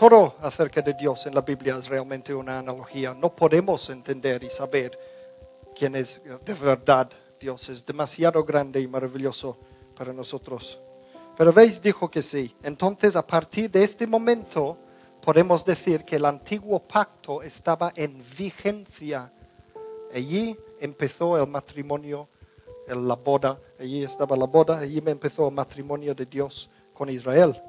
Todo 0.00 0.36
acerca 0.40 0.80
de 0.80 0.94
Dios 0.94 1.26
en 1.26 1.34
la 1.34 1.42
Biblia 1.42 1.76
es 1.76 1.86
realmente 1.86 2.32
una 2.32 2.60
analogía. 2.60 3.12
No 3.12 3.36
podemos 3.36 3.90
entender 3.90 4.42
y 4.42 4.48
saber 4.48 4.98
quién 5.76 5.94
es 5.94 6.22
de 6.42 6.54
verdad 6.54 7.10
Dios. 7.38 7.68
Es 7.68 7.84
demasiado 7.84 8.42
grande 8.42 8.80
y 8.80 8.88
maravilloso 8.88 9.58
para 9.94 10.14
nosotros. 10.14 10.80
Pero 11.36 11.52
veis, 11.52 11.82
dijo 11.82 12.10
que 12.10 12.22
sí. 12.22 12.56
Entonces, 12.62 13.14
a 13.14 13.26
partir 13.26 13.70
de 13.70 13.84
este 13.84 14.06
momento, 14.06 14.78
podemos 15.20 15.66
decir 15.66 16.02
que 16.02 16.16
el 16.16 16.24
antiguo 16.24 16.78
pacto 16.78 17.42
estaba 17.42 17.92
en 17.94 18.24
vigencia. 18.38 19.30
Allí 20.14 20.58
empezó 20.78 21.36
el 21.36 21.46
matrimonio, 21.46 22.26
la 22.86 23.16
boda, 23.16 23.58
allí 23.78 24.02
estaba 24.02 24.34
la 24.34 24.46
boda, 24.46 24.78
allí 24.78 25.02
empezó 25.04 25.48
el 25.48 25.54
matrimonio 25.54 26.14
de 26.14 26.24
Dios 26.24 26.70
con 26.94 27.10
Israel. 27.10 27.60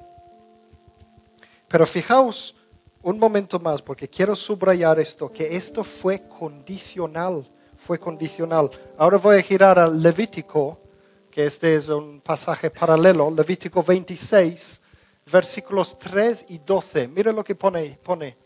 Pero 1.71 1.85
fijaos 1.85 2.53
un 3.01 3.17
momento 3.17 3.57
más, 3.57 3.81
porque 3.81 4.09
quiero 4.09 4.35
subrayar 4.35 4.99
esto, 4.99 5.31
que 5.31 5.55
esto 5.55 5.85
fue 5.85 6.27
condicional, 6.27 7.49
fue 7.77 7.97
condicional. 7.97 8.69
Ahora 8.97 9.17
voy 9.17 9.37
a 9.37 9.41
girar 9.41 9.79
al 9.79 10.03
Levítico 10.03 10.79
que 11.31 11.45
este 11.45 11.75
es 11.75 11.87
un 11.87 12.19
pasaje 12.19 12.69
paralelo, 12.69 13.31
Levítico 13.31 13.81
26, 13.81 14.81
versículos 15.31 15.97
3 15.97 16.47
y 16.49 16.57
12. 16.57 17.07
Mire 17.07 17.31
lo 17.31 17.41
que 17.41 17.55
pone, 17.55 17.97
pone. 18.03 18.37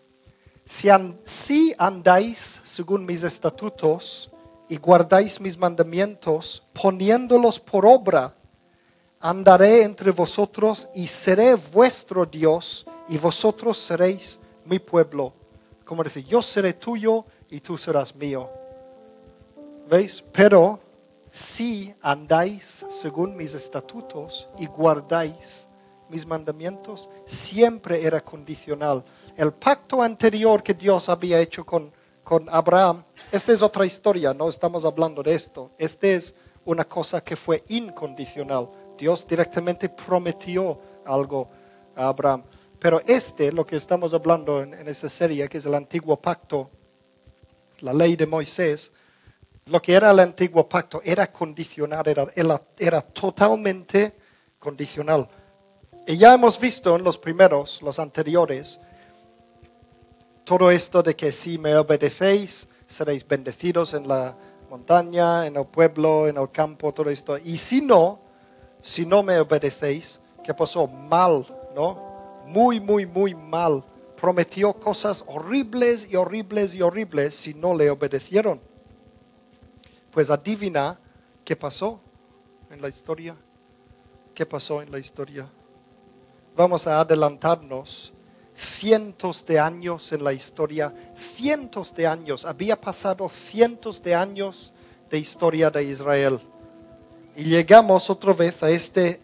Si, 0.63 0.87
si 1.23 1.73
andáis 1.79 2.61
según 2.63 3.07
mis 3.07 3.23
estatutos 3.23 4.29
y 4.69 4.77
guardáis 4.77 5.41
mis 5.41 5.57
mandamientos, 5.57 6.63
poniéndolos 6.79 7.59
por 7.59 7.87
obra, 7.87 8.35
andaré 9.19 9.81
entre 9.81 10.11
vosotros 10.11 10.89
y 10.93 11.07
seré 11.07 11.55
vuestro 11.55 12.27
Dios 12.27 12.85
y 13.07 13.17
vosotros 13.17 13.77
seréis 13.77 14.39
mi 14.65 14.79
pueblo. 14.79 15.33
Como 15.83 16.03
decir, 16.03 16.25
yo 16.25 16.41
seré 16.41 16.73
tuyo 16.73 17.25
y 17.49 17.59
tú 17.59 17.77
serás 17.77 18.15
mío. 18.15 18.49
¿Veis? 19.87 20.23
Pero 20.31 20.79
si 21.31 21.93
andáis 22.01 22.85
según 22.89 23.35
mis 23.35 23.53
estatutos 23.53 24.47
y 24.57 24.65
guardáis 24.65 25.67
mis 26.09 26.25
mandamientos, 26.25 27.09
siempre 27.25 28.03
era 28.03 28.21
condicional. 28.21 29.03
El 29.35 29.51
pacto 29.51 30.01
anterior 30.01 30.63
que 30.63 30.73
Dios 30.73 31.09
había 31.09 31.39
hecho 31.39 31.65
con, 31.65 31.91
con 32.23 32.47
Abraham, 32.49 33.03
esta 33.31 33.51
es 33.51 33.61
otra 33.61 33.85
historia, 33.85 34.33
no 34.33 34.47
estamos 34.47 34.85
hablando 34.85 35.21
de 35.21 35.33
esto. 35.33 35.71
Esta 35.77 36.07
es 36.07 36.35
una 36.63 36.85
cosa 36.85 37.21
que 37.21 37.35
fue 37.35 37.63
incondicional. 37.67 38.69
Dios 38.97 39.27
directamente 39.27 39.89
prometió 39.89 40.79
algo 41.05 41.49
a 41.95 42.07
Abraham. 42.07 42.43
Pero 42.79 43.01
este, 43.05 43.51
lo 43.51 43.65
que 43.65 43.77
estamos 43.77 44.13
hablando 44.13 44.61
en, 44.61 44.73
en 44.73 44.87
esta 44.87 45.09
serie, 45.09 45.47
que 45.49 45.57
es 45.57 45.65
el 45.65 45.75
antiguo 45.75 46.17
pacto, 46.17 46.69
la 47.81 47.93
ley 47.93 48.15
de 48.15 48.25
Moisés, 48.25 48.91
lo 49.67 49.81
que 49.81 49.93
era 49.93 50.11
el 50.11 50.19
antiguo 50.19 50.69
pacto 50.69 51.01
era 51.03 51.31
condicional, 51.31 52.07
era, 52.07 52.61
era, 52.77 53.01
totalmente 53.01 54.13
condicional. 54.59 55.27
Y 56.05 56.17
ya 56.17 56.35
hemos 56.35 56.59
visto 56.59 56.95
en 56.95 57.03
los 57.03 57.17
primeros, 57.17 57.81
los 57.81 57.97
anteriores, 57.97 58.79
todo 60.43 60.69
esto 60.69 61.01
de 61.01 61.15
que 61.15 61.31
si 61.31 61.57
me 61.57 61.75
obedecéis, 61.75 62.67
seréis 62.85 63.27
bendecidos 63.27 63.95
en 63.95 64.07
la 64.07 64.37
montaña, 64.69 65.47
en 65.47 65.55
el 65.55 65.65
pueblo, 65.65 66.27
en 66.27 66.37
el 66.37 66.51
campo, 66.51 66.93
todo 66.93 67.09
esto. 67.09 67.35
Y 67.39 67.57
si 67.57 67.81
no, 67.81 68.19
si 68.81 69.03
no 69.03 69.23
me 69.23 69.39
obedecéis, 69.39 70.21
¿qué 70.43 70.53
pasó? 70.53 70.85
Mal, 70.85 71.43
¿no? 71.75 72.14
Muy, 72.45 72.79
muy, 72.79 73.05
muy 73.05 73.33
mal. 73.35 73.83
Prometió 74.19 74.73
cosas 74.73 75.23
horribles 75.27 76.07
y 76.09 76.15
horribles 76.15 76.73
y 76.73 76.81
horribles 76.81 77.35
si 77.35 77.53
no 77.53 77.75
le 77.75 77.89
obedecieron. 77.89 78.61
Pues 80.11 80.29
adivina 80.29 80.99
qué 81.43 81.55
pasó 81.55 81.99
en 82.69 82.81
la 82.81 82.87
historia. 82.87 83.35
¿Qué 84.33 84.45
pasó 84.45 84.81
en 84.81 84.91
la 84.91 84.99
historia? 84.99 85.47
Vamos 86.55 86.87
a 86.87 87.01
adelantarnos 87.01 88.13
cientos 88.55 89.45
de 89.45 89.59
años 89.59 90.11
en 90.13 90.23
la 90.23 90.33
historia, 90.33 90.93
cientos 91.15 91.93
de 91.93 92.07
años. 92.07 92.45
Había 92.45 92.79
pasado 92.79 93.27
cientos 93.29 94.01
de 94.01 94.15
años 94.15 94.71
de 95.09 95.17
historia 95.17 95.69
de 95.69 95.83
Israel. 95.83 96.39
Y 97.35 97.43
llegamos 97.43 98.09
otra 98.09 98.33
vez 98.33 98.63
a 98.63 98.69
este 98.69 99.21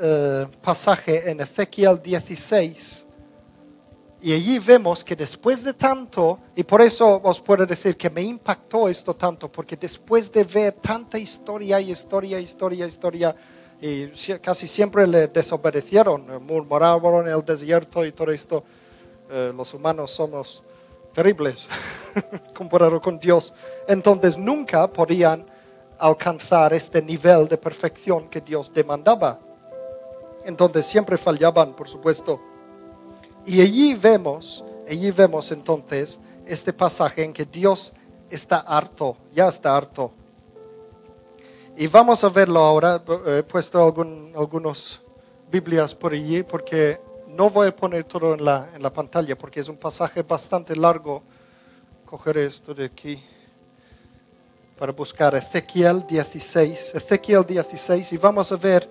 eh, 0.00 0.46
pasaje 0.62 1.30
en 1.30 1.40
Ezequiel 1.40 2.00
16, 2.02 3.06
y 4.24 4.32
allí 4.32 4.58
vemos 4.58 5.04
que 5.04 5.14
después 5.14 5.62
de 5.62 5.74
tanto, 5.74 6.38
y 6.56 6.62
por 6.62 6.80
eso 6.80 7.20
os 7.22 7.40
puedo 7.40 7.66
decir 7.66 7.94
que 7.94 8.08
me 8.08 8.22
impactó 8.22 8.88
esto 8.88 9.14
tanto, 9.14 9.52
porque 9.52 9.76
después 9.76 10.32
de 10.32 10.44
ver 10.44 10.72
tanta 10.72 11.18
historia, 11.18 11.78
historia, 11.78 12.40
historia, 12.40 12.86
historia, 12.86 13.36
y 13.82 14.06
casi 14.40 14.66
siempre 14.66 15.06
le 15.06 15.28
desobedecieron, 15.28 16.42
murmuraron 16.42 17.28
en 17.28 17.34
el 17.34 17.44
desierto 17.44 18.02
y 18.06 18.12
todo 18.12 18.30
esto, 18.30 18.64
eh, 19.30 19.52
los 19.54 19.74
humanos 19.74 20.10
somos 20.10 20.62
terribles 21.12 21.68
comparado 22.54 23.00
con 23.02 23.18
Dios. 23.18 23.52
Entonces 23.86 24.38
nunca 24.38 24.86
podían 24.86 25.44
alcanzar 25.98 26.72
este 26.72 27.02
nivel 27.02 27.46
de 27.46 27.58
perfección 27.58 28.28
que 28.28 28.40
Dios 28.40 28.72
demandaba. 28.72 29.38
Entonces 30.44 30.86
siempre 30.86 31.16
fallaban, 31.16 31.74
por 31.74 31.88
supuesto. 31.88 32.40
Y 33.46 33.60
allí 33.60 33.94
vemos, 33.94 34.64
allí 34.88 35.10
vemos 35.10 35.52
entonces 35.52 36.18
este 36.46 36.72
pasaje 36.72 37.24
en 37.24 37.32
que 37.32 37.44
Dios 37.44 37.94
está 38.30 38.58
harto, 38.58 39.16
ya 39.34 39.48
está 39.48 39.76
harto. 39.76 40.12
Y 41.76 41.86
vamos 41.88 42.22
a 42.22 42.28
verlo 42.28 42.60
ahora, 42.60 43.02
he 43.26 43.42
puesto 43.42 43.82
algún, 43.82 44.32
algunos 44.36 45.02
Biblias 45.50 45.94
por 45.94 46.12
allí 46.12 46.42
porque 46.42 47.00
no 47.28 47.50
voy 47.50 47.68
a 47.68 47.76
poner 47.76 48.04
todo 48.04 48.34
en 48.34 48.44
la, 48.44 48.70
en 48.74 48.82
la 48.82 48.92
pantalla 48.92 49.36
porque 49.36 49.60
es 49.60 49.68
un 49.68 49.76
pasaje 49.76 50.22
bastante 50.22 50.76
largo. 50.76 51.22
Cogeré 52.06 52.46
esto 52.46 52.74
de 52.74 52.84
aquí 52.84 53.22
para 54.78 54.92
buscar 54.92 55.34
Ezequiel 55.34 56.06
16, 56.06 56.94
Ezequiel 56.94 57.44
16 57.44 58.12
y 58.12 58.16
vamos 58.16 58.50
a 58.52 58.56
ver 58.56 58.88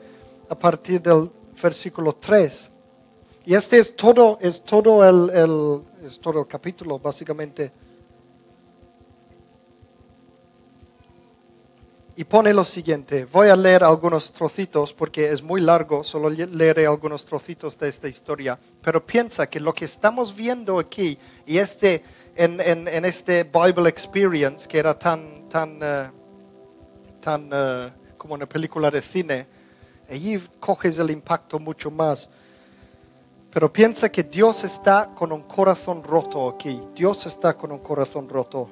a 0.49 0.55
partir 0.55 1.01
del 1.01 1.29
versículo 1.63 2.13
3. 2.13 2.69
Y 3.45 3.55
este 3.55 3.79
es 3.79 3.95
todo, 3.95 4.37
es 4.41 4.63
todo 4.63 5.03
el, 5.07 5.29
el, 5.35 6.05
es 6.05 6.19
todo 6.19 6.41
el 6.41 6.47
capítulo, 6.47 6.99
básicamente. 6.99 7.71
Y 12.15 12.25
pone 12.25 12.53
lo 12.53 12.63
siguiente, 12.63 13.25
voy 13.25 13.49
a 13.49 13.55
leer 13.55 13.83
algunos 13.83 14.31
trocitos 14.31 14.93
porque 14.93 15.31
es 15.31 15.41
muy 15.41 15.59
largo, 15.61 16.03
solo 16.03 16.29
leeré 16.29 16.85
algunos 16.85 17.25
trocitos 17.25 17.75
de 17.79 17.89
esta 17.89 18.07
historia, 18.07 18.59
pero 18.83 19.03
piensa 19.03 19.49
que 19.49 19.59
lo 19.59 19.73
que 19.73 19.85
estamos 19.85 20.35
viendo 20.35 20.77
aquí 20.77 21.17
y 21.47 21.57
este, 21.57 22.03
en, 22.35 22.59
en, 22.61 23.05
este 23.05 23.45
Bible 23.45 23.89
Experience, 23.89 24.67
que 24.67 24.77
era 24.77 24.97
tan, 24.97 25.49
tan, 25.49 25.77
uh, 25.77 27.19
tan 27.19 27.51
uh, 27.51 27.91
como 28.15 28.35
una 28.35 28.47
película 28.47 28.91
de 28.91 29.01
cine, 29.01 29.47
allí 30.09 30.39
coges 30.59 30.99
el 30.99 31.11
impacto 31.11 31.59
mucho 31.59 31.91
más. 31.91 32.29
Pero 33.51 33.71
piensa 33.71 34.11
que 34.11 34.23
Dios 34.23 34.63
está 34.63 35.11
con 35.13 35.31
un 35.31 35.43
corazón 35.43 36.03
roto 36.03 36.49
aquí, 36.49 36.81
Dios 36.95 37.25
está 37.25 37.55
con 37.55 37.71
un 37.71 37.79
corazón 37.79 38.27
roto. 38.27 38.69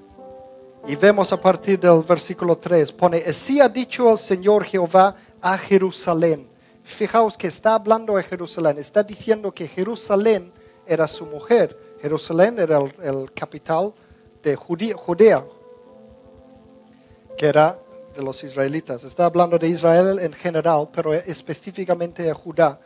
Y 0.88 0.96
vemos 0.96 1.32
a 1.32 1.40
partir 1.40 1.80
del 1.80 2.02
versículo 2.02 2.58
3, 2.58 2.92
pone, 2.94 3.24
así 3.28 3.62
ha 3.62 3.70
dicho 3.70 4.12
el 4.12 4.18
Señor 4.18 4.64
Jehová 4.64 5.16
a 5.40 5.58
Jerusalén. 5.58 6.50
Fijaos 6.84 7.38
que 7.38 7.48
está 7.48 7.76
hablando 7.76 8.16
de 8.16 8.24
Jerusalén, 8.24 8.80
está 8.80 9.04
diciendo 9.04 9.52
que 9.52 9.68
Jerusalén 9.68 10.52
era 10.88 11.08
su 11.08 11.26
mujer. 11.26 11.78
Jerusalén 12.02 12.58
era 12.58 12.80
el, 12.80 13.32
capital 13.34 13.94
de 14.42 14.56
Judea, 14.56 15.46
que 17.38 17.46
era 17.46 17.78
de 18.16 18.24
los 18.24 18.44
israelitas. 18.44 19.04
Está 19.04 19.26
hablando 19.26 19.58
de 19.58 19.68
Israel 19.68 20.20
en 20.20 20.34
general, 20.34 20.90
pero 20.92 21.14
específicamente 21.14 22.24
de 22.24 22.34
Judá, 22.34 22.80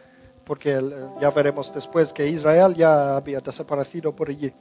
porque 0.44 0.82
ya 1.20 1.30
veremos 1.32 1.74
después 1.74 2.14
que 2.14 2.28
Israel 2.28 2.76
ya 2.76 3.16
había 3.16 3.40
desaparecido 3.40 4.16
por 4.16 4.30
allí. 4.30 4.54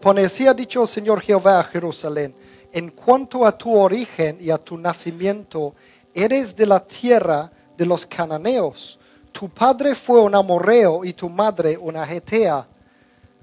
Pone, 0.00 0.24
ha 0.24 0.54
dicho 0.54 0.82
el 0.82 0.88
Señor 0.88 1.20
Jehová 1.22 1.60
a 1.60 1.64
Jerusalén, 1.64 2.34
en 2.72 2.90
cuanto 2.90 3.46
a 3.46 3.56
tu 3.56 3.74
origen 3.74 4.36
y 4.40 4.50
a 4.50 4.58
tu 4.58 4.76
nacimiento, 4.76 5.74
eres 6.12 6.54
de 6.54 6.66
la 6.66 6.80
tierra 6.80 7.50
de 7.76 7.86
los 7.86 8.04
cananeos. 8.04 8.98
Tu 9.32 9.48
padre 9.48 9.94
fue 9.94 10.20
un 10.20 10.34
amorreo 10.34 11.04
y 11.04 11.12
tu 11.14 11.28
madre 11.30 11.76
una 11.78 12.06
getea. 12.06 12.66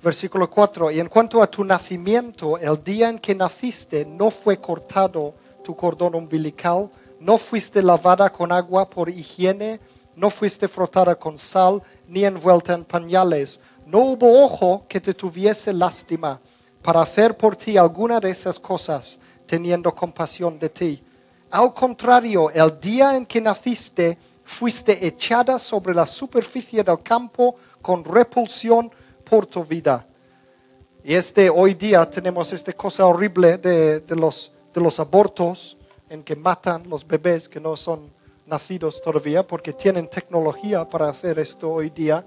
Versículo 0.04 0.50
4. 0.50 0.91
Y 0.91 1.00
en 1.00 1.10
cuanto 1.10 1.41
a 1.41 1.48
tu 1.48 1.63
nacimiento, 1.63 2.58
el 2.58 2.84
día 2.84 3.10
en 3.10 3.20
que 3.20 3.36
naciste 3.36 4.06
no 4.06 4.32
fue 4.32 4.58
cortado 4.58 5.34
tu 5.63 5.76
cordón 5.76 6.15
umbilical, 6.15 6.89
no 7.19 7.38
fuiste 7.38 7.82
lavada 7.82 8.32
con 8.32 8.52
agua 8.52 8.89
por 8.89 9.10
higiene, 9.10 9.80
no 10.15 10.30
fuiste 10.30 10.67
frotada 10.67 11.15
con 11.15 11.38
sal, 11.38 11.82
ni 12.08 12.26
envuelta 12.26 12.74
en 12.74 12.84
pañales 12.84 13.60
no 13.91 14.00
hubo 14.00 14.43
ojo 14.43 14.86
que 14.88 15.02
te 15.02 15.13
tuviese 15.13 15.74
lástima 15.74 16.39
para 16.82 17.02
hacer 17.02 17.36
por 17.36 17.58
ti 17.58 17.78
alguna 17.78 18.21
de 18.21 18.30
esas 18.30 18.58
cosas, 18.58 19.19
teniendo 19.45 19.93
compasión 19.93 20.58
de 20.58 20.69
ti. 20.69 21.04
Al 21.50 21.74
contrario, 21.74 22.50
el 22.52 22.80
día 22.80 23.17
en 23.17 23.26
que 23.26 23.41
naciste, 23.41 24.17
fuiste 24.45 25.06
echada 25.06 25.60
sobre 25.60 25.93
la 25.93 26.08
superficie 26.08 26.84
del 26.84 27.04
campo 27.04 27.56
con 27.82 28.04
repulsión 28.04 28.91
por 29.24 29.45
tu 29.45 29.63
vida. 29.65 30.08
Y 31.04 31.13
este, 31.13 31.50
hoy 31.50 31.74
día 31.74 32.10
tenemos 32.10 32.54
esta 32.54 32.74
cosa 32.74 33.06
horrible 33.06 33.58
de, 33.58 34.00
de, 34.00 34.15
los, 34.15 34.52
de 34.73 34.81
los 34.81 34.99
abortos, 34.99 35.77
en 36.10 36.23
que 36.23 36.36
matan 36.36 36.89
los 36.89 37.07
bebés 37.07 37.47
que 37.47 37.60
no 37.60 37.75
son 37.75 38.12
nacidos 38.45 39.01
todavía, 39.01 39.47
porque 39.47 39.73
tienen 39.73 40.10
tecnología 40.10 40.88
para 40.88 41.10
hacer 41.10 41.39
esto 41.39 41.71
hoy 41.71 41.89
día. 41.89 42.25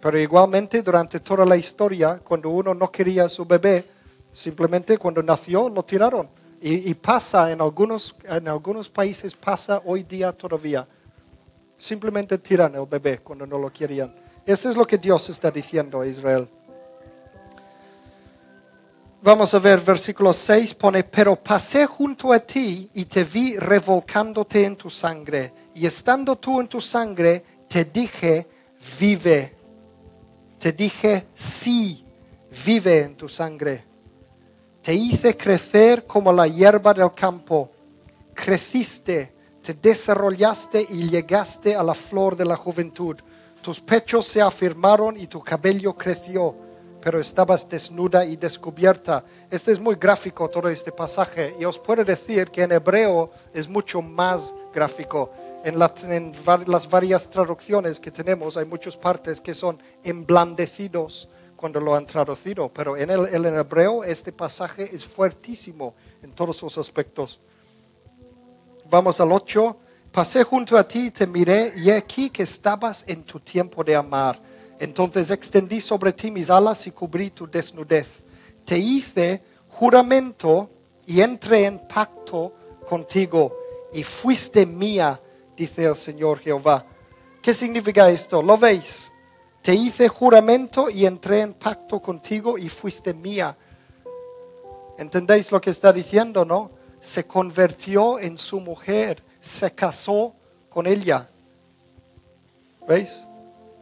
Pero 0.00 0.18
igualmente 0.18 0.82
durante 0.82 1.20
toda 1.20 1.44
la 1.44 1.56
historia, 1.56 2.20
cuando 2.22 2.48
uno 2.50 2.74
no 2.74 2.90
quería 2.90 3.24
a 3.24 3.28
su 3.28 3.44
bebé, 3.44 3.84
simplemente 4.32 4.98
cuando 4.98 5.22
nació 5.22 5.68
lo 5.68 5.82
tiraron. 5.82 6.28
Y, 6.58 6.94
pasa 6.94 7.52
en 7.52 7.60
algunos, 7.60 8.16
en 8.24 8.48
algunos 8.48 8.88
países, 8.88 9.34
pasa 9.34 9.82
hoy 9.84 10.02
día 10.02 10.32
todavía. 10.32 10.88
Simplemente 11.76 12.38
tiran 12.38 12.74
el 12.74 12.86
bebé 12.86 13.18
cuando 13.18 13.46
no 13.46 13.58
lo 13.58 13.70
querían. 13.70 14.12
Eso 14.44 14.70
es 14.70 14.76
lo 14.76 14.86
que 14.86 14.96
Dios 14.96 15.28
está 15.28 15.50
diciendo 15.50 16.00
a 16.00 16.06
Israel. 16.06 16.48
Vamos 19.26 19.52
a 19.54 19.58
ver, 19.58 19.80
versículo 19.80 20.32
6 20.32 20.74
pone, 20.74 21.02
pero 21.02 21.34
pasé 21.34 21.84
junto 21.84 22.32
a 22.32 22.38
ti 22.38 22.88
y 22.94 23.06
te 23.06 23.24
vi 23.24 23.56
revolcándote 23.56 24.64
en 24.64 24.76
tu 24.76 24.88
sangre. 24.88 25.52
Y 25.74 25.84
estando 25.84 26.36
tú 26.36 26.60
en 26.60 26.68
tu 26.68 26.80
sangre, 26.80 27.42
te 27.68 27.86
dije, 27.86 28.46
vive 29.00 29.56
te 30.60 30.72
dije, 30.72 31.26
sí, 31.34 32.06
vive 32.64 33.02
en 33.02 33.16
tu 33.16 33.28
sangre. 33.28 33.84
Te 34.80 34.94
hice 34.94 35.36
crecer 35.36 36.06
como 36.06 36.32
la 36.32 36.46
hierba 36.46 36.94
del 36.94 37.12
campo. 37.12 37.70
Creciste, 38.32 39.34
te 39.60 39.74
desarrollaste 39.74 40.86
y 40.88 41.08
llegaste 41.08 41.74
a 41.74 41.82
la 41.82 41.94
flor 41.94 42.36
de 42.36 42.44
la 42.44 42.56
juventud. 42.56 43.16
Tus 43.60 43.80
pechos 43.80 44.26
se 44.26 44.40
afirmaron 44.40 45.16
y 45.16 45.26
tu 45.26 45.42
cabello 45.42 45.94
creció, 45.94 46.65
pero 47.06 47.20
estabas 47.20 47.68
desnuda 47.68 48.24
y 48.24 48.36
descubierta. 48.36 49.24
Este 49.48 49.70
es 49.70 49.78
muy 49.78 49.94
gráfico 49.94 50.50
todo 50.50 50.68
este 50.68 50.90
pasaje 50.90 51.54
y 51.56 51.64
os 51.64 51.78
puedo 51.78 52.04
decir 52.04 52.50
que 52.50 52.64
en 52.64 52.72
hebreo 52.72 53.30
es 53.54 53.68
mucho 53.68 54.02
más 54.02 54.52
gráfico 54.74 55.30
en, 55.62 55.78
las 55.78 56.90
varias 56.90 57.30
traducciones 57.30 58.00
que 58.00 58.10
tenemos 58.10 58.56
hay 58.56 58.64
muchas 58.64 58.96
partes 58.96 59.40
que 59.40 59.54
son 59.54 59.78
emblandecidos 60.02 61.28
cuando 61.54 61.78
lo 61.78 61.94
han 61.94 62.06
traducido, 62.06 62.70
pero 62.70 62.96
en 62.96 63.08
el, 63.08 63.26
el 63.26 63.46
hebreo 63.54 64.02
este 64.02 64.32
pasaje 64.32 64.90
es 64.92 65.04
fuertísimo 65.04 65.94
en 66.22 66.32
todos 66.32 66.56
sus 66.56 66.76
aspectos. 66.76 67.38
Vamos 68.90 69.20
al 69.20 69.30
8. 69.30 69.76
Pasé 70.10 70.42
junto 70.42 70.76
a 70.76 70.88
ti, 70.88 71.12
te 71.12 71.28
miré 71.28 71.72
y 71.76 71.88
aquí 71.88 72.30
que 72.30 72.42
estabas 72.42 73.04
en 73.06 73.22
tu 73.22 73.38
tiempo 73.38 73.84
de 73.84 73.94
amar. 73.94 74.55
Entonces 74.78 75.30
extendí 75.30 75.80
sobre 75.80 76.12
ti 76.12 76.30
mis 76.30 76.50
alas 76.50 76.86
y 76.86 76.90
cubrí 76.90 77.30
tu 77.30 77.48
desnudez. 77.48 78.24
Te 78.64 78.78
hice 78.78 79.42
juramento 79.68 80.70
y 81.06 81.20
entré 81.20 81.64
en 81.64 81.86
pacto 81.86 82.52
contigo 82.86 83.56
y 83.92 84.02
fuiste 84.02 84.66
mía 84.66 85.20
dice 85.56 85.84
el 85.84 85.96
Señor 85.96 86.38
Jehová. 86.40 86.84
¿Qué 87.42 87.54
significa 87.54 88.08
esto? 88.10 88.42
¿Lo 88.42 88.58
veis? 88.58 89.10
Te 89.62 89.74
hice 89.74 90.08
juramento 90.08 90.90
y 90.90 91.06
entré 91.06 91.40
en 91.40 91.54
pacto 91.54 92.00
contigo 92.00 92.58
y 92.58 92.68
fuiste 92.68 93.14
mía. 93.14 93.56
¿Entendéis 94.98 95.50
lo 95.50 95.60
que 95.60 95.70
está 95.70 95.92
diciendo, 95.92 96.44
no? 96.44 96.70
Se 97.00 97.26
convirtió 97.26 98.18
en 98.18 98.38
su 98.38 98.60
mujer, 98.60 99.22
se 99.40 99.72
casó 99.72 100.34
con 100.68 100.86
ella. 100.86 101.28
¿Veis? 102.86 103.25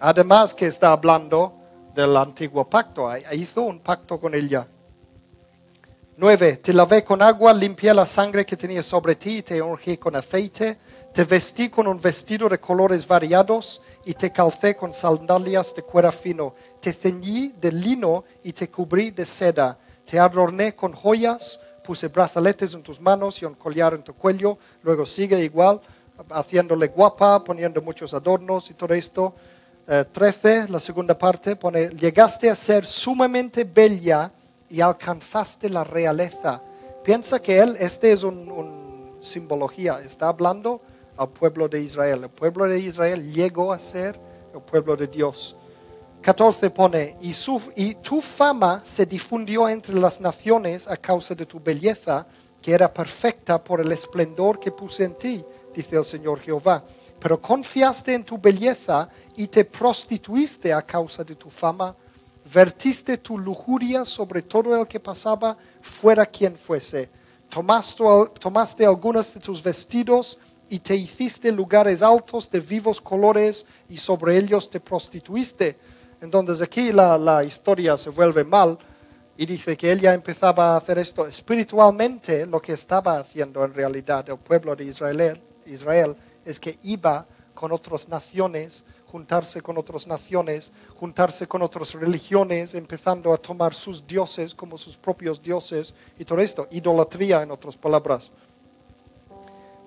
Además 0.07 0.52
que 0.52 0.66
está 0.66 0.92
hablando 0.92 1.55
del 1.94 2.14
antiguo 2.18 2.68
pacto, 2.68 3.09
hizo 3.32 3.62
un 3.62 3.80
pacto 3.80 4.20
con 4.20 4.34
ella. 4.34 4.68
9. 6.18 6.59
Te 6.59 6.74
lavé 6.74 7.02
con 7.02 7.22
agua, 7.22 7.55
limpié 7.55 7.94
la 7.94 8.05
sangre 8.05 8.44
que 8.44 8.55
tenía 8.55 8.82
sobre 8.82 9.14
ti, 9.14 9.40
te 9.40 9.62
ungí 9.62 9.96
con 9.96 10.14
aceite, 10.14 10.76
te 11.11 11.24
vestí 11.24 11.70
con 11.70 11.86
un 11.86 11.98
vestido 11.98 12.50
de 12.50 12.61
colores 12.61 13.09
variados 13.09 13.80
y 14.05 14.12
te 14.12 14.30
calcé 14.30 14.76
con 14.76 14.92
sandalias 14.92 15.74
de 15.74 15.82
cuero 15.82 16.12
fino. 16.12 16.52
Te 16.80 16.92
ceñí 16.92 17.55
de 17.59 17.72
lino 17.72 18.24
y 18.42 18.52
te 18.52 18.68
cubrí 18.68 19.11
de 19.11 19.24
seda. 19.24 19.78
Te 20.05 20.18
adorné 20.18 20.76
con 20.76 20.92
joyas, 20.92 21.62
puse 21.82 22.09
brazaletes 22.09 22.74
en 22.74 22.82
tus 22.82 23.00
manos 23.00 23.40
y 23.40 23.46
un 23.46 23.55
collar 23.55 23.94
en 23.94 24.02
tu 24.02 24.12
cuello. 24.12 24.59
Luego 24.82 25.07
sigue 25.07 25.42
igual, 25.42 25.80
haciéndole 26.28 26.88
guapa, 26.88 27.42
poniendo 27.42 27.80
muchos 27.80 28.12
adornos 28.12 28.68
y 28.70 28.74
todo 28.74 28.92
esto. 28.92 29.34
Eh, 29.87 30.05
13, 30.11 30.68
la 30.68 30.80
segunda 30.80 31.16
parte, 31.16 31.57
pone, 31.57 31.91
llegaste 31.91 32.49
a 32.49 32.55
ser 32.55 32.87
sumamente 32.87 33.64
bella 33.64 34.32
y 34.68 34.80
alcanzaste 34.80 35.68
la 35.68 35.85
realeza. 35.85 36.62
Piensa 37.05 37.41
que 37.41 37.59
él, 37.59 37.76
este 37.78 38.12
es 38.12 38.22
una 38.22 38.53
un 38.53 39.18
simbología, 39.22 40.01
está 40.01 40.28
hablando 40.28 40.80
al 41.16 41.28
pueblo 41.30 41.68
de 41.68 41.80
Israel. 41.80 42.24
El 42.24 42.30
pueblo 42.30 42.66
de 42.66 42.78
Israel 42.78 43.32
llegó 43.32 43.72
a 43.72 43.78
ser 43.78 44.18
el 44.55 44.61
pueblo 44.62 44.97
de 44.97 45.07
Dios. 45.07 45.57
14 46.20 46.70
pone, 46.70 47.16
y, 47.20 47.35
su, 47.35 47.61
y 47.76 47.97
tu 47.97 48.20
fama 48.20 48.80
se 48.85 49.05
difundió 49.05 49.68
entre 49.68 49.95
las 49.95 50.20
naciones 50.20 50.89
a 50.89 50.97
causa 50.97 51.35
de 51.35 51.45
tu 51.45 51.61
belleza, 51.61 52.26
que 52.62 52.72
era 52.72 52.91
perfecta 52.91 53.62
por 53.62 53.82
el 53.82 53.93
esplendor 53.93 54.59
que 54.59 54.72
puse 54.72 55.05
en 55.05 55.14
ti, 55.16 55.45
dice 55.74 55.97
el 55.97 56.05
Señor 56.05 56.41
Jehová. 56.41 56.82
Pero 57.24 57.40
confiaste 57.40 58.12
en 58.12 58.22
tu 58.22 58.36
belleza 58.36 59.08
y 59.34 59.46
te 59.46 59.64
prostituiste 59.64 60.74
a 60.74 60.82
causa 60.82 61.24
de 61.24 61.34
tu 61.34 61.48
fama, 61.48 61.96
vertiste 62.52 63.16
tu 63.16 63.38
lujuria 63.38 64.04
sobre 64.04 64.42
todo 64.42 64.78
el 64.78 64.86
que 64.86 65.00
pasaba, 65.00 65.56
fuera 65.80 66.26
quien 66.26 66.54
fuese. 66.54 67.08
Tomaste, 67.48 68.04
tomaste 68.38 68.84
algunos 68.84 69.32
de 69.32 69.40
tus 69.40 69.62
vestidos 69.62 70.38
y 70.68 70.80
te 70.80 70.94
hiciste 70.94 71.50
lugares 71.50 72.02
altos 72.02 72.50
de 72.50 72.60
vivos 72.60 73.00
colores 73.00 73.64
y 73.88 73.96
sobre 73.96 74.36
ellos 74.36 74.68
te 74.68 74.80
prostituiste. 74.80 75.78
Entonces 76.20 76.60
aquí 76.60 76.92
la, 76.92 77.16
la 77.16 77.42
historia 77.42 77.96
se 77.96 78.10
vuelve 78.10 78.44
mal 78.44 78.78
y 79.38 79.46
dice 79.46 79.78
que 79.78 79.90
él 79.90 79.98
ya 79.98 80.12
empezaba 80.12 80.74
a 80.74 80.76
hacer 80.76 80.98
esto 80.98 81.26
espiritualmente. 81.26 82.44
Lo 82.44 82.60
que 82.60 82.74
estaba 82.74 83.16
haciendo 83.16 83.64
en 83.64 83.72
realidad 83.72 84.28
el 84.28 84.36
pueblo 84.36 84.76
de 84.76 84.84
Israel 84.84 86.14
es 86.45 86.61
que 86.61 86.78
iba 86.82 87.26
con 87.55 87.72
otras 87.72 88.09
naciones, 88.09 88.84
juntarse 89.07 89.62
con 89.62 89.78
otras 89.78 90.07
naciones, 90.07 90.72
juntarse 90.99 91.47
con 91.47 91.62
otras 91.62 91.95
religiones, 91.95 92.74
empezando 92.74 93.32
a 93.32 93.36
tomar 93.36 93.72
sus 93.72 94.05
dioses 94.07 94.55
como 94.55 94.76
sus 94.76 94.97
propios 94.97 95.40
dioses 95.40 95.95
y 96.18 96.24
todo 96.24 96.40
esto, 96.40 96.66
idolatría 96.72 97.42
en 97.42 97.53
otras 97.53 97.76
palabras. 97.76 98.32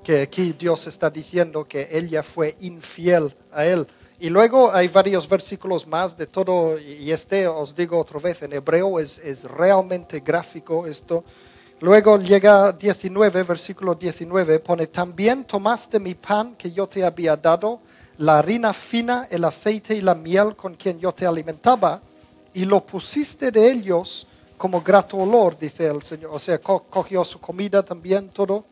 Que 0.03 0.21
aquí 0.21 0.53
Dios 0.53 0.87
está 0.87 1.09
diciendo 1.09 1.67
que 1.67 1.89
ella 1.91 2.23
fue 2.23 2.55
infiel 2.61 3.35
a 3.51 3.65
él. 3.65 3.85
Y 4.19 4.29
luego 4.29 4.71
hay 4.71 4.87
varios 4.87 5.27
versículos 5.27 5.85
más 5.85 6.17
de 6.17 6.25
todo, 6.25 6.79
y 6.79 7.11
este 7.11 7.47
os 7.47 7.75
digo 7.75 7.99
otra 7.99 8.19
vez, 8.19 8.41
en 8.41 8.53
hebreo 8.53 8.97
es, 8.99 9.19
es 9.19 9.43
realmente 9.43 10.21
gráfico 10.21 10.87
esto. 10.87 11.23
Luego 11.79 12.17
llega 12.17 12.71
19, 12.71 13.43
versículo 13.43 13.93
19, 13.93 14.59
pone, 14.59 14.87
también 14.87 15.45
tomaste 15.45 15.99
mi 15.99 16.15
pan 16.15 16.55
que 16.55 16.71
yo 16.71 16.87
te 16.87 17.05
había 17.05 17.37
dado, 17.37 17.81
la 18.17 18.39
harina 18.39 18.73
fina, 18.73 19.27
el 19.29 19.43
aceite 19.43 19.93
y 19.93 20.01
la 20.01 20.15
miel 20.15 20.55
con 20.55 20.73
quien 20.73 20.97
yo 20.99 21.11
te 21.11 21.27
alimentaba, 21.27 22.01
y 22.51 22.65
lo 22.65 22.83
pusiste 22.83 23.51
de 23.51 23.71
ellos 23.71 24.25
como 24.57 24.81
grato 24.81 25.17
olor, 25.17 25.55
dice 25.55 25.85
el 25.85 26.01
Señor. 26.01 26.31
O 26.33 26.39
sea, 26.39 26.57
cogió 26.57 27.23
su 27.23 27.39
comida 27.39 27.83
también, 27.83 28.29
todo. 28.29 28.65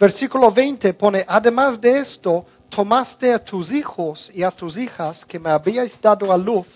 Versículo 0.00 0.50
20 0.50 0.94
pone, 0.94 1.22
además 1.28 1.78
de 1.78 1.98
esto, 1.98 2.46
tomaste 2.70 3.34
a 3.34 3.44
tus 3.44 3.72
hijos 3.72 4.30
y 4.34 4.42
a 4.42 4.50
tus 4.50 4.78
hijas 4.78 5.22
que 5.22 5.38
me 5.38 5.50
habíais 5.50 6.00
dado 6.00 6.32
a 6.32 6.38
luz 6.38 6.66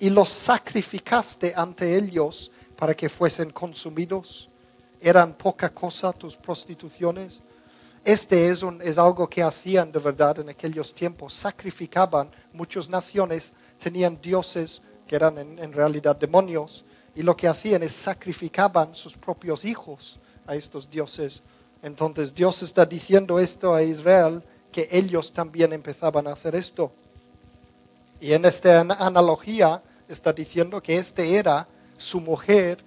y 0.00 0.10
los 0.10 0.30
sacrificaste 0.30 1.52
ante 1.54 1.96
ellos 1.96 2.50
para 2.76 2.92
que 2.96 3.08
fuesen 3.08 3.50
consumidos. 3.50 4.49
¿Eran 5.00 5.34
poca 5.34 5.70
cosa 5.70 6.12
tus 6.12 6.36
prostituciones? 6.36 7.40
Este 8.04 8.48
es, 8.48 8.62
algo 8.98 9.28
que 9.28 9.42
hacían 9.42 9.92
de 9.92 9.98
verdad 9.98 10.38
en 10.38 10.48
aquellos 10.48 10.94
tiempos. 10.94 11.34
Sacrificaban, 11.34 12.30
muchas 12.52 12.88
naciones 12.88 13.52
tenían 13.78 14.20
dioses 14.20 14.82
que 15.06 15.16
eran 15.16 15.38
en, 15.38 15.58
en 15.58 15.72
realidad 15.72 16.16
demonios, 16.16 16.84
y 17.14 17.22
lo 17.22 17.36
que 17.36 17.48
hacían 17.48 17.82
es 17.82 17.92
sacrificaban 17.92 18.94
sus 18.94 19.16
propios 19.16 19.64
hijos 19.64 20.20
a 20.46 20.54
estos 20.54 20.88
dioses. 20.90 21.42
Entonces 21.82 22.34
Dios 22.34 22.62
está 22.62 22.86
diciendo 22.86 23.38
esto 23.38 23.74
a 23.74 23.82
Israel 23.82 24.42
que 24.70 24.88
ellos 24.90 25.32
también 25.32 25.72
empezaban 25.72 26.26
a 26.26 26.32
hacer 26.32 26.54
esto. 26.54 26.92
Y 28.20 28.32
en 28.32 28.44
esta 28.44 28.80
analogía 28.80 29.82
está 30.08 30.32
diciendo 30.32 30.82
que 30.82 30.96
este 30.96 31.36
era 31.36 31.66
su 31.96 32.20
mujer 32.20 32.78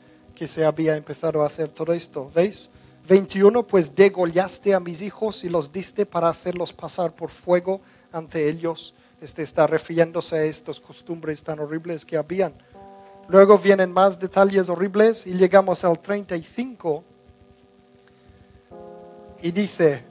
que 0.44 0.48
se 0.50 0.66
había 0.66 0.98
empezado 0.98 1.42
a 1.42 1.46
hacer 1.46 1.70
todo 1.70 1.94
esto. 1.94 2.30
¿Veis? 2.36 2.70
21, 3.08 3.66
pues 3.66 3.96
degollaste 3.96 4.74
a 4.74 4.82
mis 4.82 5.02
hijos 5.02 5.46
y 5.46 5.50
los 5.50 5.72
diste 5.72 6.06
para 6.06 6.28
hacerlos 6.28 6.74
pasar 6.74 7.14
por 7.14 7.30
fuego 7.30 7.80
ante 8.12 8.50
ellos. 8.50 8.94
Este 9.22 9.42
está 9.42 9.68
refiriéndose 9.68 10.36
a 10.36 10.44
estas 10.44 10.82
costumbres 10.82 11.42
tan 11.44 11.62
horribles 11.62 12.04
que 12.04 12.18
habían. 12.18 12.54
Luego 13.30 13.58
vienen 13.58 13.94
más 13.94 14.20
detalles 14.20 14.68
horribles 14.68 15.26
y 15.26 15.36
llegamos 15.36 15.86
al 15.86 15.98
35 16.00 17.06
y 19.44 19.52
dice, 19.52 20.04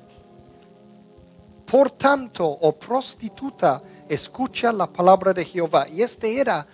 por 1.67 1.91
tanto, 1.91 2.47
oh 2.47 2.73
prostituta, 2.73 3.83
escucha 4.09 4.73
la 4.73 4.87
palabra 4.87 5.35
de 5.35 5.45
Jehová. 5.45 5.87
Y 5.91 6.01
este 6.01 6.41
era, 6.41 6.67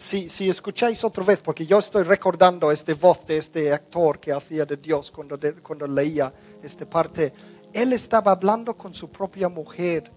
si, 0.00 0.30
si, 0.30 0.48
escucháis 0.48 1.04
otra 1.04 1.22
vez, 1.22 1.40
porque 1.40 1.66
yo 1.66 1.78
estoy 1.78 2.04
recordando 2.04 2.72
esta 2.72 2.94
voz 2.94 3.26
de 3.26 3.36
este 3.36 3.70
actor 3.70 4.18
que 4.18 4.32
hacía 4.32 4.64
de 4.64 4.78
Dios 4.78 5.10
cuando, 5.10 5.38
cuando 5.62 5.86
leía 5.86 6.32
esta 6.62 6.88
parte, 6.88 7.34
él 7.70 7.92
estaba 7.92 8.32
hablando 8.32 8.74
con 8.78 8.94
su 8.94 9.10
propia 9.10 9.50
mujer 9.50 10.10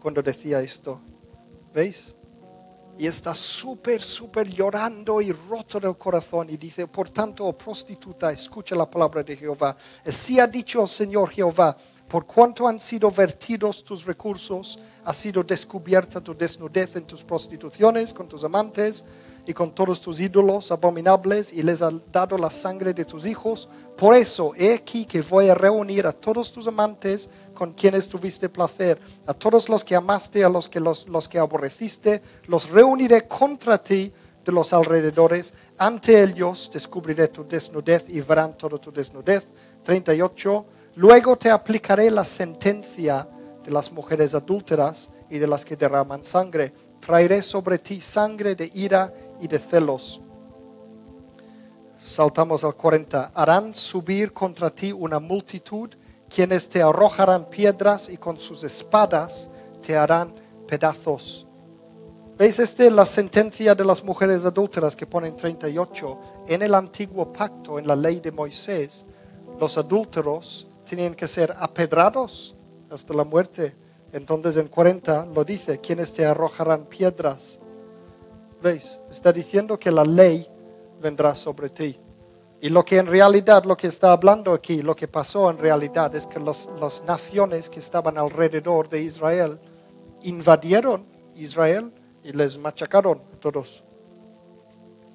cuando 0.00 0.22
decía 0.22 0.62
esto. 0.62 0.98
¿Veis? 1.74 2.14
Y 2.96 3.06
está 3.06 3.34
súper, 3.34 4.02
súper 4.02 4.48
llorando 4.48 5.20
y 5.20 5.30
roto 5.32 5.78
del 5.78 5.98
corazón. 5.98 6.48
Y 6.48 6.56
dice, 6.56 6.86
por 6.86 7.10
tanto, 7.10 7.44
oh 7.44 7.56
prostituta, 7.56 8.32
escucha 8.32 8.74
la 8.74 8.90
palabra 8.90 9.22
de 9.22 9.36
Jehová. 9.36 9.76
Así 10.06 10.40
ha 10.40 10.46
dicho 10.46 10.82
el 10.82 10.88
Señor 10.88 11.30
Jehová, 11.30 11.76
por 12.12 12.26
cuanto 12.26 12.68
han 12.68 12.78
sido 12.78 13.10
vertidos 13.10 13.82
tus 13.82 14.04
recursos, 14.04 14.78
ha 15.02 15.14
sido 15.14 15.42
descubierta 15.42 16.20
tu 16.20 16.36
desnudez 16.36 16.94
en 16.96 17.06
tus 17.06 17.22
prostituciones 17.22 18.12
con 18.12 18.28
tus 18.28 18.44
amantes 18.44 19.02
y 19.46 19.54
con 19.54 19.74
todos 19.74 19.98
tus 19.98 20.20
ídolos 20.20 20.70
abominables 20.70 21.54
y 21.54 21.62
les 21.62 21.80
ha 21.80 21.90
dado 22.12 22.36
la 22.36 22.50
sangre 22.50 22.92
de 22.92 23.06
tus 23.06 23.24
hijos. 23.24 23.66
Por 23.96 24.14
eso 24.14 24.52
he 24.58 24.74
aquí 24.74 25.06
que 25.06 25.22
voy 25.22 25.48
a 25.48 25.54
reunir 25.54 26.06
a 26.06 26.12
todos 26.12 26.52
tus 26.52 26.68
amantes 26.68 27.30
con 27.54 27.72
quienes 27.72 28.10
tuviste 28.10 28.50
placer, 28.50 29.00
a 29.24 29.32
todos 29.32 29.70
los 29.70 29.82
que 29.82 29.96
amaste, 29.96 30.44
a 30.44 30.50
los 30.50 30.68
que, 30.68 30.80
los, 30.80 31.08
los 31.08 31.26
que 31.26 31.38
aborreciste, 31.38 32.20
los 32.46 32.68
reuniré 32.68 33.26
contra 33.26 33.82
ti 33.82 34.12
de 34.44 34.52
los 34.52 34.74
alrededores. 34.74 35.54
Ante 35.78 36.22
ellos 36.22 36.70
descubriré 36.74 37.28
tu 37.28 37.48
desnudez 37.48 38.04
y 38.10 38.20
verán 38.20 38.54
toda 38.54 38.76
tu 38.76 38.92
desnudez. 38.92 39.46
38 39.82 40.66
Luego 40.96 41.36
te 41.36 41.50
aplicaré 41.50 42.10
la 42.10 42.24
sentencia 42.24 43.26
de 43.64 43.70
las 43.70 43.90
mujeres 43.90 44.34
adúlteras 44.34 45.10
y 45.30 45.38
de 45.38 45.46
las 45.46 45.64
que 45.64 45.76
derraman 45.76 46.24
sangre. 46.24 46.74
Traeré 47.00 47.40
sobre 47.40 47.78
ti 47.78 48.00
sangre 48.00 48.54
de 48.54 48.70
ira 48.74 49.12
y 49.40 49.48
de 49.48 49.58
celos. 49.58 50.20
Saltamos 51.98 52.62
al 52.64 52.74
40. 52.74 53.32
Harán 53.34 53.74
subir 53.74 54.32
contra 54.32 54.70
ti 54.70 54.92
una 54.92 55.18
multitud, 55.18 55.88
quienes 56.28 56.68
te 56.68 56.82
arrojarán 56.82 57.48
piedras 57.48 58.08
y 58.08 58.18
con 58.18 58.38
sus 58.38 58.62
espadas 58.64 59.48
te 59.80 59.96
harán 59.96 60.34
pedazos. 60.66 61.46
¿Veis? 62.36 62.58
Esta 62.58 62.84
es 62.84 62.92
la 62.92 63.04
sentencia 63.04 63.74
de 63.74 63.84
las 63.84 64.02
mujeres 64.04 64.44
adúlteras 64.44 64.96
que 64.96 65.06
ponen 65.06 65.36
38. 65.36 66.18
En 66.48 66.62
el 66.62 66.74
antiguo 66.74 67.32
pacto, 67.32 67.78
en 67.78 67.86
la 67.86 67.96
ley 67.96 68.20
de 68.20 68.32
Moisés, 68.32 69.06
los 69.60 69.78
adúlteros 69.78 70.66
tenían 70.92 71.14
que 71.14 71.26
ser 71.26 71.56
apedrados 71.58 72.54
hasta 72.90 73.14
la 73.14 73.24
muerte. 73.24 73.74
Entonces 74.12 74.58
en 74.58 74.68
40 74.68 75.24
lo 75.34 75.42
dice, 75.42 75.80
quienes 75.80 76.12
te 76.12 76.26
arrojarán 76.26 76.84
piedras. 76.84 77.58
¿Veis? 78.62 79.00
Está 79.10 79.32
diciendo 79.32 79.78
que 79.78 79.90
la 79.90 80.04
ley 80.04 80.46
vendrá 81.00 81.34
sobre 81.34 81.70
ti. 81.70 81.98
Y 82.60 82.68
lo 82.68 82.84
que 82.84 82.98
en 82.98 83.06
realidad, 83.06 83.64
lo 83.64 83.74
que 83.74 83.86
está 83.86 84.12
hablando 84.12 84.52
aquí, 84.52 84.82
lo 84.82 84.94
que 84.94 85.08
pasó 85.08 85.50
en 85.50 85.56
realidad 85.56 86.14
es 86.14 86.26
que 86.26 86.38
las 86.38 86.68
naciones 87.06 87.70
que 87.70 87.80
estaban 87.80 88.18
alrededor 88.18 88.86
de 88.90 89.00
Israel 89.00 89.58
invadieron 90.24 91.06
Israel 91.36 91.90
y 92.22 92.32
les 92.32 92.58
machacaron 92.58 93.22
todos. 93.40 93.82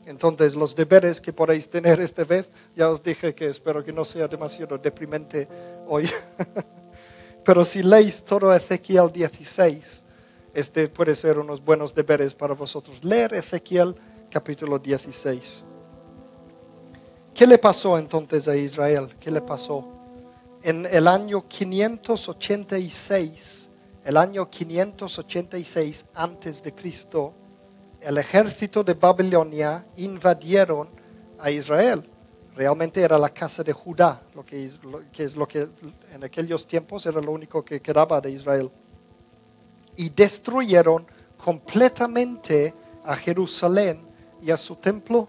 Entonces, 0.08 0.56
los 0.56 0.74
deberes 0.74 1.20
que 1.20 1.34
podéis 1.34 1.70
tener 1.70 2.00
esta 2.00 2.24
vez, 2.24 2.48
ya 2.74 2.90
os 2.90 3.04
dije 3.04 3.36
que 3.36 3.48
espero 3.48 3.84
que 3.84 3.92
no 3.92 4.06
sea 4.06 4.30
demasiado 4.30 4.78
deprimente 4.78 5.50
hoy. 5.86 6.10
Pero 7.44 7.66
si 7.66 7.84
leéis 7.84 8.24
todo 8.24 8.54
Ezequiel 8.54 9.12
16, 9.12 10.04
este 10.54 10.88
puede 10.88 11.14
ser 11.14 11.38
unos 11.38 11.62
buenos 11.62 11.94
deberes 11.94 12.34
para 12.34 12.54
vosotros. 12.54 13.04
Leer 13.04 13.34
Ezequiel 13.34 13.96
capítulo 14.32 14.80
16. 14.80 15.64
¿Qué 17.34 17.46
le 17.46 17.58
pasó 17.58 17.98
entonces 17.98 18.48
a 18.48 18.56
Israel? 18.56 19.10
¿Qué 19.20 19.30
le 19.30 19.42
pasó? 19.42 19.86
En 20.64 20.86
el 20.86 21.10
año 21.10 21.46
586, 21.50 23.68
el 24.06 24.16
año 24.16 24.50
586 24.50 26.06
antes 26.14 26.64
de 26.64 26.74
Cristo, 26.74 27.34
el 28.02 28.18
ejército 28.18 28.84
de 28.84 28.94
Babilonia 28.94 29.86
invadieron 29.98 30.90
a 31.40 31.50
Israel. 31.52 32.04
Realmente 32.56 33.02
era 33.02 33.18
la 33.18 33.30
casa 33.30 33.64
de 33.64 33.74
Judá, 33.74 34.22
lo 34.34 34.46
que, 34.46 34.72
que 35.12 35.24
es 35.24 35.36
lo 35.36 35.48
que 35.48 35.68
en 36.12 36.24
aquellos 36.24 36.66
tiempos 36.66 37.06
era 37.06 37.22
lo 37.22 37.32
único 37.32 37.64
que 37.64 37.82
quedaba 37.82 38.20
de 38.20 38.32
Israel. 38.32 38.72
Y 39.96 40.10
destruyeron 40.10 41.06
completamente 41.38 42.74
a 43.04 43.16
Jerusalén 43.16 44.02
y 44.42 44.52
a 44.52 44.58
su 44.58 44.76
templo. 44.76 45.28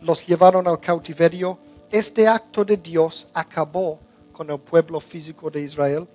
Los 0.00 0.26
llevaron 0.26 0.66
al 0.66 0.80
cautiverio. 0.80 1.58
Este 1.90 2.26
acto 2.26 2.64
de 2.64 2.76
Dios 2.76 3.28
acabó 3.34 3.98
con 4.32 4.50
el 4.50 4.58
pueblo 4.58 5.00
físico 5.00 5.50
de 5.50 5.60
Israel. 5.60 6.08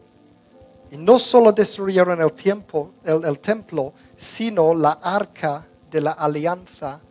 Y 0.92 0.98
no 0.98 1.20
solo 1.20 1.52
destruyeron 1.52 2.22
el, 2.22 2.34
tiempo, 2.34 2.94
el, 3.04 3.40
templo, 3.40 3.94
sino 4.16 4.74
la 4.74 4.92
arca 4.92 5.66
de 5.90 6.02
la 6.02 6.12
alianza 6.12 7.02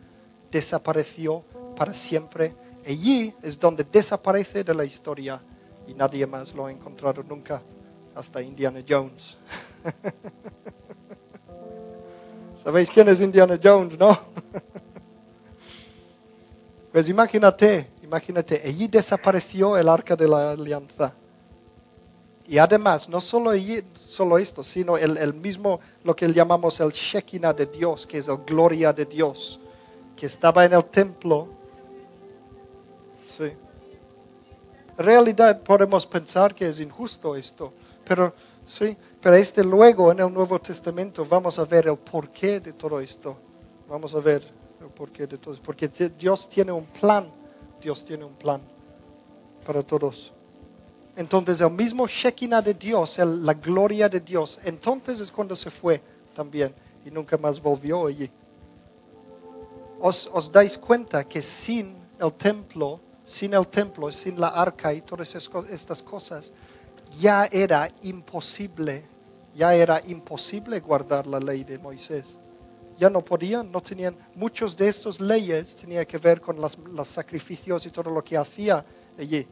desapareció 0.49 1.43
para 1.75 1.93
siempre. 1.93 2.55
Allí 2.87 3.33
es 3.41 3.59
donde 3.59 3.83
desaparece 3.83 4.63
de 4.63 4.73
la 4.73 4.85
historia 4.85 5.41
y 5.87 5.93
nadie 5.93 6.25
más 6.25 6.53
lo 6.53 6.65
ha 6.65 6.71
encontrado 6.71 7.21
nunca, 7.23 7.61
hasta 8.15 8.41
Indiana 8.41 8.81
Jones. 8.87 9.37
¿Sabéis 12.63 12.89
quién 12.89 13.09
es 13.09 13.21
Indiana 13.21 13.59
Jones, 13.61 13.99
no? 13.99 14.07
pues 16.91 17.09
imagínate, 17.09 17.89
Imagínate, 18.05 18.61
allí 18.63 18.87
desapareció 18.87 19.75
el 19.77 19.89
arca 19.89 20.15
de 20.15 20.27
la 20.27 20.51
alianza. 20.51 21.15
Y 22.47 22.57
además, 22.57 23.09
no 23.09 23.19
solo, 23.19 23.51
solo 23.93 24.37
esto, 24.37 24.63
sino 24.63 24.97
el, 24.97 25.33
mismo, 25.33 25.79
lo 26.03 26.15
que 26.15 26.31
llamamos 26.31 26.79
el 26.79 26.91
Shekinah 26.91 27.53
de 27.53 27.65
Dios, 27.65 28.05
que 28.05 28.19
es 28.19 28.27
la 28.27 28.35
gloria 28.35 28.93
de 28.93 29.05
Dios, 29.05 29.59
que 30.15 30.27
estaba 30.27 30.63
en 30.63 30.73
el 30.73 30.85
templo. 30.85 31.47
Sí. 33.27 33.51
En 34.97 35.05
realidad 35.05 35.61
podemos 35.61 36.05
pensar 36.05 36.53
que 36.53 36.69
es 36.69 36.79
injusto 36.79 37.35
esto, 37.35 37.73
pero 38.05 38.33
sí, 38.65 38.95
pero 39.19 39.35
este 39.35 39.63
luego 39.63 40.11
en 40.11 40.19
el 40.19 40.31
Nuevo 40.31 40.59
Testamento 40.59 41.25
vamos 41.25 41.57
a 41.57 41.65
ver 41.65 41.87
el 41.87 41.97
porqué 41.97 42.59
de 42.59 42.73
todo 42.73 42.99
esto. 42.99 43.35
Vamos 43.89 44.13
a 44.13 44.19
ver 44.19 44.43
el 44.79 44.87
porqué 44.87 45.25
de 45.25 45.37
todo 45.37 45.55
esto, 45.55 45.65
porque 45.65 45.87
Dios 45.87 46.47
tiene 46.47 46.71
un 46.71 46.85
plan 46.85 47.27
Dios 47.85 48.03
tiene 48.03 48.25
un 48.25 48.33
plan 48.33 48.61
para 49.65 49.83
todos. 49.83 50.33
Entonces 51.15 51.61
el 51.61 51.71
mismo 51.71 52.07
Shekinah 52.07 52.61
de 52.61 52.73
Dios, 52.73 53.17
la 53.19 53.53
gloria 53.53 54.09
de 54.09 54.19
Dios, 54.19 54.59
entonces 54.63 55.21
es 55.21 55.31
cuando 55.31 55.55
se 55.55 55.71
fue 55.71 56.01
también 56.33 56.73
y 57.05 57.11
nunca 57.11 57.37
más 57.37 57.61
volvió 57.61 58.07
allí. 58.07 58.29
Os, 59.99 60.51
dais 60.51 60.77
cuenta 60.77 61.23
que 61.23 61.41
sin 61.41 61.95
el 62.19 62.33
templo, 62.33 62.99
sin 63.25 63.53
el 63.53 63.67
templo, 63.67 64.11
sin 64.11 64.39
la 64.39 64.49
arca 64.49 64.93
y 64.93 65.01
todas 65.01 65.33
estas 65.69 66.03
cosas, 66.03 66.51
ya 67.19 67.45
era 67.45 67.89
imposible, 68.01 69.05
ya 69.55 69.73
era 69.73 70.01
imposible 70.05 70.79
guardar 70.81 71.25
la 71.25 71.39
ley 71.39 71.63
de 71.63 71.79
Moisés 71.79 72.39
ya 72.97 73.09
no 73.09 73.23
podían, 73.23 73.71
no 73.71 73.81
tenían, 73.81 74.15
muchos 74.35 74.75
de 74.77 74.87
estos 74.87 75.19
leyes 75.19 75.75
tenían 75.75 76.05
que 76.05 76.17
ver 76.17 76.39
con 76.39 76.57
los 76.59 77.07
sacrificios 77.07 77.85
y 77.85 77.89
todo 77.89 78.09
lo 78.09 78.23
que 78.23 78.37
hacía 78.37 78.85
allí. 79.17 79.45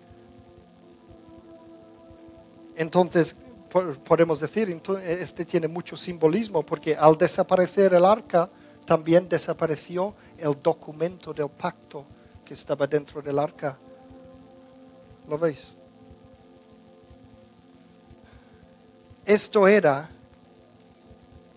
Entonces, 2.76 3.38
podemos 4.04 4.40
decir, 4.40 4.70
este 5.06 5.46
tiene 5.46 5.68
mucho 5.68 5.98
simbolismo 5.98 6.64
porque 6.64 6.96
al 6.96 7.18
desaparecer 7.18 7.94
el 7.94 8.06
arca, 8.06 8.50
también 8.86 9.30
desapareció 9.30 10.14
el 10.38 10.62
documento 10.62 11.34
del 11.34 11.50
pacto 11.50 12.06
que 12.44 12.54
estaba 12.54 12.86
dentro 12.86 13.22
del 13.22 13.40
arca. 13.40 13.80
¿Lo 15.28 15.38
veis? 15.38 15.74
Esto 19.26 19.68
era, 19.70 20.10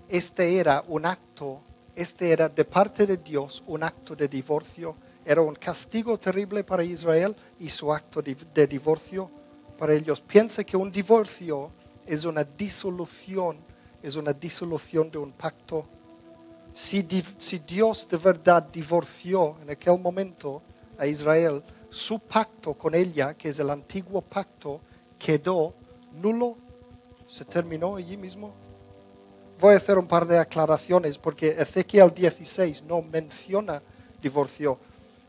este 0.08 0.58
era 0.58 0.84
un 0.86 1.04
acto 1.04 1.62
este 1.96 2.30
era 2.30 2.50
de 2.50 2.64
parte 2.66 3.06
de 3.06 3.16
Dios 3.16 3.64
un 3.66 3.82
acto 3.82 4.14
de 4.14 4.28
divorcio, 4.28 4.94
era 5.24 5.40
un 5.40 5.54
castigo 5.54 6.18
terrible 6.18 6.62
para 6.62 6.84
Israel 6.84 7.34
y 7.58 7.70
su 7.70 7.92
acto 7.92 8.20
de, 8.20 8.66
divorcio 8.66 9.30
para 9.76 9.94
ellos. 9.94 10.20
Piensa 10.20 10.64
que 10.64 10.76
un 10.76 10.90
divorcio 10.90 11.70
es 12.06 12.24
una 12.24 12.44
disolución, 12.44 13.56
es 14.02 14.16
una 14.16 14.32
disolución 14.32 15.10
de 15.10 15.18
un 15.18 15.32
pacto. 15.32 15.86
Si, 16.72 17.06
si 17.38 17.58
Dios 17.60 18.08
de 18.08 18.16
verdad 18.16 18.62
divorció 18.62 19.56
en 19.62 19.70
aquel 19.70 19.98
momento 19.98 20.62
a 20.98 21.06
Israel, 21.06 21.62
su 21.90 22.18
pacto 22.18 22.74
con 22.74 22.94
ella, 22.94 23.34
que 23.34 23.50
es 23.50 23.58
el 23.58 23.70
antiguo 23.70 24.20
pacto, 24.20 24.80
quedó 25.18 25.74
nulo, 26.12 26.56
se 27.28 27.44
terminó 27.44 27.96
allí 27.96 28.16
mismo 28.16 28.66
voy 29.60 29.74
a 29.74 29.76
hacer 29.78 29.98
un 29.98 30.06
par 30.06 30.26
de 30.26 30.38
aclaraciones 30.38 31.18
porque 31.18 31.50
Ezequiel 31.58 32.12
16 32.12 32.82
no 32.82 33.02
menciona 33.02 33.82
divorcio. 34.20 34.78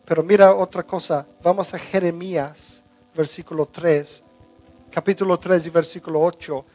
Pero 0.05 0.23
mira 0.23 0.53
otra 0.55 0.83
cosa, 0.83 1.27
vamos 1.43 1.73
a 1.73 1.79
Jeremías, 1.79 2.83
versículo 3.15 3.65
3, 3.65 4.23
capítulo 4.97 5.37
3 5.37 5.67
y 5.67 5.69
versículo 5.69 6.19
8. 6.23 6.65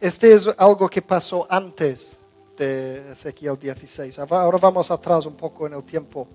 Este 0.00 0.32
es 0.32 0.48
algo 0.56 0.88
que 0.88 1.02
pasó 1.02 1.46
antes 1.50 2.16
de 2.56 3.12
Ezequiel 3.12 3.58
16. 3.58 4.20
Ahora 4.20 4.56
vamos 4.56 4.90
atrás 4.90 5.26
un 5.26 5.34
poco 5.34 5.66
en 5.66 5.74
el 5.74 5.84
tiempo. 5.84 6.26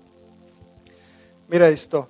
Mira 1.48 1.68
esto. 1.68 2.08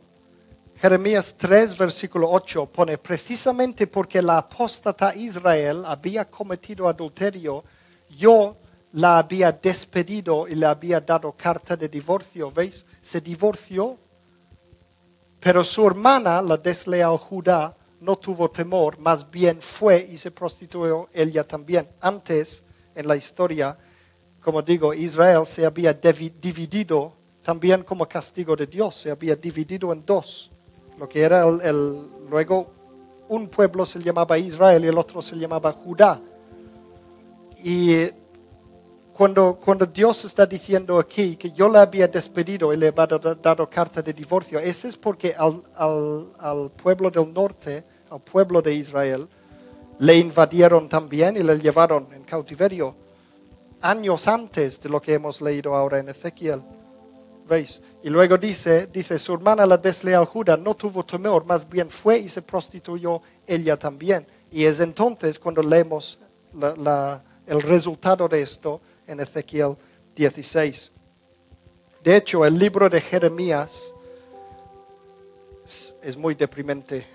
Jeremías 0.76 1.34
3, 1.38 1.78
versículo 1.78 2.30
8 2.30 2.66
pone, 2.66 2.98
precisamente 2.98 3.86
porque 3.86 4.20
la 4.20 4.36
apóstata 4.36 5.16
Israel 5.16 5.84
había 5.86 6.26
cometido 6.26 6.86
adulterio, 6.86 7.64
yo 8.11 8.59
la 8.92 9.20
había 9.20 9.52
despedido 9.52 10.46
y 10.46 10.54
le 10.54 10.66
había 10.66 11.00
dado 11.00 11.32
carta 11.32 11.78
de 11.78 11.88
divorcio, 11.88 12.52
¿veis? 12.52 12.84
Se 13.00 13.22
divorció, 13.22 13.96
pero 15.40 15.64
su 15.64 15.86
hermana, 15.86 16.42
la 16.42 16.59
desleal 16.59 17.16
Judá, 17.16 17.74
no 18.01 18.16
tuvo 18.16 18.51
temor, 18.51 18.99
más 18.99 19.30
bien 19.30 19.61
fue 19.61 20.09
y 20.11 20.16
se 20.16 20.30
prostituyó 20.30 21.09
ella 21.12 21.46
también. 21.46 21.88
Antes, 22.01 22.62
en 22.94 23.09
la 23.09 23.16
historia, 23.16 23.76
como 24.40 24.62
digo, 24.62 24.94
Israel 24.94 25.46
se 25.46 25.66
había 25.66 25.92
dividido 25.92 27.12
también 27.42 27.82
como 27.82 28.07
castigo 28.07 28.55
de 28.55 28.66
Dios, 28.66 28.94
se 28.96 29.11
había 29.11 29.36
dividido 29.36 29.92
en 29.92 30.05
dos. 30.05 30.51
Lo 30.99 31.09
que 31.09 31.22
era 31.22 31.46
el 31.46 32.18
luego 32.28 32.70
un 33.28 33.49
pueblo 33.49 33.84
se 33.84 34.01
llamaba 34.01 34.38
Israel 34.38 34.84
y 34.84 34.88
el 34.88 34.99
otro 34.99 35.20
se 35.22 35.36
llamaba 35.36 35.72
Judá. 35.72 36.20
Y 37.62 38.11
cuando, 39.19 39.57
cuando 39.57 39.85
Dios 39.85 40.25
está 40.25 40.47
diciendo 40.47 40.97
aquí 40.97 41.35
que 41.35 41.51
yo 41.51 41.69
le 41.69 41.81
había 41.81 42.07
despedido 42.07 42.73
y 42.73 42.77
le 42.77 42.87
había 42.87 43.07
dado, 43.35 43.69
carta 43.69 44.01
de 44.01 44.12
divorcio, 44.12 44.61
eso 44.61 44.87
es 44.87 44.97
porque 44.97 45.35
al, 45.37 45.61
al, 46.39 46.71
pueblo 46.71 47.11
del 47.11 47.35
norte, 47.35 47.83
al 48.11 48.21
pueblo 48.21 48.62
de 48.62 48.75
Israel, 48.75 49.27
le 49.99 50.16
invadieron 50.19 50.89
también 50.89 51.37
y 51.37 51.43
le 51.43 51.59
llevaron 51.59 52.07
en 52.14 52.23
cautiverio 52.23 52.95
años 53.81 54.29
antes 54.29 54.81
de 54.81 54.89
lo 54.89 55.03
que 55.03 55.14
hemos 55.14 55.43
leído 55.43 55.75
ahora 55.75 55.99
en 55.99 56.11
Ezequiel. 56.11 56.62
¿Veis? 57.49 57.83
Y 58.05 58.11
luego 58.11 58.39
dice, 58.39 58.87
dice, 58.87 59.19
su 59.19 59.35
hermana 59.35 59.66
la 59.66 59.79
desleal 59.79 60.27
Judá 60.27 60.57
no 60.57 60.77
tuvo 60.77 61.05
temor, 61.05 61.45
más 61.45 61.69
bien 61.69 61.91
fue 61.91 62.19
y 62.19 62.29
se 62.29 62.43
prostituyó 62.43 63.21
ella 63.49 63.77
también. 63.77 64.25
Y 64.53 64.62
es 64.62 64.79
entonces 64.79 65.41
cuando 65.41 65.61
leemos 65.61 66.21
la 66.55 67.21
el 67.49 67.62
resultado 67.62 68.29
de 68.29 68.43
esto 68.43 68.81
en 69.09 69.20
Ezequiel 69.20 69.76
16. 70.14 70.92
De 72.04 72.16
hecho, 72.16 72.44
el 72.44 72.56
libro 72.56 72.88
de 72.88 73.00
Jeremías 73.00 73.92
es, 76.02 76.16
muy 76.16 76.34
deprimente. 76.34 77.06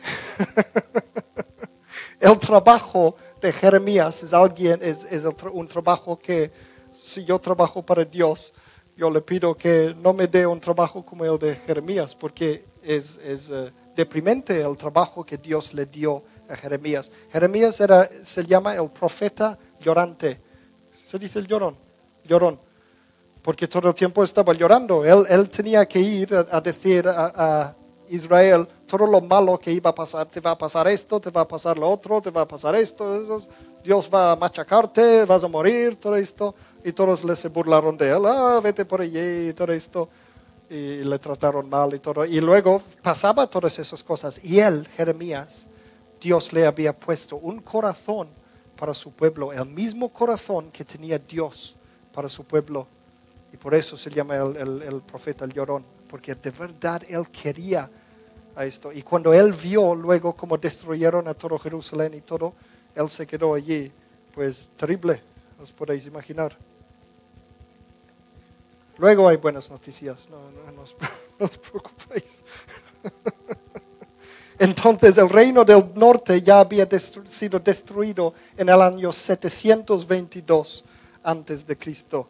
el 2.20 2.38
trabajo 2.40 3.16
de 3.42 3.52
Jeremías 3.52 4.24
es, 4.24 4.34
alguien, 4.34 4.80
es, 4.84 5.08
un 5.52 5.68
trabajo 5.68 6.20
que 6.20 6.52
si 6.92 7.24
yo 7.26 7.40
trabajo 7.40 7.84
para 7.84 8.04
Dios, 8.06 8.54
yo 8.96 9.10
le 9.10 9.22
pido 9.22 9.56
que 9.56 9.96
no 9.98 10.14
me 10.14 10.28
dé 10.28 10.46
un 10.46 10.60
trabajo 10.60 11.04
como 11.04 11.26
el 11.26 11.40
de 11.40 11.56
Jeremías, 11.56 12.14
porque 12.14 12.66
es, 12.84 13.20
eh, 13.24 13.72
deprimente 13.96 14.62
el 14.62 14.78
trabajo 14.78 15.26
que 15.26 15.38
Dios 15.38 15.74
le 15.74 15.86
dio 15.86 16.24
a 16.50 16.56
Jeremías. 16.56 17.12
Jeremías 17.32 17.80
era, 17.80 18.08
se 18.24 18.46
llama 18.46 18.76
el 18.76 18.92
profeta 18.92 19.58
llorante. 19.80 20.40
Se 21.06 21.18
dice 21.18 21.40
el 21.40 21.48
llorón, 21.48 21.78
llorón. 22.26 22.60
Porque 23.42 23.68
todo 23.68 23.90
el 23.90 23.96
tiempo 23.96 24.24
estaba 24.24 24.54
llorando. 24.54 25.04
Él, 25.06 25.50
tenía 25.50 25.86
que 25.86 26.00
ir 26.00 26.34
a, 26.34 26.62
decir 26.62 27.08
a, 27.08 27.76
Israel, 28.10 28.68
todo 28.86 29.08
lo 29.08 29.22
malo 29.22 29.58
que 29.58 29.72
iba 29.72 29.90
a 29.90 29.96
pasar, 29.96 30.28
te 30.28 30.40
va 30.40 30.52
a 30.52 30.58
pasar 30.58 30.88
esto, 30.88 31.20
te 31.20 31.30
va 31.30 31.42
a 31.42 31.48
pasar 31.48 31.78
lo 31.78 31.90
otro, 31.90 32.22
te 32.22 32.30
va 32.30 32.42
a 32.42 32.48
pasar 32.48 32.76
esto, 32.76 33.16
eso, 33.16 33.48
Dios 33.84 34.10
va 34.14 34.34
a 34.34 34.36
machacarte, 34.36 35.26
vas 35.26 35.44
a 35.44 35.48
morir, 35.48 35.96
todo 35.96 36.16
esto. 36.16 36.54
Y 36.84 36.92
todos 36.92 37.24
les 37.24 37.40
se 37.40 37.50
burlaron 37.50 37.98
de 37.98 38.10
él, 38.10 38.26
ah, 38.26 38.60
vete 38.62 38.86
por 38.86 39.02
allí, 39.02 39.50
y 39.50 39.54
todo 39.54 39.74
esto. 39.74 40.10
Y 40.70 41.04
le 41.04 41.20
trataron 41.20 41.70
mal 41.70 41.94
y 41.94 42.00
todo. 42.00 42.26
Y 42.26 42.40
luego 42.40 42.82
pasaba 43.02 43.48
todas 43.48 43.78
esas 43.80 44.04
cosas. 44.04 44.44
Y 44.44 44.60
él, 44.60 44.88
Jeremías, 44.96 45.68
Dios 46.22 46.54
le 46.54 46.66
había 46.66 46.98
puesto 46.98 47.36
un 47.38 47.62
corazón 47.62 48.30
para 48.78 48.94
su 48.94 49.12
pueblo, 49.12 49.52
el 49.54 49.66
mismo 49.66 50.10
corazón 50.10 50.72
que 50.72 50.84
tenía 50.84 51.20
Dios 51.20 51.76
para 52.14 52.30
su 52.30 52.46
pueblo. 52.46 52.88
Y 53.52 53.58
por 53.58 53.74
eso 53.76 53.98
se 53.98 54.10
llama 54.10 54.38
el, 54.38 54.82
el 54.82 55.02
profeta 55.02 55.46
el 55.46 55.54
llorón, 55.54 55.84
porque 56.10 56.36
de 56.36 56.52
verdad 56.52 57.02
él 57.08 57.28
quería 57.30 57.90
a 58.56 58.66
esto. 58.66 58.92
Y 58.92 59.02
cuando 59.02 59.34
él 59.34 59.54
vio 59.54 59.96
luego 59.96 60.34
cómo 60.34 60.58
destruyeron 60.58 61.28
a 61.28 61.34
todo 61.34 61.58
Jerusalén 61.60 62.14
y 62.14 62.22
todo, 62.22 62.54
él 62.96 63.10
se 63.10 63.26
quedó 63.26 63.54
allí, 63.54 63.92
pues 64.34 64.70
terrible, 64.78 65.22
os 65.62 65.72
podéis 65.72 66.06
imaginar. 66.06 66.56
Luego 68.98 69.28
hay 69.28 69.38
buenas 69.38 69.70
noticias, 69.70 70.30
no, 70.30 70.38
no, 70.72 70.82
os, 71.40 71.58
preocupéis. 71.58 72.44
Entonces 74.60 75.18
el 75.18 75.30
reino 75.30 75.66
del 75.66 75.92
norte 75.96 76.42
ya 76.42 76.60
había 76.60 76.88
sido 77.28 77.60
destruido 77.60 78.34
en 78.56 78.70
el 78.70 78.82
año 78.82 79.12
722 79.12 80.84
antes 81.24 81.66
de 81.66 81.78
Cristo. 81.78 82.28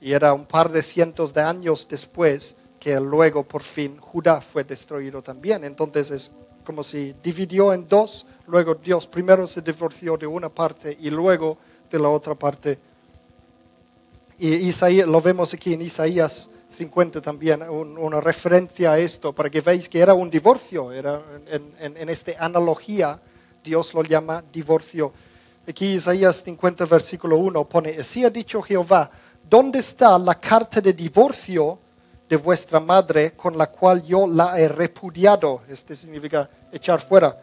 Y 0.00 0.12
era 0.12 0.32
un 0.34 0.46
par 0.46 0.70
de 0.70 0.82
cientos 0.82 1.32
de 1.32 1.42
años 1.42 1.86
después 1.88 2.56
que 2.80 2.98
luego 2.98 3.44
por 3.44 3.62
fin 3.62 3.96
Judá 3.98 4.40
fue 4.40 4.64
destruido 4.64 5.22
también. 5.22 5.62
Entonces 5.64 6.10
es 6.10 6.30
como 6.64 6.82
si 6.82 7.14
dividió 7.22 7.72
en 7.72 7.86
dos, 7.86 8.26
luego 8.46 8.74
Dios 8.74 9.06
primero 9.06 9.46
se 9.46 9.62
divorció 9.62 10.16
de 10.16 10.26
una 10.26 10.48
parte 10.48 10.96
y 11.00 11.10
luego 11.10 11.58
de 11.90 11.98
la 11.98 12.08
otra 12.08 12.34
parte. 12.34 12.78
Y 14.38 14.54
Isaías, 14.54 15.06
lo 15.06 15.20
vemos 15.20 15.54
aquí 15.54 15.74
en 15.74 15.82
Isaías 15.82 16.50
50 16.72 17.20
también, 17.20 17.62
una 17.62 18.20
referencia 18.20 18.92
a 18.92 18.98
esto, 18.98 19.32
para 19.32 19.50
que 19.50 19.60
veáis 19.60 19.88
que 19.88 20.00
era 20.00 20.14
un 20.14 20.30
divorcio, 20.30 20.90
era 20.90 21.20
en, 21.46 21.96
en 21.96 22.08
esta 22.08 22.32
analogía, 22.38 23.20
Dios 23.62 23.94
lo 23.94 24.02
llama 24.02 24.42
divorcio. 24.52 25.12
Aquí 25.66 25.94
Isaías 25.94 26.42
50, 26.42 26.84
versículo 26.86 27.36
1 27.36 27.68
pone, 27.68 27.90
así 27.90 28.24
ha 28.24 28.30
dicho 28.30 28.60
Jehová, 28.62 29.10
¿dónde 29.48 29.78
está 29.78 30.18
la 30.18 30.34
carta 30.34 30.80
de 30.80 30.92
divorcio 30.92 31.78
de 32.32 32.38
vuestra 32.38 32.80
madre 32.80 33.32
con 33.32 33.58
la 33.58 33.66
cual 33.66 34.02
yo 34.02 34.26
la 34.26 34.58
he 34.58 34.66
repudiado. 34.66 35.60
Este 35.68 35.94
significa 35.94 36.48
echar 36.72 36.98
fuera. 36.98 37.38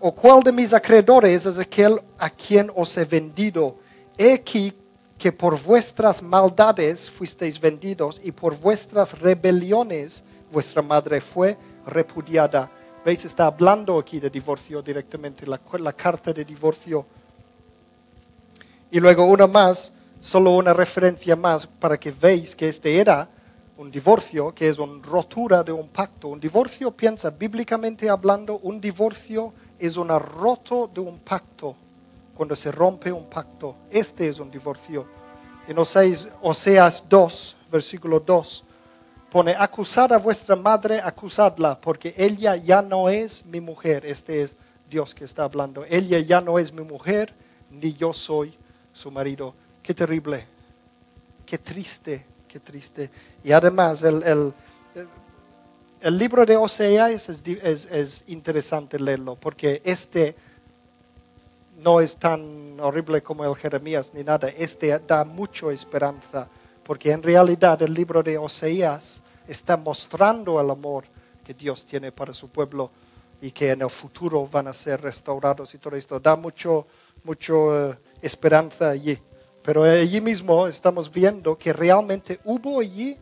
¿O 0.00 0.12
cuál 0.12 0.42
de 0.42 0.50
mis 0.50 0.72
acreedores 0.72 1.46
es 1.46 1.56
aquel 1.56 2.00
a 2.18 2.28
quien 2.28 2.68
os 2.74 2.96
he 2.96 3.04
vendido? 3.04 3.78
He 4.18 4.32
aquí 4.32 4.72
que 5.16 5.30
por 5.30 5.62
vuestras 5.62 6.20
maldades 6.20 7.08
fuisteis 7.08 7.60
vendidos 7.60 8.20
y 8.24 8.32
por 8.32 8.58
vuestras 8.58 9.16
rebeliones 9.20 10.24
vuestra 10.50 10.82
madre 10.82 11.20
fue 11.20 11.56
repudiada. 11.86 12.68
¿Veis? 13.04 13.24
Está 13.24 13.46
hablando 13.46 14.00
aquí 14.00 14.18
de 14.18 14.30
divorcio 14.30 14.82
directamente, 14.82 15.46
la, 15.46 15.60
la 15.78 15.92
carta 15.92 16.32
de 16.32 16.44
divorcio. 16.44 17.06
Y 18.94 19.00
luego 19.00 19.24
una 19.24 19.48
más, 19.48 19.92
solo 20.20 20.52
una 20.52 20.72
referencia 20.72 21.34
más 21.34 21.66
para 21.66 21.98
que 21.98 22.12
veáis 22.12 22.54
que 22.54 22.68
este 22.68 23.00
era 23.00 23.28
un 23.76 23.90
divorcio, 23.90 24.54
que 24.54 24.68
es 24.68 24.78
una 24.78 25.02
rotura 25.02 25.64
de 25.64 25.72
un 25.72 25.88
pacto. 25.88 26.28
Un 26.28 26.38
divorcio, 26.38 26.92
piensa, 26.92 27.30
bíblicamente 27.30 28.08
hablando, 28.08 28.60
un 28.60 28.80
divorcio 28.80 29.52
es 29.80 29.96
una 29.96 30.16
roto 30.20 30.88
de 30.94 31.00
un 31.00 31.18
pacto, 31.18 31.74
cuando 32.36 32.54
se 32.54 32.70
rompe 32.70 33.10
un 33.10 33.28
pacto. 33.28 33.74
Este 33.90 34.28
es 34.28 34.38
un 34.38 34.48
divorcio. 34.48 35.08
En 35.66 35.76
Oseas, 35.76 36.28
Oseas 36.40 37.08
2, 37.08 37.56
versículo 37.72 38.20
2, 38.20 38.64
pone, 39.28 39.56
acusad 39.58 40.12
a 40.12 40.18
vuestra 40.18 40.54
madre, 40.54 41.00
acusadla, 41.00 41.80
porque 41.80 42.14
ella 42.16 42.54
ya 42.54 42.80
no 42.80 43.08
es 43.08 43.44
mi 43.44 43.60
mujer. 43.60 44.06
Este 44.06 44.42
es 44.42 44.54
Dios 44.88 45.16
que 45.16 45.24
está 45.24 45.42
hablando. 45.42 45.84
Ella 45.90 46.20
ya 46.20 46.40
no 46.40 46.60
es 46.60 46.72
mi 46.72 46.82
mujer, 46.82 47.34
ni 47.70 47.92
yo 47.94 48.12
soy 48.12 48.56
su 48.94 49.10
marido. 49.10 49.54
Qué 49.82 49.92
terrible, 49.92 50.46
qué 51.44 51.58
triste 51.58 52.24
qué 52.54 52.60
triste. 52.60 53.10
Y 53.42 53.50
además, 53.50 54.04
el, 54.04 54.22
el, 54.22 54.54
el 56.00 56.16
libro 56.16 56.46
de 56.46 56.56
Oseas 56.56 57.28
es, 57.28 57.42
es, 57.48 57.86
es, 57.86 58.24
interesante 58.28 58.96
leerlo, 59.00 59.34
porque 59.34 59.82
este 59.84 60.36
no 61.78 62.00
es 62.00 62.14
tan 62.14 62.78
horrible 62.78 63.24
como 63.24 63.44
el 63.44 63.56
Jeremías 63.56 64.12
ni 64.14 64.22
nada. 64.22 64.50
Este 64.50 64.96
da 65.00 65.24
mucha 65.24 65.72
esperanza, 65.72 66.48
porque 66.84 67.10
en 67.10 67.24
realidad 67.24 67.82
el 67.82 67.92
libro 67.92 68.22
de 68.22 68.38
Oseas 68.38 69.20
está 69.48 69.76
mostrando 69.76 70.60
el 70.60 70.70
amor 70.70 71.06
que 71.44 71.54
Dios 71.54 71.84
tiene 71.84 72.12
para 72.12 72.32
su 72.32 72.50
pueblo 72.50 72.88
y 73.42 73.50
que 73.50 73.72
en 73.72 73.82
el 73.82 73.90
futuro 73.90 74.46
van 74.46 74.68
a 74.68 74.72
ser 74.72 75.02
restaurados 75.02 75.74
y 75.74 75.78
todo 75.78 75.96
esto. 75.96 76.20
Da 76.20 76.36
mucho, 76.36 76.86
mucho 77.24 77.90
eh, 77.90 77.98
esperanza 78.26 78.90
allí. 78.90 79.18
Pero 79.62 79.84
allí 79.84 80.20
mismo 80.20 80.66
estamos 80.66 81.10
viendo 81.10 81.56
que 81.56 81.72
realmente 81.72 82.38
hubo 82.44 82.80
allí, 82.80 83.16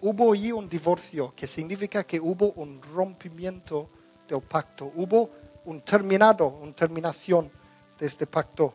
hubo 0.00 0.32
allí 0.32 0.52
un 0.52 0.68
divorcio, 0.68 1.32
que 1.34 1.46
significa 1.46 2.04
que 2.04 2.20
hubo 2.20 2.52
un 2.52 2.80
rompimiento 2.94 3.88
del 4.28 4.40
pacto, 4.42 4.92
hubo 4.94 5.30
un 5.64 5.80
terminado, 5.80 6.46
una 6.62 6.72
terminación 6.72 7.50
de 7.98 8.06
este 8.06 8.26
pacto. 8.26 8.74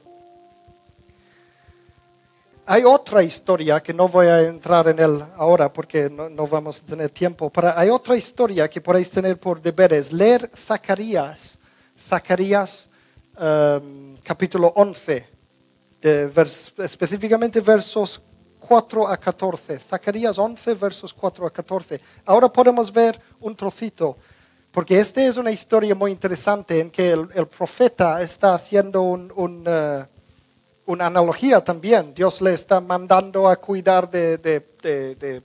Hay 2.68 2.84
otra 2.84 3.24
historia 3.24 3.82
que 3.82 3.94
no 3.94 4.10
voy 4.10 4.26
a 4.26 4.42
entrar 4.42 4.88
en 4.88 5.00
él 5.00 5.24
ahora 5.38 5.72
porque 5.72 6.10
no, 6.10 6.48
vamos 6.48 6.82
a 6.82 6.86
tener 6.86 7.12
tiempo, 7.12 7.50
pero 7.50 7.72
hay 7.78 7.90
otra 7.90 8.18
historia 8.18 8.68
que 8.68 8.82
podéis 8.82 9.10
tener 9.10 9.40
por 9.40 9.62
deberes. 9.62 10.12
Leer 10.12 10.50
Zacarías, 10.54 11.60
Zacarías 11.98 12.90
um, 13.38 14.18
capítulo 14.24 14.74
11 14.76 15.35
específicamente 16.06 17.60
versos 17.62 18.22
4 18.60 19.08
a 19.08 19.18
14. 19.18 19.80
Zacarías 19.80 20.38
11, 20.38 20.74
versos 20.76 21.14
4 21.14 21.48
a 21.48 21.52
14. 21.52 22.02
Ahora 22.26 22.50
podemos 22.50 22.92
ver 22.92 23.20
un 23.40 23.56
trocito, 23.56 24.18
porque 24.72 25.00
esta 25.00 25.26
es 25.26 25.38
una 25.38 25.52
historia 25.52 25.96
muy 25.96 26.12
interesante 26.12 26.80
en 26.80 26.92
que 26.92 27.12
el, 27.12 27.48
profeta 27.48 28.22
está 28.22 28.54
haciendo 28.54 29.02
uh, 29.02 29.30
una 30.86 31.06
analogía 31.06 31.64
también. 31.64 32.14
Dios 32.14 32.42
le 32.42 32.54
está 32.54 32.80
mandando 32.80 33.48
a 33.48 33.56
cuidar 33.56 34.10
de, 34.10 34.38
de, 34.38 35.42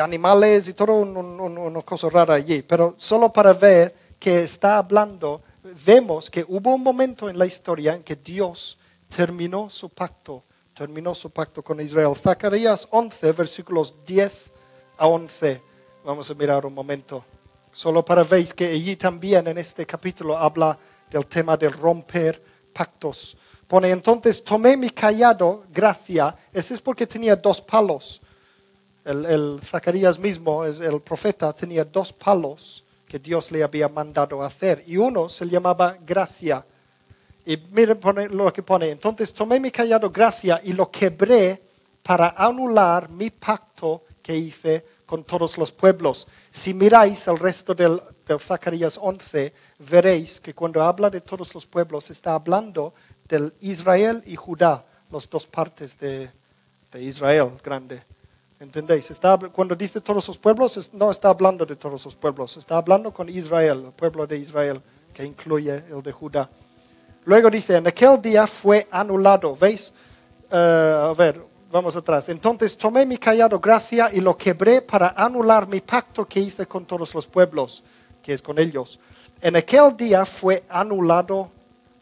animales 0.00 0.68
y 0.68 0.74
todo 0.74 0.92
una 0.92 1.82
cosa 1.82 2.08
rara 2.08 2.34
allí. 2.34 2.62
Pero 2.62 2.94
solo 2.98 3.32
para 3.32 3.52
ver 3.52 3.92
que 4.20 4.44
está 4.44 4.78
hablando, 4.78 5.42
vemos 5.84 6.30
que 6.30 6.44
hubo 6.46 6.72
un 6.72 6.84
momento 6.84 7.28
en 7.28 7.36
la 7.36 7.46
historia 7.46 7.94
en 7.94 8.04
que 8.04 8.14
Dios 8.14 8.78
terminó 9.08 9.70
su 9.70 9.88
pacto, 9.88 10.44
terminó 10.74 11.14
su 11.14 11.30
pacto 11.30 11.62
con 11.62 11.80
Israel. 11.80 12.14
Zacarías 12.14 12.86
11, 12.90 13.32
versículos 13.32 13.94
10 14.06 14.50
a 14.98 15.06
11. 15.06 15.62
Vamos 16.04 16.30
a 16.30 16.34
mirar 16.34 16.64
un 16.66 16.74
momento. 16.74 17.24
Solo 17.72 18.04
para 18.04 18.24
veis 18.24 18.54
que 18.54 18.66
allí 18.66 18.96
también 18.96 19.46
en 19.48 19.58
este 19.58 19.86
capítulo 19.86 20.36
habla 20.36 20.78
del 21.10 21.26
tema 21.26 21.56
de 21.56 21.68
romper 21.68 22.42
pactos. 22.72 23.36
Pone 23.66 23.90
entonces, 23.90 24.42
tomé 24.42 24.76
mi 24.76 24.90
callado, 24.90 25.64
gracia. 25.70 26.34
Ese 26.52 26.74
es 26.74 26.80
porque 26.80 27.06
tenía 27.06 27.36
dos 27.36 27.60
palos. 27.60 28.20
El, 29.04 29.24
el 29.26 29.60
Zacarías 29.62 30.18
mismo, 30.18 30.64
el 30.64 31.00
profeta, 31.00 31.52
tenía 31.52 31.84
dos 31.84 32.12
palos 32.12 32.84
que 33.06 33.18
Dios 33.18 33.50
le 33.50 33.62
había 33.62 33.88
mandado 33.88 34.42
hacer. 34.42 34.84
Y 34.86 34.96
uno 34.96 35.28
se 35.28 35.46
llamaba 35.46 35.96
gracia 36.04 36.64
y 37.48 37.56
miren 37.70 37.98
lo 38.36 38.52
que 38.52 38.62
pone. 38.62 38.90
Entonces 38.90 39.32
tomé 39.32 39.58
mi 39.58 39.70
callado 39.70 40.10
gracia 40.10 40.60
y 40.62 40.74
lo 40.74 40.90
quebré 40.90 41.62
para 42.02 42.34
anular 42.36 43.08
mi 43.08 43.30
pacto 43.30 44.04
que 44.22 44.36
hice 44.36 44.84
con 45.06 45.24
todos 45.24 45.56
los 45.56 45.72
pueblos. 45.72 46.28
Si 46.50 46.74
miráis 46.74 47.26
el 47.26 47.38
resto 47.38 47.74
del, 47.74 48.02
Zacarías 48.38 48.98
11, 49.00 49.54
veréis 49.78 50.42
que 50.42 50.54
cuando 50.54 50.82
habla 50.82 51.08
de 51.08 51.22
todos 51.22 51.54
los 51.54 51.64
pueblos 51.64 52.10
está 52.10 52.34
hablando 52.34 52.92
del 53.26 53.54
Israel 53.60 54.22
y 54.26 54.36
Judá, 54.36 54.84
las 55.10 55.26
dos 55.30 55.46
partes 55.46 55.98
de, 55.98 56.30
Israel 57.00 57.52
grande. 57.64 58.02
¿Entendéis? 58.60 59.10
Está, 59.10 59.38
cuando 59.38 59.74
dice 59.74 60.02
todos 60.02 60.28
los 60.28 60.36
pueblos, 60.36 60.92
no 60.92 61.10
está 61.10 61.30
hablando 61.30 61.64
de 61.64 61.76
todos 61.76 62.04
los 62.04 62.14
pueblos, 62.14 62.58
está 62.58 62.76
hablando 62.76 63.10
con 63.10 63.26
Israel, 63.30 63.84
el 63.86 63.92
pueblo 63.92 64.26
de 64.26 64.36
Israel, 64.36 64.82
que 65.14 65.24
incluye 65.24 65.82
el 65.88 66.02
de 66.02 66.12
Judá. 66.12 66.50
Luego 67.28 67.50
dice, 67.50 67.76
en 67.76 67.86
aquel 67.86 68.22
día 68.22 68.46
fue 68.46 68.88
anulado. 68.90 69.54
¿Veis? 69.54 69.92
Eh, 70.50 71.10
a 71.10 71.12
ver, 71.12 71.38
vamos 71.70 71.94
atrás. 71.94 72.30
Entonces 72.30 72.74
tomé 72.74 73.04
mi 73.04 73.18
callado 73.18 73.60
gracia 73.60 74.08
y 74.10 74.22
lo 74.22 74.34
quebré 74.34 74.80
para 74.80 75.10
anular 75.10 75.68
mi 75.68 75.82
pacto 75.82 76.26
que 76.26 76.40
hice 76.40 76.64
con 76.64 76.86
todos 76.86 77.14
los 77.14 77.26
pueblos, 77.26 77.84
que 78.22 78.32
es 78.32 78.40
con 78.40 78.58
ellos. 78.58 78.98
En 79.42 79.56
aquel 79.56 79.94
día 79.94 80.24
fue 80.24 80.64
anulado 80.70 81.50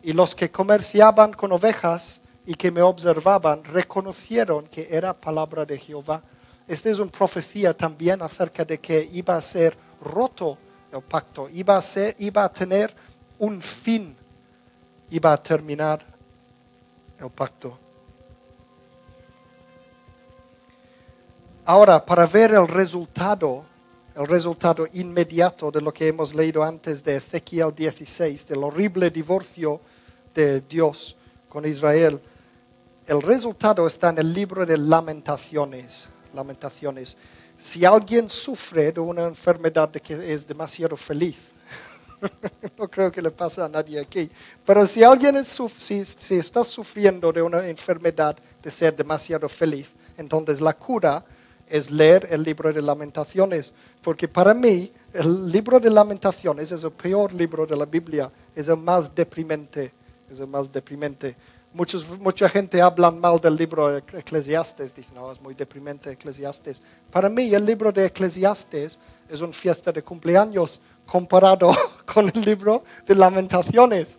y 0.00 0.12
los 0.12 0.32
que 0.32 0.48
comerciaban 0.48 1.32
con 1.32 1.50
ovejas 1.50 2.20
y 2.46 2.54
que 2.54 2.70
me 2.70 2.82
observaban 2.82 3.64
reconocieron 3.64 4.68
que 4.68 4.86
era 4.88 5.12
palabra 5.12 5.64
de 5.64 5.76
Jehová. 5.76 6.22
Esta 6.68 6.88
es 6.88 7.00
una 7.00 7.10
profecía 7.10 7.76
también 7.76 8.22
acerca 8.22 8.64
de 8.64 8.78
que 8.78 9.10
iba 9.12 9.34
a 9.34 9.40
ser 9.40 9.76
roto 10.00 10.56
el 10.92 11.02
pacto, 11.02 11.48
iba 11.52 11.76
a, 11.76 11.82
ser, 11.82 12.14
iba 12.20 12.44
a 12.44 12.48
tener 12.48 12.94
un 13.40 13.60
fin, 13.60 14.16
iba 15.10 15.32
a 15.32 15.42
terminar 15.42 16.04
el 17.20 17.30
pacto. 17.30 17.78
Ahora, 21.64 22.04
para 22.04 22.26
ver 22.26 22.52
el 22.52 22.68
resultado, 22.68 23.64
el 24.14 24.26
resultado 24.26 24.86
inmediato 24.92 25.70
de 25.70 25.80
lo 25.80 25.92
que 25.92 26.08
hemos 26.08 26.34
leído 26.34 26.62
antes 26.62 27.02
de 27.02 27.16
Ezequiel 27.16 27.74
16, 27.74 28.46
del 28.46 28.62
horrible 28.62 29.10
divorcio 29.10 29.80
de 30.34 30.60
Dios 30.60 31.16
con 31.48 31.66
Israel, 31.66 32.20
el 33.06 33.22
resultado 33.22 33.86
está 33.86 34.10
en 34.10 34.18
el 34.18 34.32
libro 34.32 34.66
de 34.66 34.78
lamentaciones. 34.78 36.08
Lamentaciones. 36.34 37.16
Si 37.58 37.84
alguien 37.84 38.28
sufre 38.28 38.92
de 38.92 39.00
una 39.00 39.26
enfermedad 39.26 39.90
que 39.90 40.32
es 40.32 40.46
demasiado 40.46 40.96
feliz, 40.96 41.52
no 42.78 42.88
creo 42.88 43.10
que 43.10 43.22
le 43.22 43.30
pase 43.30 43.60
a 43.60 43.68
nadie 43.68 44.00
aquí, 44.00 44.30
pero 44.64 44.86
si 44.86 45.02
alguien 45.02 45.44
si, 45.44 46.04
si 46.04 46.34
está 46.36 46.64
sufriendo 46.64 47.32
de 47.32 47.42
una 47.42 47.66
enfermedad 47.66 48.36
de 48.62 48.70
ser 48.70 48.94
demasiado 48.94 49.48
feliz, 49.48 49.90
entonces 50.16 50.60
la 50.60 50.72
cura 50.74 51.24
es 51.68 51.90
leer 51.90 52.28
el 52.30 52.42
libro 52.42 52.72
de 52.72 52.80
lamentaciones, 52.80 53.72
porque 54.02 54.28
para 54.28 54.54
mí 54.54 54.92
el 55.12 55.50
libro 55.50 55.80
de 55.80 55.90
lamentaciones 55.90 56.70
es 56.72 56.84
el 56.84 56.92
peor 56.92 57.32
libro 57.32 57.66
de 57.66 57.76
la 57.76 57.86
Biblia, 57.86 58.30
es 58.54 58.68
el 58.68 58.76
más 58.76 59.14
deprimente, 59.14 59.92
es 60.30 60.38
el 60.38 60.46
más 60.46 60.70
deprimente. 60.72 61.36
Muchos, 61.72 62.08
mucha 62.20 62.48
gente 62.48 62.80
habla 62.80 63.10
mal 63.10 63.38
del 63.38 63.56
libro 63.56 63.88
de 63.88 63.98
Eclesiastes, 63.98 64.94
dicen, 64.94 65.16
no, 65.16 65.30
es 65.32 65.40
muy 65.42 65.54
deprimente 65.54 66.10
Eclesiastes. 66.10 66.80
Para 67.10 67.28
mí 67.28 67.54
el 67.54 67.66
libro 67.66 67.92
de 67.92 68.06
Eclesiastes 68.06 68.98
es 69.28 69.40
una 69.40 69.52
fiesta 69.52 69.92
de 69.92 70.02
cumpleaños 70.02 70.80
comparado 71.06 71.70
con 72.04 72.28
el 72.28 72.40
libro 72.42 72.84
de 73.06 73.14
lamentaciones. 73.14 74.18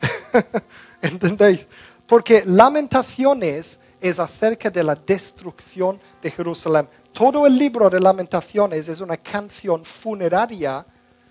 ¿Entendéis? 1.00 1.66
Porque 2.06 2.42
lamentaciones 2.44 3.78
es 4.00 4.18
acerca 4.18 4.68
de 4.70 4.84
la 4.84 4.94
destrucción 4.94 5.98
de 6.20 6.30
Jerusalén. 6.30 6.88
Todo 7.12 7.46
el 7.46 7.56
libro 7.56 7.88
de 7.88 8.00
lamentaciones 8.00 8.88
es 8.88 9.00
una 9.00 9.16
canción 9.16 9.84
funeraria 9.84 10.84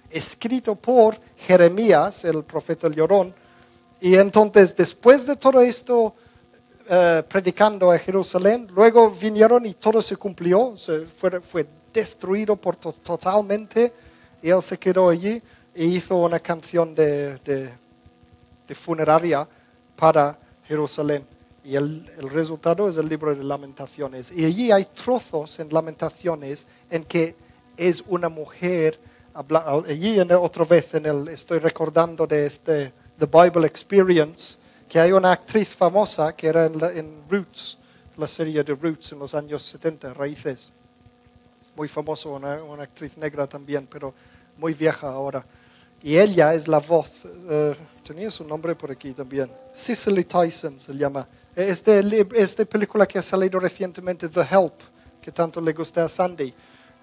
escrito 0.10 0.76
por 0.76 1.20
Jeremías, 1.36 2.24
el 2.26 2.44
profeta 2.44 2.88
llorón, 2.88 3.34
y 4.04 4.16
entonces, 4.16 4.76
después 4.76 5.26
de 5.26 5.38
todo 5.38 5.62
esto, 5.62 6.14
eh, 6.90 7.24
predicando 7.26 7.90
a 7.90 7.98
Jerusalén, 7.98 8.68
luego 8.76 9.10
vinieron 9.10 9.66
y 9.66 9.76
todo 9.76 10.02
se 10.02 10.18
cumplió, 10.18 10.76
se 10.76 11.06
fue, 11.06 11.40
fue, 11.40 11.66
destruido 11.94 12.58
por 12.58 12.76
totalmente, 12.76 13.94
y 14.44 14.50
él 14.50 14.62
se 14.62 14.78
quedó 14.78 15.10
allí 15.10 15.42
e 15.74 15.86
hizo 15.86 16.18
una 16.18 16.40
canción 16.40 16.94
de, 16.94 17.38
de, 17.40 18.76
funeraria 18.76 19.48
para 19.96 20.38
Jerusalén. 20.68 21.26
Y 21.64 21.76
el, 21.76 22.10
el, 22.18 22.30
resultado 22.30 22.90
es 22.90 22.98
el 22.98 23.08
libro 23.08 23.36
de 23.36 23.44
lamentaciones. 23.44 24.32
Y 24.32 24.46
allí 24.46 24.72
hay 24.72 24.86
trozos 24.86 25.60
en 25.60 25.70
lamentaciones 25.72 26.68
en 26.90 27.04
que 27.06 27.36
es 27.78 28.04
una 28.08 28.30
mujer, 28.30 29.00
allí 29.88 30.20
en, 30.20 30.32
otra 30.34 30.66
vez 30.66 30.94
en 30.96 31.06
el, 31.06 31.28
estoy 31.28 31.60
recordando 31.60 32.28
de 32.28 32.46
este 32.46 32.94
The 33.20 33.26
Bible 33.26 33.66
Experience, 33.66 34.58
que 34.90 35.00
hay 35.00 35.12
una 35.12 35.32
actriz 35.32 35.70
famosa 35.70 36.36
que 36.36 36.48
era 36.48 36.66
en, 36.66 37.24
Roots, 37.30 37.78
la 38.18 38.28
serie 38.28 38.64
de 38.64 38.76
Roots 38.76 39.14
en 39.14 39.20
los 39.20 39.34
años 39.34 39.64
70, 39.64 40.14
Raíces. 40.14 40.70
Muy 41.76 41.88
famosa, 41.88 42.30
una, 42.30 42.84
actriz 42.84 43.18
negra 43.18 43.48
también, 43.48 43.88
pero 43.88 44.14
muy 44.58 44.74
vieja 44.74 45.08
ahora. 45.08 45.46
Y 46.02 46.18
ella 46.18 46.54
es 46.54 46.68
la 46.68 46.80
voz, 46.80 47.12
eh, 47.50 47.76
tenía 48.06 48.30
su 48.30 48.44
nombre 48.44 48.76
por 48.76 48.92
aquí 48.92 49.14
también, 49.14 49.50
Cicely 49.74 50.26
Tyson 50.26 50.80
se 50.80 50.94
llama. 50.94 51.28
Es 51.56 51.84
de, 51.86 52.28
esta 52.36 52.66
película 52.66 53.06
que 53.06 53.20
ha 53.20 53.22
salido 53.22 53.60
recientemente, 53.60 54.28
The 54.28 54.42
Help, 54.42 54.74
que 55.22 55.32
tanto 55.32 55.62
le 55.62 55.72
gusta 55.72 56.04
a 56.04 56.10
Sandy. 56.10 56.54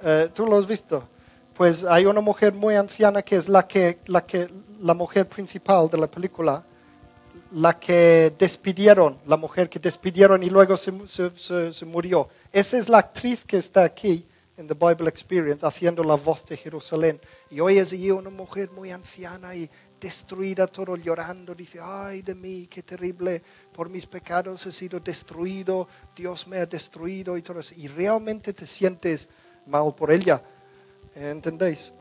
Eh, 0.03 0.29
¿Tú 0.35 0.47
lo 0.47 0.57
has 0.57 0.67
visto? 0.67 1.03
Pues 1.57 1.85
hay 1.85 2.07
una 2.07 2.21
mujer 2.21 2.53
muy 2.53 2.75
anciana 2.75 3.23
que 3.23 3.37
es 3.37 3.49
la 3.49 3.67
que, 3.67 3.99
la 4.07 4.25
que 4.25 4.49
la 4.81 4.95
mujer 4.95 5.29
principal 5.29 5.89
de 5.89 5.99
la 5.99 6.07
película, 6.07 6.65
la 7.53 7.79
que 7.79 8.33
despidieron, 8.39 9.19
la 9.27 9.37
mujer 9.37 9.69
que 9.69 9.79
despidieron 9.79 10.43
y 10.43 10.51
luego 10.51 10.77
se, 10.77 10.93
se, 11.07 11.85
murió. 11.85 12.29
Esa 12.53 12.79
es 12.79 12.89
la 12.89 12.99
actriz 12.99 13.45
que 13.45 13.59
está 13.59 13.85
aquí 13.85 14.25
en 14.61 14.69
The 14.69 14.75
Bible 14.75 15.09
Experience 15.09 15.67
haciendo 15.67 16.05
la 16.05 16.15
voz 16.17 16.45
de 16.45 16.57
Jerusalén. 16.57 17.19
Y 17.51 17.61
hoy 17.61 17.79
es 17.79 17.93
allí 17.93 18.11
una 18.11 18.29
mujer 18.29 18.71
muy 18.71 18.91
anciana 18.91 19.55
y 19.55 19.69
destruida, 19.99 20.67
todo 20.67 20.97
llorando. 20.97 21.55
Dice, 21.55 21.81
ay 21.83 22.23
de 22.23 22.35
mí, 22.35 22.67
qué 22.67 22.83
terrible, 22.83 23.43
por 23.73 23.89
mis 23.89 24.07
pecados 24.07 24.65
he 24.67 24.73
sido 24.73 25.01
destruido, 25.01 25.89
Dios 26.15 26.47
me 26.47 26.59
ha 26.59 26.67
destruido 26.67 27.37
y 27.37 27.43
todo 27.43 27.61
eso. 27.61 27.75
Y 27.77 27.89
realmente 27.89 28.53
te 28.53 28.67
sientes 28.67 29.31
mal 29.67 29.95
por 29.95 30.13
ella. 30.13 30.43
¿Entendéis? 31.15 31.93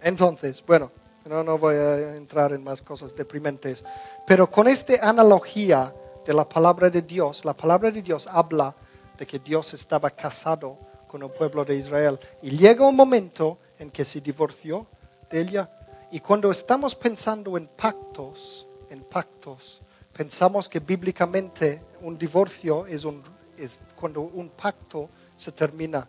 Entonces, 0.00 0.62
bueno, 0.64 0.92
no, 1.24 1.42
no 1.42 1.58
voy 1.58 1.74
a 1.74 2.16
entrar 2.16 2.52
en 2.52 2.62
más 2.62 2.80
cosas 2.80 3.14
deprimentes, 3.14 3.84
pero 4.26 4.48
con 4.48 4.68
esta 4.68 4.94
analogía 5.06 5.92
de 6.24 6.32
la 6.32 6.48
palabra 6.48 6.88
de 6.88 7.02
Dios, 7.02 7.44
la 7.44 7.54
palabra 7.54 7.90
de 7.90 8.02
Dios 8.02 8.28
habla 8.30 8.74
de 9.18 9.26
que 9.26 9.38
Dios 9.38 9.74
estaba 9.74 10.10
casado 10.10 10.78
con 11.06 11.22
el 11.22 11.30
pueblo 11.30 11.64
de 11.64 11.76
Israel 11.76 12.18
y 12.42 12.50
llega 12.50 12.86
un 12.86 12.96
momento 12.96 13.58
en 13.78 13.90
que 13.90 14.04
se 14.04 14.20
divorció 14.20 14.86
de 15.30 15.40
ella. 15.40 15.70
Y 16.10 16.20
cuando 16.20 16.50
estamos 16.50 16.94
pensando 16.94 17.56
en 17.58 17.66
pactos, 17.66 18.66
en 18.88 19.02
pactos, 19.02 19.82
pensamos 20.12 20.68
que 20.68 20.80
bíblicamente 20.80 21.82
un 22.00 22.16
divorcio 22.16 22.86
es, 22.86 23.04
un, 23.04 23.22
es 23.58 23.80
cuando 23.94 24.22
un 24.22 24.48
pacto 24.48 25.10
se 25.36 25.52
termina 25.52 26.08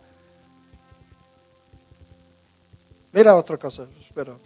Mira 3.12 3.34
otra 3.34 3.56
cosa, 3.56 3.86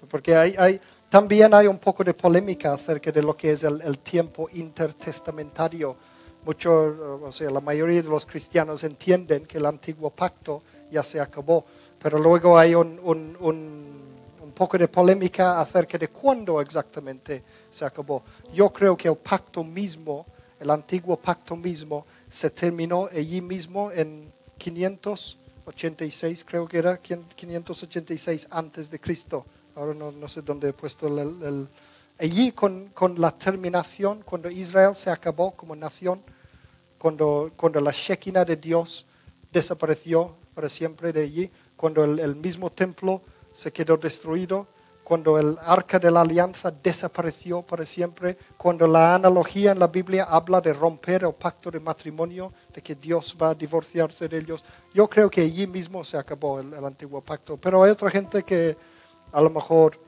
porque 0.08 0.34
hay, 0.34 0.80
también 1.10 1.52
hay 1.52 1.66
un 1.66 1.78
poco 1.78 2.02
de 2.02 2.14
polémica 2.14 2.72
acerca 2.72 3.12
de 3.12 3.22
lo 3.22 3.36
que 3.36 3.52
es 3.52 3.62
el, 3.62 3.98
tiempo 3.98 4.48
intertestamentario. 4.54 5.96
Mucho, 6.45 7.20
o 7.22 7.32
sea, 7.32 7.51
la 7.51 7.61
mayoría 7.61 8.03
de 8.03 8.09
los 8.09 8.26
cristianos 8.26 8.84
entienden 8.84 9.47
que 9.47 9.59
el 9.59 9.66
antiguo 9.66 10.11
pacto 10.11 10.62
ya 10.90 11.03
se 11.03 11.20
acabó, 11.20 11.64
pero 12.03 12.18
luego 12.18 12.59
hay 12.59 12.74
un, 12.74 13.01
un, 13.03 13.36
un 13.40 14.53
poco 14.55 14.76
de 14.76 14.88
polémica 14.88 15.61
acerca 15.61 15.97
de 15.97 16.09
cuándo 16.09 16.61
exactamente 16.61 17.42
se 17.70 17.84
acabó. 17.84 18.22
Yo 18.53 18.70
creo 18.70 18.97
que 18.97 19.09
el 19.09 19.16
pacto 19.16 19.64
mismo, 19.64 20.26
el 20.61 20.70
antiguo 20.70 21.16
pacto 21.16 21.57
mismo, 21.57 22.07
se 22.28 22.51
terminó 22.51 23.09
allí 23.12 23.40
mismo 23.40 23.90
en 23.90 24.32
500 24.59 25.38
86, 25.66 26.45
creo 26.47 26.68
que 26.68 26.78
era 26.78 26.99
586 26.99 28.49
antes 28.51 28.90
de 28.90 29.01
Cristo. 29.01 29.47
Ahora 29.76 29.95
no, 29.95 30.28
sé 30.28 30.42
dónde 30.42 30.68
he 30.68 30.72
puesto 30.72 31.07
el... 31.09 31.68
allí 32.18 32.53
con, 32.53 32.90
con, 32.90 33.20
la 33.20 33.32
terminación, 33.32 34.22
cuando 34.22 34.51
Israel 34.51 34.95
se 34.95 35.11
acabó 35.11 35.53
como 35.53 35.74
nación, 35.74 36.22
cuando, 37.05 37.52
cuando 37.55 37.82
la 37.82 37.90
Shekinah 37.90 38.46
de 38.46 38.57
Dios 38.57 39.05
desapareció 39.52 40.36
para 40.55 40.70
siempre 40.70 41.12
de 41.12 41.24
allí, 41.24 41.50
cuando 41.76 42.02
el 42.02 42.34
mismo 42.36 42.70
templo 42.70 43.20
se 43.52 43.70
quedó 43.70 43.98
destruido, 43.98 44.66
cuando 45.05 45.38
el 45.38 45.59
arca 45.61 45.98
de 45.98 46.11
la 46.11 46.22
alianza 46.22 46.70
desapareció 46.70 47.61
para 47.61 47.84
siempre, 47.84 48.38
cuando 48.57 48.86
la 48.86 49.16
analogía 49.16 49.72
en 49.72 49.80
la 49.80 49.88
Biblia 49.88 50.24
habla 50.24 50.62
de 50.62 50.72
romper 50.72 51.24
el 51.24 51.34
pacto 51.34 51.70
de 51.70 51.78
matrimonio, 51.78 52.55
de 52.72 52.80
que 52.80 52.94
Dios 52.94 53.36
va 53.36 53.50
a 53.50 53.55
divorciarse 53.55 54.26
de 54.26 54.38
ellos, 54.38 54.64
yo 54.94 55.07
creo 55.07 55.28
que 55.28 55.42
allí 55.42 55.66
mismo 55.66 56.02
se 56.05 56.16
acabó 56.16 56.61
el, 56.61 56.72
antiguo 56.82 57.20
pacto. 57.20 57.59
Pero 57.59 57.82
hay 57.82 57.90
otra 57.90 58.11
gente 58.11 58.44
que 58.44 58.78
a 59.30 59.42
lo 59.42 59.50
mejor, 59.50 60.00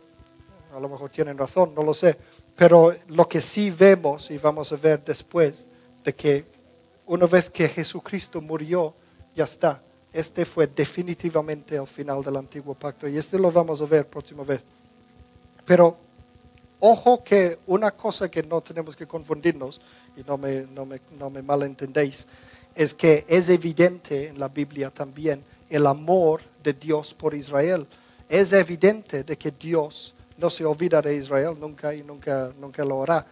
a 0.74 0.80
lo 0.80 0.88
mejor 0.88 1.10
tienen 1.10 1.36
razón, 1.36 1.74
no 1.74 1.82
lo 1.82 1.92
sé. 1.92 2.16
Pero 2.56 2.94
lo 3.08 3.28
que 3.28 3.42
sí 3.42 3.68
vemos 3.68 4.30
y 4.30 4.38
vamos 4.38 4.72
a 4.72 4.76
ver 4.76 5.04
después, 5.04 5.68
de 6.02 6.14
que 6.14 6.55
una 7.06 7.26
vez 7.26 7.50
que 7.50 7.68
Jesucristo 7.68 8.40
murió, 8.40 8.94
ya 9.34 9.44
está. 9.44 9.82
Este 10.12 10.44
fue 10.44 10.66
definitivamente 10.66 11.76
el 11.76 11.86
final 11.86 12.22
del 12.22 12.36
antiguo 12.36 12.74
pacto 12.74 13.06
y 13.08 13.16
este 13.16 13.38
lo 13.38 13.50
vamos 13.50 13.80
a 13.82 13.86
ver 13.86 14.08
próxima 14.08 14.44
vez. 14.44 14.62
Pero 15.64 15.98
Ojo 16.80 17.24
que 17.24 17.58
una 17.66 17.90
cosa 17.92 18.30
que 18.30 18.42
no 18.42 18.60
tenemos 18.60 18.94
que 18.96 19.06
confundirnos, 19.06 19.80
y 20.16 20.22
no 20.24 20.36
me, 20.36 20.66
no 20.74 20.84
me, 20.84 21.00
no 21.18 21.30
me 21.30 21.40
malentendéis, 21.42 22.26
es 22.74 22.92
que 22.92 23.24
es 23.28 23.48
evidente 23.48 24.28
en 24.28 24.38
la 24.38 24.48
Biblia 24.48 24.90
también 24.90 25.42
el 25.70 25.86
amor 25.86 26.42
de 26.62 26.74
Dios 26.74 27.14
por 27.14 27.34
Israel. 27.34 27.86
Es 28.28 28.52
evidente 28.52 29.24
de 29.24 29.38
que 29.38 29.50
Dios 29.50 30.14
no 30.36 30.50
se 30.50 30.66
olvida 30.66 31.00
de 31.00 31.16
Israel 31.16 31.56
nunca 31.58 31.94
y 31.94 32.02
nunca, 32.02 32.52
nunca 32.60 32.84
lo 32.84 33.02
hará. 33.02 33.26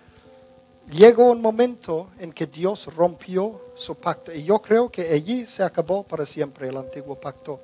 Llegó 0.91 1.31
un 1.31 1.41
momento 1.41 2.09
en 2.19 2.33
que 2.33 2.47
Dios 2.47 2.95
rompió 2.95 3.61
su 3.75 3.95
pacto 3.95 4.33
y 4.33 4.45
yo 4.45 4.61
creo 4.61 4.91
que 4.91 5.13
allí 5.13 5.47
se 5.47 5.63
acabó 5.63 6.03
para 6.03 6.27
siempre 6.27 6.69
el 6.69 6.77
antiguo 6.77 7.15
pacto. 7.17 7.59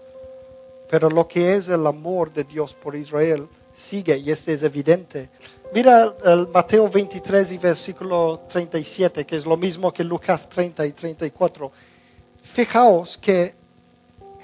Pero 0.88 1.10
lo 1.10 1.28
que 1.28 1.54
es 1.54 1.68
el 1.68 1.86
amor 1.86 2.32
de 2.32 2.44
Dios 2.44 2.74
por 2.74 2.96
Israel 2.96 3.46
sigue 3.72 4.16
y 4.16 4.30
este 4.30 4.54
es 4.54 4.62
evidente. 4.62 5.30
Mira 5.72 6.12
el 6.24 6.48
Mateo 6.48 6.88
23 6.88 7.52
y 7.52 7.58
versículo 7.58 8.40
37, 8.48 9.24
que 9.24 9.36
es 9.36 9.46
lo 9.46 9.56
mismo 9.56 9.92
que 9.92 10.02
Lucas 10.02 10.48
30 10.48 10.86
y 10.86 10.92
34. 10.92 11.70
Fijaos 12.42 13.16
que 13.18 13.54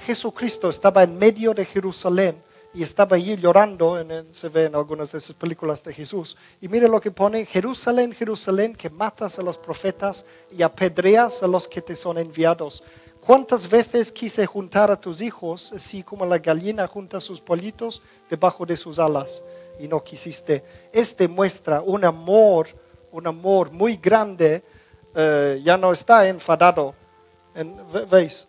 Jesucristo 0.04 0.68
estaba 0.68 1.02
en 1.02 1.18
medio 1.18 1.54
de 1.54 1.64
Jerusalén 1.64 2.45
y 2.76 2.82
estaba 2.82 3.16
allí 3.16 3.36
llorando, 3.38 3.98
se 4.32 4.50
ve 4.50 4.66
en 4.66 4.74
algunas 4.74 5.10
de 5.10 5.16
esas 5.16 5.34
películas 5.34 5.82
de 5.82 5.94
Jesús. 5.94 6.36
Y 6.60 6.68
mire 6.68 6.88
lo 6.88 7.00
que 7.00 7.10
pone, 7.10 7.46
Jerusalén, 7.46 8.12
Jerusalén, 8.12 8.74
que 8.74 8.90
matas 8.90 9.38
a 9.38 9.42
los 9.42 9.56
profetas 9.56 10.26
y 10.50 10.60
apedreas 10.60 11.42
a 11.42 11.46
los 11.46 11.66
que 11.66 11.80
te 11.80 11.96
son 11.96 12.18
enviados. 12.18 12.84
¿Cuántas 13.24 13.66
veces 13.70 14.12
quise 14.12 14.44
juntar 14.44 14.90
a 14.90 15.00
tus 15.00 15.22
hijos, 15.22 15.72
así 15.72 16.02
como 16.02 16.26
la 16.26 16.36
gallina 16.36 16.86
junta 16.86 17.18
sus 17.18 17.40
pollitos 17.40 18.02
debajo 18.28 18.66
de 18.66 18.76
sus 18.76 18.98
alas? 18.98 19.42
Y 19.80 19.88
no 19.88 20.04
quisiste. 20.04 20.62
Este 20.92 21.28
muestra 21.28 21.80
un 21.80 22.04
amor, 22.04 22.68
un 23.10 23.26
amor 23.26 23.70
muy 23.70 23.96
grande, 23.96 24.62
eh, 25.14 25.62
ya 25.64 25.78
no 25.78 25.92
está 25.92 26.28
enfadado. 26.28 26.94
¿Veis? 28.10 28.46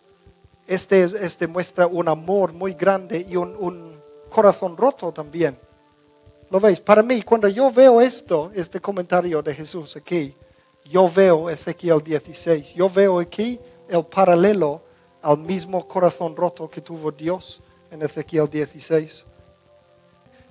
Este, 0.66 1.04
este 1.04 1.46
muestra 1.46 1.86
un 1.86 2.08
amor 2.08 2.52
muy 2.52 2.74
grande 2.74 3.24
y 3.26 3.36
un 3.36 3.87
corazón 4.28 4.76
roto 4.76 5.12
también. 5.12 5.58
¿Lo 6.50 6.60
veis? 6.60 6.80
Para 6.80 7.02
mí, 7.02 7.22
cuando 7.22 7.48
yo 7.48 7.70
veo 7.70 8.00
esto, 8.00 8.50
este 8.54 8.80
comentario 8.80 9.42
de 9.42 9.54
Jesús 9.54 9.96
aquí, 9.96 10.34
yo 10.84 11.08
veo 11.08 11.50
Ezequiel 11.50 12.02
16, 12.02 12.74
yo 12.74 12.88
veo 12.88 13.20
aquí 13.20 13.60
el 13.88 14.04
paralelo 14.04 14.80
al 15.20 15.38
mismo 15.38 15.86
corazón 15.86 16.34
roto 16.34 16.70
que 16.70 16.80
tuvo 16.80 17.12
Dios 17.12 17.60
en 17.90 18.02
Ezequiel 18.02 18.48
16. 18.48 19.24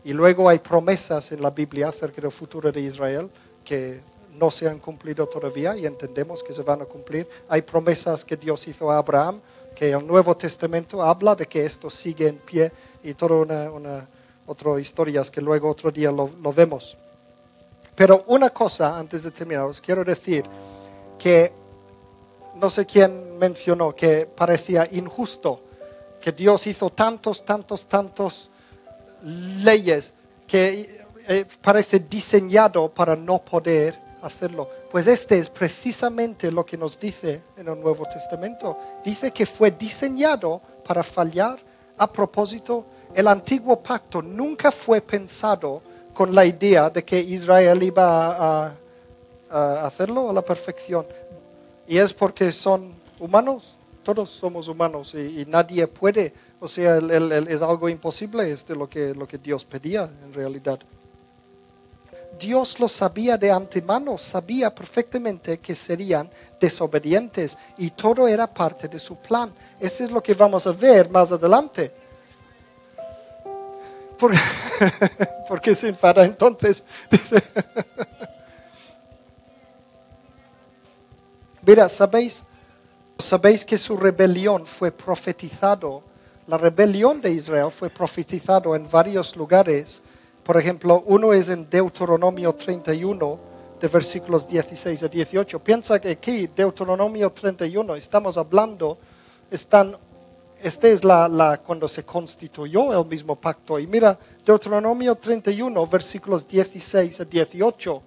Y 0.04 0.14
luego 0.14 0.48
hay 0.48 0.60
promesas 0.60 1.32
en 1.32 1.42
la 1.42 1.50
Biblia 1.50 1.90
acerca 1.90 2.22
del 2.22 2.32
futuro 2.32 2.72
de 2.72 2.82
Israel 2.82 3.30
que 3.64 4.00
no 4.38 4.52
se 4.52 4.70
han 4.70 4.80
cumplido 4.80 5.28
todavía 5.28 5.76
y 5.76 5.86
entendemos 5.86 6.44
que 6.44 6.54
se 6.54 6.62
van 6.62 6.82
a 6.82 6.86
cumplir. 6.86 7.28
Hay 7.50 7.64
promesas 7.64 8.24
que 8.24 8.38
Dios 8.38 8.68
hizo 8.68 8.92
a 8.92 8.98
Abraham, 9.00 9.42
que 9.78 9.92
el 9.92 10.08
Nuevo 10.08 10.36
Testamento 10.36 11.04
habla 11.04 11.36
de 11.36 11.46
que 11.46 11.64
esto 11.64 11.88
sigue 11.88 12.28
en 12.28 12.38
pie 12.38 12.72
y 13.04 13.14
toda 13.14 13.36
una, 13.36 13.72
una 13.72 14.08
otra 14.48 14.80
historias 14.80 15.30
que 15.30 15.40
luego 15.40 15.70
otro 15.70 15.92
día 15.92 16.12
lo, 16.12 16.28
vemos. 16.52 16.98
Pero 17.96 18.24
una 18.28 18.50
cosa 18.50 18.98
antes 18.98 19.22
de 19.22 19.30
terminar, 19.30 19.66
os 19.66 19.80
quiero 19.80 20.04
decir 20.04 20.44
que 21.20 21.54
no 22.56 22.72
sé 22.72 22.88
quién 22.88 23.38
mencionó 23.38 23.94
que 23.96 24.26
parecía 24.26 24.88
injusto 24.92 25.62
que 26.20 26.32
Dios 26.32 26.66
hizo 26.66 26.90
tantos, 26.90 27.46
tantos, 27.46 27.86
tantos 27.86 28.50
leyes 29.64 30.12
que 30.48 31.06
eh, 31.28 31.46
parece 31.62 32.00
diseñado 32.00 32.90
para 32.90 33.16
no 33.16 33.38
poder 33.40 33.96
hacerlo. 34.24 34.68
Pues 34.92 35.06
este 35.08 35.38
es 35.38 35.50
precisamente 35.50 36.50
lo 36.50 36.66
que 36.66 36.78
nos 36.78 37.00
dice 37.00 37.42
en 37.58 37.68
el 37.68 37.80
Nuevo 37.80 38.06
Testamento. 38.06 38.78
Dice 39.04 39.32
que 39.32 39.46
fue 39.46 39.72
diseñado 39.72 40.62
para 40.86 41.04
fallar 41.04 41.60
a 41.98 42.12
propósito, 42.12 42.86
el 43.14 43.28
antiguo 43.28 43.82
pacto 43.82 44.22
nunca 44.22 44.72
fue 44.72 45.02
pensado 45.02 45.82
con 46.14 46.34
la 46.34 46.46
idea 46.46 46.90
de 46.90 47.04
que 47.04 47.20
Israel 47.20 47.84
iba 47.84 48.68
a, 48.68 49.86
hacerlo 49.86 50.30
a 50.30 50.34
la 50.34 50.42
perfección. 50.42 51.06
Y 51.88 51.98
es 51.98 52.14
porque 52.14 52.52
son 52.52 52.94
humanos, 53.20 53.78
todos 54.04 54.30
somos 54.30 54.68
humanos 54.68 55.14
y, 55.16 55.46
nadie 55.48 55.88
puede, 55.88 56.34
o 56.60 56.68
sea, 56.68 56.98
es 56.98 57.62
algo 57.62 57.90
imposible, 57.90 58.52
es 58.52 58.70
lo 58.70 58.88
que, 58.88 59.14
lo 59.14 59.28
que 59.28 59.38
Dios 59.38 59.66
pedía 59.66 60.10
en 60.24 60.34
realidad. 60.34 60.80
Dios 62.38 62.80
lo 62.80 62.88
sabía 62.88 63.38
de 63.38 63.52
antemano, 63.52 64.18
sabía 64.18 64.74
perfectamente 64.74 65.60
que 65.60 65.76
serían 65.76 66.30
desobedientes 66.60 67.58
y 67.78 67.92
todo 67.92 68.28
era 68.28 68.48
parte 68.48 68.88
de 68.88 69.00
su 69.00 69.18
plan. 69.18 69.54
Eso 69.80 70.04
es 70.04 70.12
lo 70.12 70.22
que 70.22 70.34
vamos 70.34 70.68
a 70.68 70.72
ver 70.72 71.10
más 71.10 71.32
adelante. 71.32 71.94
¿Por, 74.18 74.34
qué 75.62 75.76
se 75.76 75.90
enfada 75.90 76.26
entonces? 76.26 76.84
Mira, 81.62 81.88
¿sabéis? 81.90 82.44
¿Sabéis 83.20 83.64
que 83.66 83.78
su 83.78 83.98
rebelión 83.98 84.66
fue 84.66 84.92
profetizado? 84.92 86.04
La 86.48 86.58
rebelión 86.58 87.20
de 87.20 87.32
Israel 87.32 87.72
fue 87.72 87.90
profetizado 87.90 88.76
en 88.76 88.90
varios 88.90 89.36
lugares 89.36 90.02
por 90.48 90.56
ejemplo, 90.56 91.04
uno 91.08 91.34
es 91.34 91.50
en 91.50 91.70
Deuteronomio 91.70 92.56
31, 92.56 93.40
de 93.82 93.88
versículos 93.90 94.48
16 94.48 95.04
a 95.04 95.08
18. 95.10 95.60
Piensa 95.60 96.00
que 96.00 96.12
aquí, 96.12 96.48
Deuteronomio 96.48 97.34
31, 97.34 97.98
estamos 97.98 98.38
hablando, 98.38 98.98
están, 99.52 99.98
este 100.64 100.94
es 100.94 101.04
la, 101.04 101.28
la, 101.28 101.58
cuando 101.58 101.90
se 101.90 102.06
constituyó 102.06 102.98
el 102.98 103.06
mismo 103.06 103.36
pacto. 103.36 103.78
Y 103.78 103.88
mira, 103.88 104.18
Deuteronomio 104.46 105.16
31, 105.16 105.86
versículos 105.86 106.48
16 106.48 107.20
a 107.20 107.26
18. 107.26 108.02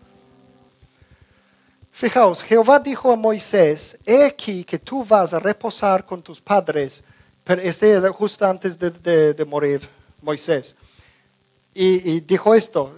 Fijaos, 1.93 2.43
Jehová 2.43 2.79
dijo 2.79 3.13
a 3.13 3.17
Moisés, 3.17 3.99
he 4.07 4.25
aquí 4.25 4.65
que 4.65 4.79
tú 4.79 5.05
vas 5.05 5.35
a 5.35 5.41
reposar 5.41 6.07
con 6.07 6.23
tus 6.23 6.41
padres, 6.41 7.05
pero 7.45 7.61
este 7.61 7.95
es 7.95 8.11
justo 8.13 8.47
antes 8.47 8.79
de 8.79 9.45
morir 9.47 9.87
Moisés. 10.23 10.75
Y, 11.73 12.21
dijo 12.21 12.55
esto, 12.55 12.95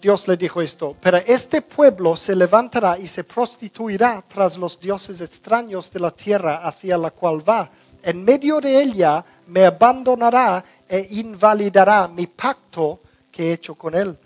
Dios 0.00 0.28
le 0.28 0.36
dijo 0.36 0.60
esto, 0.60 0.96
pero 1.00 1.16
este 1.18 1.62
pueblo 1.62 2.14
se 2.14 2.36
levantará 2.36 2.98
y 2.98 3.06
se 3.06 3.24
prostituirá 3.24 4.22
tras 4.26 4.56
los 4.56 4.78
dioses 4.78 5.20
extraños 5.20 5.90
de 5.90 6.00
la 6.00 6.10
tierra 6.10 6.66
hacia 6.66 6.98
la 6.98 7.10
cual 7.10 7.46
va. 7.46 7.70
En 8.02 8.24
medio 8.24 8.60
de 8.60 8.82
ella 8.82 9.24
me 9.46 9.64
abandonará 9.64 10.64
e 10.88 11.06
invalidará 11.10 12.08
mi 12.08 12.26
pacto 12.26 13.00
que 13.30 13.50
he 13.50 13.52
hecho 13.54 13.74
con 13.74 13.94
él. 13.94 14.16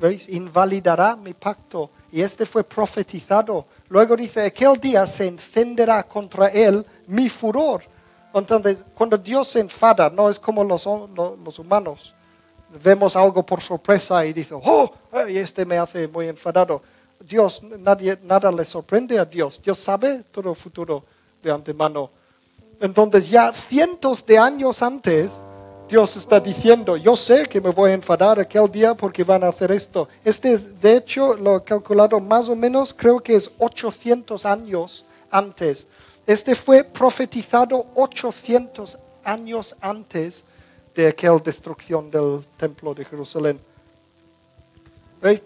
¿Veis? 0.00 0.28
Invalidará 0.28 1.16
mi 1.16 1.32
pacto. 1.32 1.90
Y 2.12 2.20
este 2.20 2.44
fue 2.44 2.64
profetizado. 2.64 3.66
Luego 3.88 4.16
dice, 4.16 4.46
aquel 4.46 4.80
día 4.80 5.06
se 5.06 5.28
encenderá 5.28 6.02
contra 6.02 6.48
él 6.48 6.84
mi 7.06 7.28
furor. 7.28 7.82
Entonces, 8.34 8.78
cuando 8.94 9.16
Dios 9.16 9.48
se 9.48 9.60
enfada, 9.60 10.10
no 10.10 10.28
es 10.28 10.38
como 10.38 10.64
los, 10.64 10.86
los 10.86 11.58
humanos 11.58 12.15
vemos 12.82 13.16
algo 13.16 13.44
por 13.44 13.60
sorpresa 13.60 14.24
y 14.24 14.32
dice, 14.32 14.54
oh, 14.54 14.92
este 15.28 15.64
me 15.64 15.78
hace 15.78 16.08
muy 16.08 16.28
enfadado. 16.28 16.82
Dios, 17.20 17.62
nadie, 17.62 18.18
nada 18.22 18.52
le 18.52 18.64
sorprende 18.64 19.18
a 19.18 19.24
Dios. 19.24 19.60
Dios 19.62 19.78
sabe 19.78 20.24
todo 20.30 20.50
el 20.50 20.56
futuro 20.56 21.04
de 21.42 21.50
antemano. 21.50 22.10
Entonces 22.80 23.30
ya 23.30 23.52
cientos 23.52 24.24
de 24.26 24.38
años 24.38 24.82
antes, 24.82 25.42
Dios 25.88 26.16
está 26.16 26.40
diciendo, 26.40 26.96
yo 26.96 27.16
sé 27.16 27.46
que 27.46 27.60
me 27.60 27.70
voy 27.70 27.92
a 27.92 27.94
enfadar 27.94 28.40
aquel 28.40 28.70
día 28.70 28.94
porque 28.94 29.22
van 29.22 29.44
a 29.44 29.48
hacer 29.48 29.70
esto. 29.70 30.08
Este 30.24 30.52
es, 30.52 30.80
de 30.80 30.96
hecho, 30.96 31.36
lo 31.36 31.56
he 31.56 31.64
calculado 31.64 32.18
más 32.18 32.48
o 32.48 32.56
menos, 32.56 32.92
creo 32.92 33.20
que 33.20 33.36
es 33.36 33.50
800 33.58 34.44
años 34.44 35.04
antes. 35.30 35.86
Este 36.26 36.54
fue 36.56 36.82
profetizado 36.82 37.86
800 37.94 38.98
años 39.24 39.76
antes 39.80 40.44
de 40.96 41.08
aquella 41.08 41.36
destrucción 41.38 42.10
del 42.10 42.44
templo 42.56 42.94
de 42.94 43.04
Jerusalén. 43.04 43.60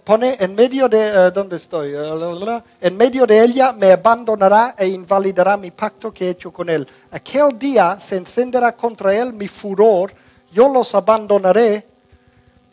Pone 0.04 0.36
en 0.38 0.54
medio 0.54 0.88
de, 0.88 1.08
eh, 1.08 1.30
¿dónde 1.32 1.56
estoy? 1.56 1.92
Eh, 1.94 2.62
en 2.80 2.96
medio 2.96 3.26
de 3.26 3.42
ella 3.42 3.72
me 3.72 3.92
abandonará 3.92 4.74
e 4.78 4.86
invalidará 4.88 5.56
mi 5.56 5.70
pacto 5.70 6.12
que 6.12 6.26
he 6.26 6.30
hecho 6.30 6.52
con 6.52 6.68
él. 6.68 6.86
Aquel 7.10 7.58
día 7.58 7.98
se 8.00 8.16
encenderá 8.16 8.76
contra 8.76 9.14
él 9.14 9.32
mi 9.32 9.48
furor, 9.48 10.12
yo 10.52 10.68
los 10.68 10.94
abandonaré, 10.94 11.86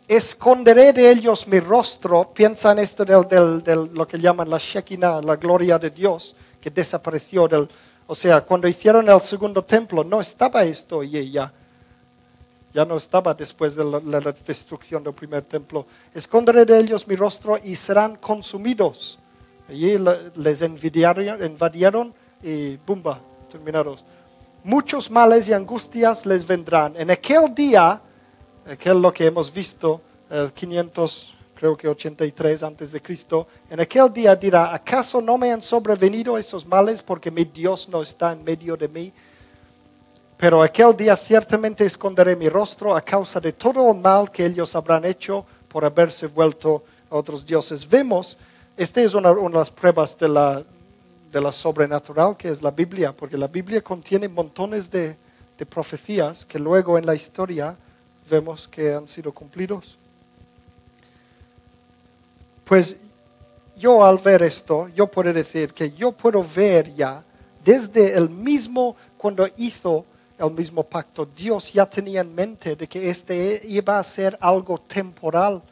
esconderé 0.06 0.92
de 0.92 1.10
ellos 1.10 1.46
mi 1.48 1.60
rostro. 1.60 2.30
Piensa 2.32 2.72
en 2.72 2.80
esto 2.80 3.04
del, 3.04 3.62
del, 3.62 3.90
lo 3.92 4.06
que 4.06 4.18
llaman 4.18 4.50
la 4.50 4.58
Shekinah, 4.58 5.22
la 5.22 5.36
gloria 5.36 5.78
de 5.78 5.90
Dios, 5.90 6.36
que 6.60 6.70
desapareció 6.70 7.48
del, 7.48 7.68
o 8.06 8.14
sea, 8.14 8.42
cuando 8.42 8.68
hicieron 8.68 9.08
el 9.08 9.20
segundo 9.20 9.64
templo 9.64 10.04
no 10.04 10.20
estaba 10.20 10.62
esto 10.64 11.02
y 11.02 11.16
ella 11.16 11.52
Ya 12.78 12.84
no 12.84 12.96
estaba 12.96 13.34
después 13.34 13.74
de 13.74 13.82
la, 13.82 14.20
destrucción 14.46 15.02
del 15.02 15.12
primer 15.12 15.42
templo. 15.42 15.84
Esconderé 16.14 16.64
de 16.64 16.78
ellos 16.78 17.08
mi 17.08 17.16
rostro 17.16 17.58
y 17.58 17.74
serán 17.74 18.14
consumidos. 18.18 19.18
Allí 19.68 19.98
le- 19.98 20.30
les 20.36 20.62
envidiaron, 20.62 21.44
invadieron 21.44 22.14
y 22.40 22.76
bumba, 22.76 23.20
terminados. 23.50 24.04
Muchos 24.62 25.10
males 25.10 25.48
y 25.48 25.54
angustias 25.54 26.24
les 26.24 26.46
vendrán. 26.46 26.94
En 26.96 27.10
aquel 27.10 27.52
día, 27.52 28.00
aquel 28.70 29.02
lo 29.02 29.12
que 29.12 29.26
hemos 29.26 29.52
visto, 29.52 30.00
el 30.30 30.52
500, 30.52 31.34
creo 31.56 31.76
que 31.76 31.88
83 31.88 32.62
antes 32.62 32.92
de 32.92 33.02
Cristo, 33.02 33.48
en 33.70 33.80
aquel 33.80 34.12
día 34.12 34.36
dirá, 34.36 34.72
¿acaso 34.72 35.20
no 35.20 35.36
me 35.36 35.50
han 35.50 35.62
sobrevenido 35.64 36.38
esos 36.38 36.64
males 36.64 37.02
porque 37.02 37.28
mi 37.32 37.42
Dios 37.44 37.88
no 37.88 38.02
está 38.02 38.30
en 38.30 38.44
medio 38.44 38.76
de 38.76 38.86
mí? 38.86 39.12
Pero 40.38 40.62
aquel 40.62 40.96
día 40.96 41.16
ciertamente 41.16 41.84
esconderé 41.84 42.36
mi 42.36 42.48
rostro 42.48 42.96
a 42.96 43.02
causa 43.02 43.40
de 43.40 43.52
todo 43.52 43.90
el 43.90 43.98
mal 43.98 44.30
que 44.30 44.46
ellos 44.46 44.72
habrán 44.76 45.04
hecho 45.04 45.44
por 45.66 45.84
haberse 45.84 46.28
vuelto 46.28 46.84
a 47.10 47.16
otros 47.16 47.44
dioses. 47.44 47.88
Vemos, 47.88 48.38
esta 48.76 49.00
es 49.02 49.14
una, 49.14 49.32
una 49.32 49.50
de 49.50 49.58
las 49.58 49.70
pruebas 49.70 50.16
de 50.16 50.28
la, 50.28 50.62
de 51.32 51.40
la 51.40 51.50
sobrenatural 51.50 52.36
que 52.36 52.50
es 52.50 52.62
la 52.62 52.70
Biblia, 52.70 53.12
porque 53.12 53.36
la 53.36 53.48
Biblia 53.48 53.82
contiene 53.82 54.28
montones 54.28 54.88
de, 54.88 55.16
de 55.58 55.66
profecías 55.66 56.44
que 56.44 56.60
luego 56.60 56.96
en 56.96 57.04
la 57.04 57.16
historia 57.16 57.76
vemos 58.30 58.68
que 58.68 58.94
han 58.94 59.08
sido 59.08 59.32
cumplidos. 59.32 59.98
Pues 62.64 63.00
yo 63.76 64.04
al 64.04 64.18
ver 64.18 64.42
esto, 64.42 64.86
yo 64.88 65.08
puedo 65.08 65.32
decir 65.32 65.74
que 65.74 65.90
yo 65.90 66.12
puedo 66.12 66.44
ver 66.44 66.94
ya, 66.94 67.24
desde 67.64 68.16
el 68.16 68.30
mismo, 68.30 68.94
cuando 69.16 69.48
hizo 69.56 70.04
el 70.38 70.50
mismo 70.52 70.84
pacto, 70.84 71.26
Dios 71.26 71.72
ya 71.72 71.86
tenía 71.86 72.20
en 72.20 72.34
mente 72.34 72.76
de 72.76 72.86
que 72.86 73.10
este 73.10 73.60
iba 73.64 73.98
a 73.98 74.04
ser 74.04 74.36
algo 74.40 74.78
temporal, 74.78 75.62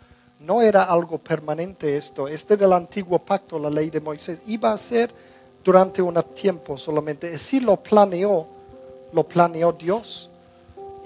no 0.41 0.61
era 0.61 0.85
algo 0.85 1.19
permanente 1.19 1.97
esto. 1.97 2.29
Este 2.29 2.57
del 2.57 2.73
antiguo 2.73 3.19
pacto, 3.19 3.59
la 3.59 3.71
ley 3.71 3.91
de 3.91 4.01
Moisés, 4.01 4.43
iba 4.47 4.73
a 4.73 4.79
ser 4.79 5.13
durante 5.65 6.03
un 6.03 6.21
tiempo 6.35 6.77
solamente. 6.77 7.35
Así 7.35 7.61
lo 7.61 7.77
planeó, 7.77 8.47
lo 9.13 9.25
planeó 9.25 9.73
Dios. 9.73 10.31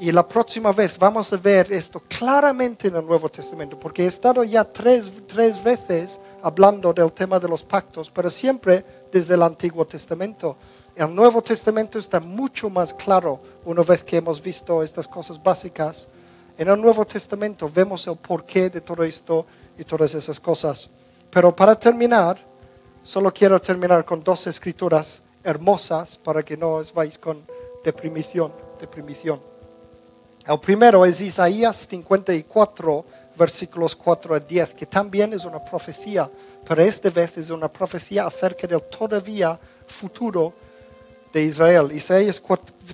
Y 0.01 0.11
la 0.13 0.27
próxima 0.27 0.73
vez 0.73 0.99
vamos 0.99 1.31
a 1.33 1.37
ver 1.37 1.71
esto 1.71 2.03
claramente 2.09 2.89
en 2.89 2.97
el 2.97 3.05
Nuevo 3.05 3.29
Testamento, 3.29 3.79
porque 3.79 4.05
he 4.05 4.07
estado 4.07 4.43
ya 4.45 4.65
tres, 4.65 5.13
tres 5.27 5.63
veces 5.63 6.19
hablando 6.41 6.95
del 6.95 7.13
tema 7.13 7.39
de 7.39 7.49
los 7.49 7.63
pactos, 7.63 8.11
pero 8.11 8.31
siempre 8.31 8.83
desde 9.13 9.35
el 9.35 9.43
Antiguo 9.43 9.87
Testamento. 9.87 10.57
El 11.01 11.15
Nuevo 11.15 11.41
Testamento 11.41 11.99
está 11.99 12.21
mucho 12.21 12.69
más 12.69 12.93
claro 12.93 13.41
una 13.65 13.83
vez 13.83 14.05
que 14.05 14.19
hemos 14.19 14.43
visto 14.43 14.83
estas 14.83 15.09
cosas 15.09 15.43
básicas. 15.43 16.07
En 16.59 16.69
el 16.69 16.79
Nuevo 16.79 17.07
Testamento 17.07 17.71
vemos 17.75 18.07
el 18.07 18.19
porqué 18.19 18.69
de 18.69 18.83
todo 18.83 19.03
esto 19.03 19.47
y 19.79 19.85
todas 19.85 20.15
esas 20.15 20.39
cosas. 20.39 20.91
Pero 21.31 21.57
para 21.57 21.75
terminar, 21.75 22.37
solo 23.03 23.33
quiero 23.33 23.59
terminar 23.63 24.05
con 24.05 24.23
dos 24.23 24.47
escrituras 24.47 25.23
hermosas 25.43 26.19
para 26.19 26.43
que 26.43 26.55
no 26.55 26.73
os 26.73 26.93
vais 26.93 27.17
con 27.17 27.47
deprimición, 27.83 28.53
deprimición. 28.79 29.41
El 30.47 30.61
primero 30.61 31.07
es 31.07 31.23
Isaías 31.23 31.87
54, 31.89 33.05
versículos 33.39 33.97
4 33.97 34.35
a 34.35 34.41
10, 34.41 34.75
que 34.75 34.85
también 34.85 35.33
es 35.33 35.47
una 35.47 35.65
profecía, 35.65 36.31
pero 36.69 36.83
esta 36.83 37.09
vez 37.09 37.39
es 37.39 37.49
una 37.49 37.73
profecía 37.73 38.27
acerca 38.27 38.67
del 38.67 38.83
todavía 38.83 39.59
futuro 39.87 40.69
de 41.33 41.43
Israel. 41.43 41.91
Isaías 41.93 42.41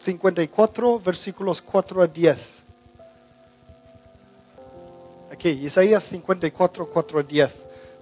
54, 0.04 1.00
versículos 1.00 1.62
4 1.62 2.02
a 2.02 2.06
10. 2.06 2.38
Aquí, 5.32 5.48
Isaías 5.48 6.04
54, 6.04 6.86
4 6.86 7.18
a 7.18 7.22
10. 7.22 7.54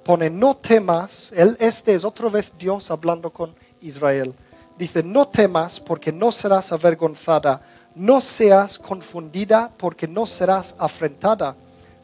Pone, 0.04 0.28
no 0.28 0.56
temas, 0.56 1.32
él, 1.34 1.56
este 1.60 1.94
es 1.94 2.04
otra 2.04 2.28
vez 2.28 2.52
Dios 2.58 2.90
hablando 2.90 3.30
con 3.30 3.54
Israel. 3.80 4.34
Dice, 4.76 5.02
no 5.02 5.28
temas 5.28 5.80
porque 5.80 6.12
no 6.12 6.32
serás 6.32 6.72
avergonzada, 6.72 7.62
no 7.94 8.20
seas 8.20 8.78
confundida 8.78 9.70
porque 9.76 10.08
no 10.08 10.26
serás 10.26 10.74
afrentada, 10.78 11.56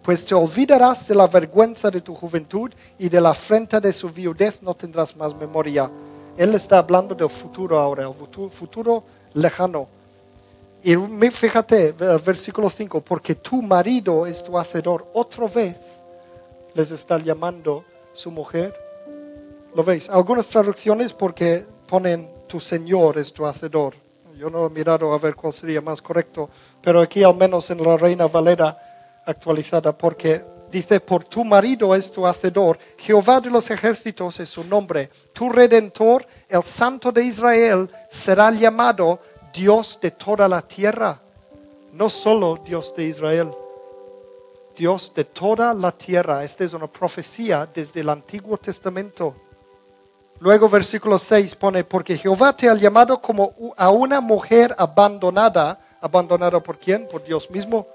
pues 0.03 0.25
te 0.25 0.35
olvidarás 0.35 1.07
de 1.07 1.15
la 1.15 1.27
vergüenza 1.27 1.91
de 1.91 2.01
tu 2.01 2.15
juventud 2.15 2.71
y 2.99 3.09
de 3.09 3.21
la 3.21 3.31
afrenta 3.31 3.81
de 3.81 3.93
su 3.93 4.09
viudez 4.09 4.63
no 4.63 4.75
tendrás 4.75 5.15
más 5.17 5.35
memoria. 5.35 5.91
Él 6.41 6.55
está 6.55 6.79
hablando 6.79 7.15
del 7.15 7.29
futuro 7.29 7.79
ahora, 7.79 8.07
el 8.07 8.15
futuro, 8.51 9.05
lejano. 9.35 9.87
Y 10.83 10.97
fíjate, 11.31 11.93
versículo 11.93 12.71
5, 12.71 13.03
porque 13.03 13.35
tu 13.35 13.61
marido 13.61 14.25
es 14.25 14.43
tu 14.43 14.59
hacedor. 14.59 15.07
Otra 15.13 15.49
vez 15.49 15.77
les 16.73 16.93
está 16.93 17.19
llamando 17.19 17.85
su 18.15 18.31
mujer. 18.31 18.75
¿Lo 19.75 19.85
veis? 19.85 20.09
Algunas 20.09 20.49
traducciones 20.49 21.13
porque 21.13 21.67
ponen 21.87 22.31
tu 22.49 22.59
Señor 22.59 23.19
es 23.19 23.35
tu 23.35 23.45
hacedor. 23.45 23.93
Yo 24.39 24.49
no 24.49 24.65
he 24.65 24.71
mirado 24.71 25.13
a 25.13 25.19
ver 25.19 25.35
cuál 25.35 25.53
sería 25.53 25.83
más 25.83 26.01
correcto, 26.01 26.49
pero 26.81 27.03
aquí 27.03 27.23
al 27.23 27.35
menos 27.35 27.71
en 27.71 27.83
la 27.83 27.99
Reina 27.99 28.29
Valera 28.29 29.23
actualizada, 29.27 29.93
porque 29.93 30.43
dice, 30.71 31.01
por 31.01 31.25
tu 31.25 31.45
marido 31.45 31.95
es 31.95 32.11
tu 32.11 32.27
hacedor, 32.27 32.79
Jehová 32.99 33.41
de 33.41 33.51
los 33.51 33.71
ejércitos 33.71 34.41
es 34.41 34.49
su 34.49 34.65
nombre, 34.65 35.11
tu 35.33 35.49
redentor, 35.51 36.27
el 36.49 36.63
Santo 36.63 37.13
de 37.13 37.25
Israel, 37.25 37.91
será 38.09 38.51
llamado 38.51 39.21
Dios 39.53 39.99
de 40.01 40.11
toda 40.13 40.49
la 40.49 40.63
tierra, 40.63 41.21
no 41.93 42.09
solo 42.09 42.61
Dios 42.65 42.95
de 42.95 43.05
Israel. 43.05 43.53
Dios 44.77 45.13
de 45.15 45.25
toda 45.25 45.75
la 45.75 45.93
tierra. 45.93 46.43
Esta 46.43 46.65
es 46.65 46.73
una 46.73 46.87
profecía 46.87 47.69
desde 47.73 48.01
el 48.01 48.09
Antiguo 48.09 48.57
Testamento. 48.57 49.37
Luego 50.39 50.71
versículo 50.71 51.19
6 51.19 51.55
pone, 51.57 51.85
porque 51.85 52.17
Jehová 52.17 52.57
te 52.57 52.67
ha 52.67 52.75
llamado 52.75 53.21
como 53.21 53.53
a 53.77 53.91
una 53.91 54.23
mujer 54.23 54.75
abandonada. 54.79 55.79
¿Abandonada 56.01 56.61
por 56.61 56.79
quién? 56.79 57.07
Por 57.09 57.23
Dios 57.23 57.51
mismo. 57.51 57.87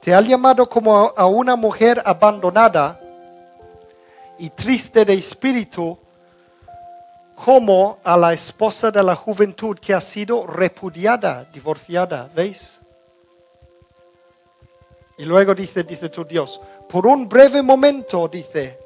Te 0.00 0.14
ha 0.14 0.20
llamado 0.20 0.68
como 0.68 1.12
a- 1.16 1.26
una 1.26 1.56
mujer 1.56 2.00
abandonada 2.04 3.00
y 4.38 4.50
triste 4.50 5.04
de 5.04 5.14
espíritu, 5.14 5.98
como 7.34 7.98
a 8.04 8.16
la 8.16 8.32
esposa 8.32 8.90
de 8.90 9.02
la 9.02 9.14
juventud 9.14 9.78
que 9.78 9.92
ha 9.92 10.00
sido 10.00 10.46
repudiada, 10.46 11.44
divorciada. 11.52 12.30
¿Veis? 12.34 12.78
Y 15.18 15.24
luego 15.24 15.54
dice, 15.54 15.82
dice 15.82 16.08
tu 16.08 16.24
Dios, 16.24 16.60
por 16.88 17.06
un 17.06 17.28
breve 17.28 17.62
momento, 17.62 18.28
dice 18.28 18.78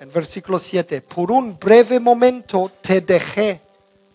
en 0.00 0.10
versículo 0.12 0.58
7, 0.58 1.00
por 1.02 1.30
un 1.30 1.56
breve 1.58 2.00
momento 2.00 2.72
te 2.80 3.00
dejé, 3.02 3.60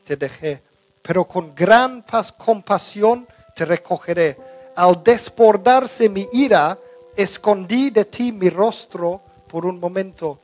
te 0.04 0.16
dejé, 0.18 0.62
pero 1.02 1.26
con 1.26 1.54
gran 1.56 2.02
paz, 2.04 2.32
compasión 2.32 3.26
te 3.56 3.64
recogeré. 3.64 4.38
Al 4.78 5.04
desbordarse 5.04 6.08
mi 6.08 6.28
ira, 6.34 6.78
escondí 7.16 7.90
de 7.90 8.06
ti 8.06 8.32
mi 8.32 8.50
rostro 8.50 9.20
por 9.48 9.66
un 9.66 9.80
momento, 9.80 10.40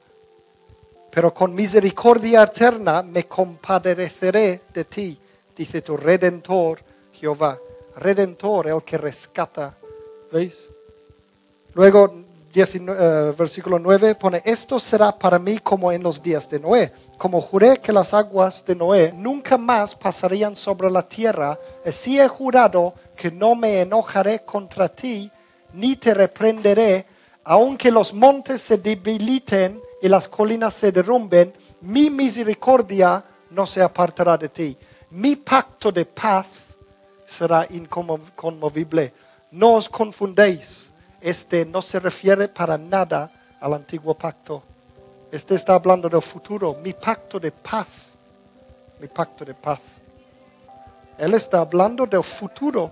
pero 1.12 1.32
con 1.32 1.54
misericordia 1.54 2.42
eterna 2.42 3.04
me 3.04 3.28
compadeceré 3.28 4.62
de 4.74 4.86
ti, 4.86 5.20
dice 5.56 5.84
tu 5.84 5.96
redentor 5.96 6.80
Jehová. 7.14 7.60
Redentor, 7.98 8.70
el 8.70 8.82
que 8.84 8.98
rescata. 8.98 9.78
¿Veis? 10.32 10.56
Luego, 11.76 12.24
19, 12.54 13.00
eh, 13.00 13.34
versículo 13.38 13.80
9 13.80 14.16
pone, 14.16 14.42
esto 14.46 14.80
será 14.80 15.12
para 15.12 15.40
mí 15.40 15.58
como 15.60 15.92
en 15.92 16.04
los 16.04 16.22
días 16.22 16.50
de 16.50 16.60
Noé. 16.60 16.92
Como 17.18 17.42
juré 17.42 17.78
que 17.78 17.92
las 17.92 18.14
aguas 18.14 18.64
de 18.66 18.76
Noé 18.76 19.12
nunca 19.12 19.58
más 19.58 19.96
pasarían 19.96 20.56
sobre 20.56 20.90
la 20.90 21.08
tierra, 21.08 21.58
así 21.86 22.20
he 22.20 22.28
jurado 22.28 22.94
no 23.32 23.55
me 23.55 23.82
enojaré 23.82 24.43
contra 24.45 24.89
ti, 24.89 25.30
ni 25.74 25.95
te 25.95 26.13
reprenderé, 26.13 27.05
aunque 27.43 27.91
los 27.91 28.13
montes 28.13 28.61
se 28.61 28.78
debiliten 28.78 29.82
y 30.01 30.07
las 30.07 30.28
colinas 30.28 30.74
se 30.74 30.91
derrumben, 30.91 31.53
mi 31.82 32.09
misericordia 32.09 33.24
no 33.49 33.65
se 33.65 33.82
apartará 33.82 34.38
de 34.38 34.49
ti. 34.49 34.78
Mi 35.11 35.36
pacto 35.36 35.91
de 35.91 36.05
paz 36.05 36.76
será 37.26 37.67
inconmovible. 37.69 39.13
No 39.51 39.74
os 39.74 39.89
confundéis. 39.89 40.91
Este 41.21 41.65
no 41.65 41.82
se 41.82 41.99
refiere 41.99 42.47
para 42.47 42.78
nada 42.78 43.32
al 43.59 43.74
antiguo 43.74 44.13
pacto. 44.13 44.63
Este 45.32 45.55
está 45.55 45.76
hablando 45.76 46.09
del 46.09 46.21
futuro. 46.21 46.78
Mi 46.84 46.93
pacto 46.93 47.39
de 47.39 47.51
paz. 47.51 47.88
Mi 48.99 49.07
pacto 49.07 49.45
de 49.45 49.53
paz. 49.53 49.80
Él 51.17 51.34
está 51.34 51.61
hablando 51.61 52.05
del 52.05 52.24
futuro 52.24 52.91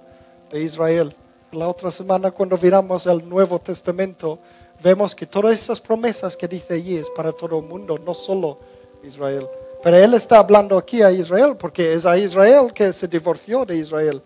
de 0.51 0.61
Israel. 0.61 1.15
La 1.51 1.67
otra 1.67 1.91
semana 1.91 2.31
cuando 2.31 2.57
miramos 2.57 3.05
el 3.07 3.27
Nuevo 3.27 3.59
Testamento, 3.59 4.39
vemos 4.83 5.15
que 5.15 5.25
todas 5.25 5.53
esas 5.53 5.79
promesas 5.79 6.37
que 6.37 6.47
dice 6.47 6.75
allí 6.75 6.97
es 6.97 7.09
para 7.09 7.31
todo 7.31 7.59
el 7.59 7.65
mundo, 7.65 7.97
no 7.97 8.13
solo 8.13 8.57
Israel. 9.03 9.47
Pero 9.83 9.97
él 9.97 10.13
está 10.13 10.37
hablando 10.37 10.77
aquí 10.77 11.01
a 11.01 11.11
Israel 11.11 11.57
porque 11.59 11.93
es 11.93 12.05
a 12.05 12.17
Israel 12.17 12.71
que 12.73 12.93
se 12.93 13.07
divorció 13.07 13.65
de 13.65 13.77
Israel. 13.77 14.21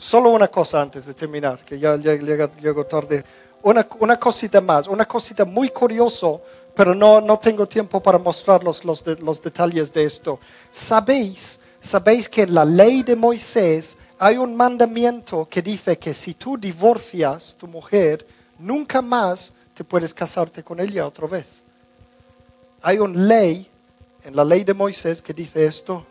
solo 0.00 0.30
una 0.30 0.48
cosa 0.48 0.80
antes 0.80 1.04
de 1.04 1.12
terminar, 1.12 1.62
que 1.62 1.78
ya 1.78 1.96
llego 1.96 2.86
tarde. 2.86 3.22
Una, 3.62 3.86
una, 3.98 4.18
cosita 4.18 4.58
más, 4.62 4.88
una 4.88 5.04
cosita 5.04 5.44
muy 5.44 5.68
curioso, 5.68 6.40
pero 6.74 6.94
no, 6.94 7.20
no 7.20 7.38
tengo 7.38 7.66
tiempo 7.66 8.00
para 8.00 8.16
mostrar 8.16 8.64
los, 8.64 8.82
los, 8.86 9.04
los 9.20 9.42
detalles 9.42 9.92
de 9.92 10.04
esto. 10.04 10.40
¿Sabéis, 10.70 11.60
sabéis 11.80 12.28
que 12.28 12.42
en 12.42 12.54
la 12.54 12.64
ley 12.64 13.02
de 13.02 13.16
Moisés 13.16 13.96
hay 14.18 14.36
un 14.36 14.54
mandamiento 14.54 15.48
que 15.48 15.62
dice 15.62 15.98
que 15.98 16.12
si 16.14 16.34
tú 16.34 16.58
divorcias 16.58 17.56
tu 17.58 17.66
mujer, 17.66 18.26
nunca 18.58 19.00
más 19.00 19.54
te 19.74 19.82
puedes 19.82 20.12
casarte 20.12 20.62
con 20.62 20.78
ella 20.78 21.06
otra 21.06 21.26
vez. 21.26 21.46
Hay 22.82 22.98
una 22.98 23.18
ley 23.18 23.66
en 24.24 24.36
la 24.36 24.44
ley 24.44 24.64
de 24.64 24.74
Moisés 24.74 25.22
que 25.22 25.32
dice 25.32 25.64
esto. 25.64 26.04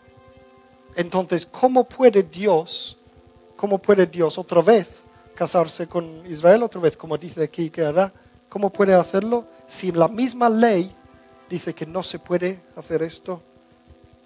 Entonces, 0.96 1.46
¿cómo 1.46 1.84
puede 1.84 2.24
Dios, 2.24 2.98
cómo 3.56 3.78
puede 3.78 4.08
Dios 4.08 4.38
otra 4.38 4.62
vez 4.62 4.88
casarse 5.36 5.88
con 5.88 6.26
Israel 6.26 6.64
otra 6.64 6.82
vez, 6.82 6.98
como 6.98 7.18
dice 7.18 7.44
aquí 7.44 7.70
que 7.70 7.84
hará? 7.84 8.12
¿Cómo 8.50 8.72
puede 8.72 8.94
hacerlo? 8.94 9.46
Si 9.68 9.92
la 9.92 10.08
misma 10.08 10.50
ley 10.50 10.92
dice 11.50 11.74
que 11.74 11.86
no 11.86 12.04
se 12.04 12.18
puede 12.18 12.60
hacer 12.76 13.04
esto. 13.04 13.42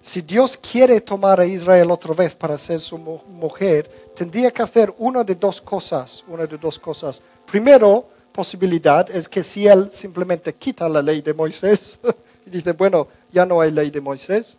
Si 0.04 0.20
Dios 0.20 0.58
quiere 0.58 1.00
tomar 1.00 1.40
a 1.40 1.46
Israel 1.46 1.90
otra 1.90 2.12
vez 2.12 2.34
para 2.34 2.58
ser 2.58 2.78
su 2.78 2.98
mujer, 2.98 3.90
tendría 4.14 4.50
que 4.50 4.60
hacer 4.60 4.94
una 4.98 5.24
de 5.24 5.34
dos 5.34 5.62
cosas, 5.62 6.22
una 6.28 6.46
de 6.46 6.58
dos 6.58 6.78
cosas. 6.78 7.22
Primero, 7.46 8.06
posibilidad 8.30 9.08
es 9.10 9.26
que 9.26 9.42
si 9.42 9.66
él 9.66 9.88
simplemente 9.92 10.52
quita 10.52 10.90
la 10.90 11.00
ley 11.00 11.22
de 11.22 11.32
Moisés 11.32 11.98
y 12.46 12.50
dice, 12.50 12.72
bueno, 12.72 13.08
ya 13.32 13.46
no 13.46 13.62
hay 13.62 13.70
ley 13.70 13.90
de 13.90 14.02
Moisés. 14.02 14.58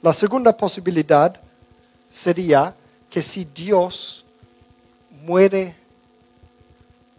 La 0.00 0.12
segunda 0.12 0.56
posibilidad 0.56 1.40
sería 2.10 2.74
que 3.08 3.22
si 3.22 3.44
Dios 3.44 4.24
muere, 5.24 5.76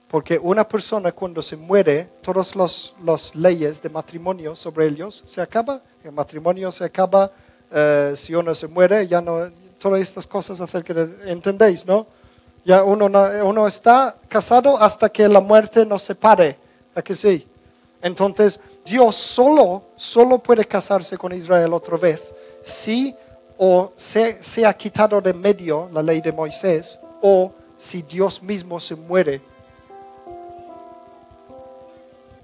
porque 0.10 0.38
una 0.38 0.68
persona 0.68 1.14
cuando 1.14 1.42
se 1.42 1.56
muere, 1.56 2.10
todas 2.22 2.58
las 2.58 3.34
leyes 3.34 3.82
de 3.82 3.88
matrimonio 3.88 4.54
sobre 4.54 4.88
ellos 4.88 5.24
se 5.26 5.40
acaba, 5.40 5.82
el 6.04 6.12
matrimonio 6.12 6.70
se 6.70 6.84
acaba, 6.84 7.32
eh, 7.74 8.14
si 8.16 8.36
uno 8.36 8.54
se 8.54 8.68
muere, 8.68 9.08
ya 9.08 9.20
no, 9.20 9.50
todas 9.80 10.00
estas 10.02 10.28
cosas 10.28 10.62
acerca 10.62 10.94
de, 10.94 11.32
¿entendéis, 11.32 11.86
no? 11.86 12.06
Ya 12.66 12.84
uno, 12.84 13.08
uno 13.44 13.68
está 13.68 14.16
casado 14.30 14.78
hasta 14.78 15.10
que 15.10 15.28
la 15.28 15.42
muerte 15.42 15.86
nos 15.86 16.04
separe, 16.04 16.58
¿a 16.96 17.02
que 17.02 17.16
sí? 17.16 17.46
Entonces, 18.02 18.60
Dios 18.86 19.16
solo, 19.16 19.84
solo 19.96 20.40
puede 20.40 20.66
casarse 20.66 21.18
con 21.18 21.34
Israel 21.34 21.74
otra 21.74 21.98
vez 21.98 22.22
si 22.62 23.16
o 23.58 23.92
se, 23.96 24.44
se 24.44 24.66
ha 24.66 24.74
quitado 24.74 25.20
de 25.22 25.34
medio 25.34 25.90
la 25.92 26.02
ley 26.02 26.22
de 26.22 26.32
Moisés 26.32 26.98
o 27.22 27.52
si 27.78 28.02
Dios 28.02 28.42
mismo 28.42 28.80
se 28.80 28.96
muere. 28.96 29.42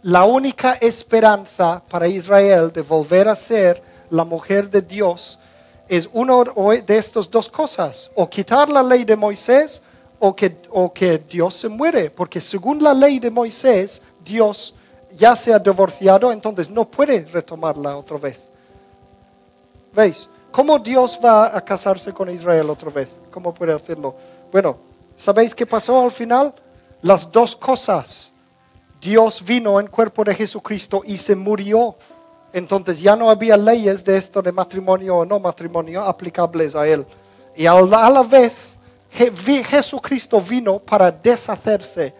La 0.03 0.23
única 0.23 0.73
esperanza 0.73 1.81
para 1.89 2.07
Israel 2.07 2.71
de 2.71 2.81
volver 2.81 3.27
a 3.27 3.35
ser 3.35 3.88
la 4.09 4.23
mujer 4.23 4.69
de 4.69 4.81
Dios 4.81 5.39
es 5.87 6.09
una 6.13 6.35
de 6.85 6.97
estas 6.97 7.29
dos 7.29 7.49
cosas, 7.49 8.11
o 8.15 8.29
quitar 8.29 8.69
la 8.69 8.83
ley 8.83 9.03
de 9.03 9.15
Moisés 9.15 9.81
o 10.19 10.35
que, 10.35 10.61
o 10.69 10.93
que 10.93 11.17
Dios 11.17 11.55
se 11.55 11.69
muere, 11.69 12.11
porque 12.11 12.39
según 12.39 12.83
la 12.83 12.93
ley 12.93 13.19
de 13.19 13.31
Moisés, 13.31 14.01
Dios 14.23 14.75
ya 15.11 15.35
se 15.35 15.53
ha 15.53 15.59
divorciado, 15.59 16.31
entonces 16.31 16.69
no 16.69 16.85
puede 16.85 17.25
retomarla 17.25 17.97
otra 17.97 18.17
vez. 18.17 18.39
¿Veis? 19.93 20.29
¿Cómo 20.51 20.79
Dios 20.79 21.19
va 21.23 21.55
a 21.55 21.61
casarse 21.61 22.13
con 22.13 22.29
Israel 22.29 22.69
otra 22.69 22.89
vez? 22.89 23.09
¿Cómo 23.31 23.53
puede 23.53 23.73
hacerlo? 23.73 24.15
Bueno, 24.51 24.77
¿sabéis 25.15 25.53
qué 25.53 25.65
pasó 25.65 26.01
al 26.01 26.11
final? 26.11 26.53
Las 27.01 27.31
dos 27.31 27.55
cosas. 27.55 28.31
Dios 28.99 29.43
vino 29.43 29.79
en 29.79 29.87
cuerpo 29.87 30.23
de 30.23 30.35
Jesucristo 30.35 31.01
y 31.05 31.17
se 31.17 31.35
murió. 31.35 31.95
Entonces 32.53 32.99
ya 32.99 33.15
no 33.15 33.29
había 33.29 33.57
leyes 33.57 34.03
de 34.03 34.17
esto 34.17 34.41
de 34.41 34.51
matrimonio 34.51 35.17
o 35.17 35.25
no 35.25 35.39
matrimonio 35.39 36.03
aplicables 36.03 36.75
a 36.75 36.87
él. 36.87 37.05
Y 37.55 37.65
a 37.65 37.73
la 37.79 38.23
vez 38.23 38.69
Jesucristo 39.11 40.41
vino 40.41 40.79
para 40.79 41.11
deshacerse 41.11 42.13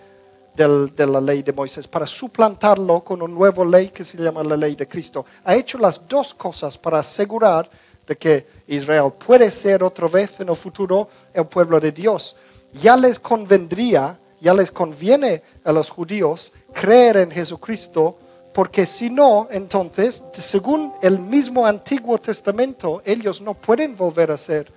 de 0.55 1.07
la 1.07 1.21
ley 1.21 1.41
de 1.41 1.53
Moisés, 1.53 1.88
para 1.88 2.05
suplantarlo 2.05 3.01
con 3.01 3.21
una 3.21 3.34
nueva 3.34 3.63
ley 3.63 3.89
que 3.89 4.03
se 4.03 4.17
llama 4.17 4.43
la 4.43 4.57
ley 4.57 4.75
de 4.75 4.88
Cristo. 4.88 5.25
Ha 5.45 5.55
hecho 5.55 5.77
las 5.77 6.05
dos 6.07 6.34
cosas 6.34 6.77
para 6.77 6.99
asegurar 6.99 7.69
de 8.05 8.17
que 8.17 8.45
Israel 8.67 9.13
puede 9.25 9.51
ser 9.51 9.84
otra 9.84 10.07
vez 10.07 10.39
en 10.39 10.49
el 10.49 10.55
futuro 10.55 11.07
el 11.34 11.45
pueblo 11.45 11.80
de 11.80 11.91
Dios. 11.91 12.36
Ya 12.73 12.97
les 12.97 13.19
convendría, 13.19 14.19
ya 14.41 14.53
les 14.53 14.69
conviene 14.71 15.41
a 15.63 15.71
los 15.71 15.89
judíos 15.89 16.51
creer 16.73 17.17
en 17.17 17.32
Jesucristo, 17.32 18.17
porque 18.54 18.86
si 18.86 19.10
no, 19.10 19.47
entonces, 19.52 20.24
según 20.34 20.93
el 21.02 21.20
mismo 21.20 21.66
Antiguo 21.66 22.18
Testamento, 22.18 23.02
ellos 23.06 23.41
no 23.41 23.54
pueden 23.54 23.95
volver 23.95 24.32
a 24.32 24.38
ser 24.38 24.72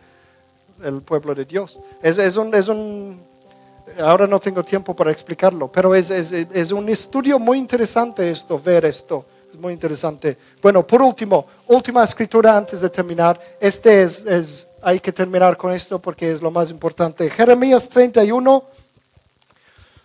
el 0.82 1.02
pueblo 1.02 1.34
de 1.34 1.44
Dios. 1.44 1.78
Es, 2.02 2.18
es 2.18 2.36
un, 2.36 2.54
es 2.54 2.68
un 2.68 3.20
ahora 4.00 4.26
no 4.26 4.40
tengo 4.40 4.62
tiempo 4.64 4.94
para 4.94 5.10
explicarlo, 5.10 5.70
pero 5.70 5.94
es, 5.94 6.10
es, 6.10 6.72
un 6.72 6.88
estudio 6.88 7.38
muy 7.38 7.58
interesante 7.58 8.30
esto, 8.30 8.60
ver 8.60 8.84
esto. 8.84 9.26
Es 9.52 9.58
muy 9.58 9.74
interesante. 9.74 10.38
Bueno, 10.62 10.86
por 10.86 11.02
último, 11.02 11.46
última 11.66 12.02
escritura 12.02 12.56
antes 12.56 12.80
de 12.80 12.88
terminar. 12.88 13.38
Este 13.60 14.02
es, 14.02 14.68
hay 14.80 14.98
que 14.98 15.12
terminar 15.12 15.56
con 15.58 15.72
esto 15.72 15.98
porque 15.98 16.32
es 16.32 16.40
lo 16.40 16.50
más 16.50 16.70
importante. 16.70 17.28
Jeremías 17.28 17.88
31, 17.88 18.64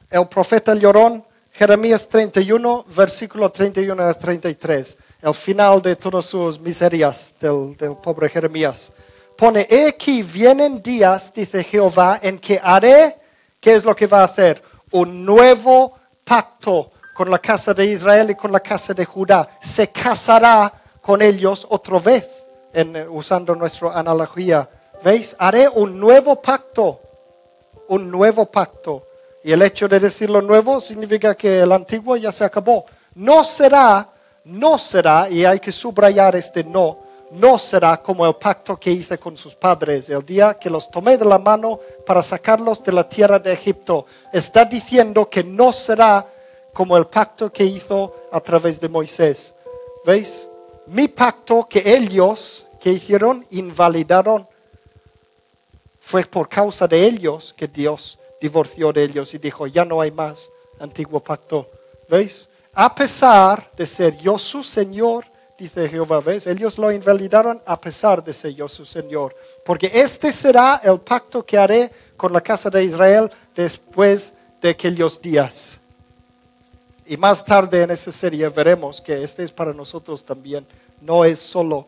el 0.09 0.27
profeta 0.27 0.75
llorón. 0.75 1.23
Jeremías 1.57 2.07
31, 2.07 2.85
versículo 2.95 3.51
31 3.51 4.03
a 4.03 4.13
33. 4.13 4.97
El 5.21 5.33
final 5.33 5.81
de 5.81 5.95
todas 5.95 6.25
sus 6.25 6.59
miserias 6.59 7.33
del, 7.39 7.75
pobre 8.03 8.29
Jeremías. 8.29 8.93
Pone, 9.35 9.65
he 9.69 9.87
aquí 9.87 10.21
vienen 10.21 10.83
días, 10.83 11.33
dice 11.33 11.63
Jehová, 11.63 12.19
en 12.21 12.37
que 12.37 12.59
haré 12.61 13.15
¿Qué 13.59 13.73
es 13.73 13.85
lo 13.85 13.95
que 13.95 14.07
va 14.07 14.21
a 14.21 14.25
hacer? 14.25 14.61
Un 14.91 15.25
nuevo 15.25 15.97
pacto 16.23 16.91
con 17.13 17.29
la 17.29 17.39
casa 17.39 17.73
de 17.73 17.85
Israel 17.85 18.29
y 18.29 18.35
con 18.35 18.51
la 18.51 18.59
casa 18.59 18.93
de 18.93 19.03
Judá. 19.03 19.47
Se 19.59 19.87
casará 19.87 20.71
con 21.01 21.21
ellos 21.21 21.65
otra 21.69 21.99
vez, 21.99 22.45
usando 23.09 23.55
nuestra 23.55 23.97
analogía. 23.97 24.69
¿Veis? 25.03 25.35
Haré 25.39 25.67
un 25.67 25.99
nuevo 25.99 26.39
pacto. 26.39 27.01
Un 27.87 28.11
nuevo 28.11 28.45
pacto. 28.45 29.06
Y 29.47 29.53
el 29.53 29.61
hecho 29.61 29.87
de 29.87 30.01
decirlo 30.01 30.41
nuevo 30.41 30.81
significa 30.81 31.33
que 31.33 31.61
el 31.61 31.71
antiguo 31.71 32.17
ya 32.17 32.33
se 32.33 32.43
acabó. 32.43 32.85
No 33.15 33.45
será, 33.45 34.09
no 34.43 34.77
será, 34.77 35.29
y 35.29 35.45
hay 35.45 35.61
que 35.61 35.71
subrayar 35.71 36.35
este 36.35 36.65
no, 36.65 36.97
no 37.31 37.57
será 37.57 37.95
como 38.03 38.27
el 38.27 38.35
pacto 38.35 38.77
que 38.77 38.91
hice 38.91 39.17
con 39.17 39.37
sus 39.37 39.55
padres 39.55 40.09
el 40.09 40.25
día 40.25 40.55
que 40.55 40.69
los 40.69 40.91
tomé 40.91 41.17
de 41.17 41.23
la 41.23 41.39
mano 41.39 41.79
para 42.05 42.21
sacarlos 42.21 42.83
de 42.83 42.91
la 42.91 43.07
tierra 43.07 43.39
de 43.39 43.53
Egipto. 43.53 44.05
Está 44.33 44.65
diciendo 44.65 45.29
que 45.29 45.45
no 45.45 45.71
será 45.71 46.27
como 46.73 46.97
el 46.97 47.07
pacto 47.07 47.49
que 47.49 47.63
hizo 47.63 48.27
a 48.33 48.41
través 48.41 48.81
de 48.81 48.89
Moisés. 48.89 49.53
¿Veis? 50.05 50.45
Mi 50.87 51.07
pacto 51.07 51.65
que 51.69 51.95
ellos 51.95 52.67
que 52.81 52.91
hicieron 52.91 53.45
invalidaron 53.51 54.45
fue 56.01 56.25
por 56.25 56.49
causa 56.49 56.85
de 56.85 57.01
ellos 57.05 57.53
que 57.55 57.69
Dios 57.69 58.16
divorció 58.39 58.91
de 58.93 59.03
ellos 59.03 59.33
y 59.33 59.37
dijo, 59.37 59.67
ya 59.67 59.85
no 59.85 60.01
hay 60.01 60.11
más 60.11 60.49
antiguo 60.79 61.19
pacto. 61.19 61.69
¿Veis? 62.09 62.47
A 62.73 62.93
pesar 62.93 63.71
de 63.75 63.85
ser 63.85 64.17
yo 64.17 64.37
su 64.37 64.63
Señor, 64.63 65.25
dice 65.57 65.89
Jehová, 65.89 66.21
¿ves? 66.21 66.45
Ellos 66.45 66.77
lo 66.77 66.91
invalidaron 66.91 67.61
a 67.65 67.79
pesar 67.81 68.23
de 68.23 68.33
ser 68.33 68.53
yo 68.53 68.69
su 68.69 68.85
Señor. 68.85 69.35
Porque 69.65 69.89
este 69.91 70.31
será 70.31 70.81
el 70.83 70.99
pacto 70.99 71.43
que 71.43 71.57
haré 71.57 71.91
con 72.15 72.31
la 72.31 72.41
casa 72.41 72.69
de 72.69 72.83
Israel 72.83 73.31
después 73.55 74.33
de 74.61 74.69
aquellos 74.69 75.21
días. 75.21 75.79
Y 77.05 77.17
más 77.17 77.43
tarde 77.43 77.83
en 77.83 77.91
esa 77.91 78.11
serie 78.11 78.49
veremos 78.49 79.01
que 79.01 79.23
este 79.23 79.43
es 79.43 79.51
para 79.51 79.73
nosotros 79.73 80.23
también. 80.23 80.65
No 81.01 81.23
es 81.25 81.39
solo, 81.39 81.87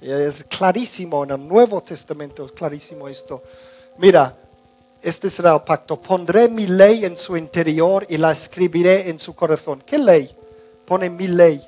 es 0.00 0.44
clarísimo 0.44 1.22
en 1.24 1.30
el 1.30 1.46
Nuevo 1.46 1.82
Testamento, 1.82 2.46
es 2.46 2.52
clarísimo 2.52 3.08
esto. 3.08 3.42
Mira, 3.98 4.36
este 5.04 5.30
será 5.30 5.54
el 5.54 5.62
pacto. 5.62 6.00
Pondré 6.00 6.48
mi 6.48 6.66
ley 6.66 7.04
en 7.04 7.16
su 7.16 7.36
interior 7.36 8.04
y 8.08 8.16
la 8.16 8.32
escribiré 8.32 9.08
en 9.08 9.18
su 9.18 9.34
corazón. 9.34 9.82
¿Qué 9.86 9.98
ley? 9.98 10.34
Pone 10.84 11.08
mi 11.10 11.28
ley 11.28 11.64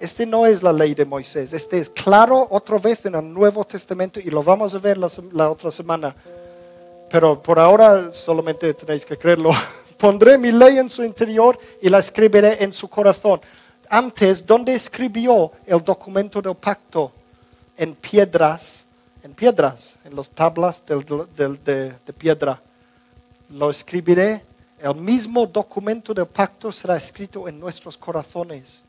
este 0.00 0.24
no 0.24 0.46
es 0.46 0.62
la 0.62 0.72
ley 0.72 0.94
de 0.94 1.04
Moisés. 1.04 1.52
Este 1.52 1.78
es 1.78 1.90
claro 1.90 2.48
otra 2.50 2.78
vez 2.78 3.04
en 3.04 3.14
el 3.14 3.32
Nuevo 3.34 3.66
Testamento 3.66 4.18
y 4.18 4.30
lo 4.30 4.42
vamos 4.42 4.74
a 4.74 4.78
ver 4.78 4.96
la, 4.96 5.50
otra 5.50 5.70
semana. 5.70 6.16
Pero 7.10 7.40
por 7.40 7.58
ahora 7.58 8.10
solamente 8.10 8.72
tenéis 8.72 9.04
que 9.04 9.18
creerlo. 9.18 9.50
Pondré 9.98 10.38
mi 10.38 10.52
ley 10.52 10.78
en 10.78 10.88
su 10.88 11.04
interior 11.04 11.58
y 11.82 11.90
la 11.90 11.98
escribiré 11.98 12.64
en 12.64 12.72
su 12.72 12.88
corazón. 12.88 13.42
Antes, 13.90 14.46
¿dónde 14.46 14.74
escribió 14.74 15.52
el 15.66 15.84
documento 15.84 16.40
del 16.40 16.54
pacto? 16.54 17.12
En 17.76 17.94
piedras, 17.94 18.86
en 19.22 19.34
piedras, 19.34 19.98
en 20.04 20.16
las 20.16 20.30
tablas 20.30 20.82
de, 20.86 21.92
de 22.06 22.12
piedra. 22.14 22.58
Lo 23.50 23.70
escribiré. 23.70 24.42
El 24.78 24.94
mismo 24.94 25.46
documento 25.46 26.14
del 26.14 26.26
pacto 26.26 26.72
será 26.72 26.96
escrito 26.96 27.46
en 27.48 27.58
nuestros 27.58 27.96
corazones. 27.96 28.82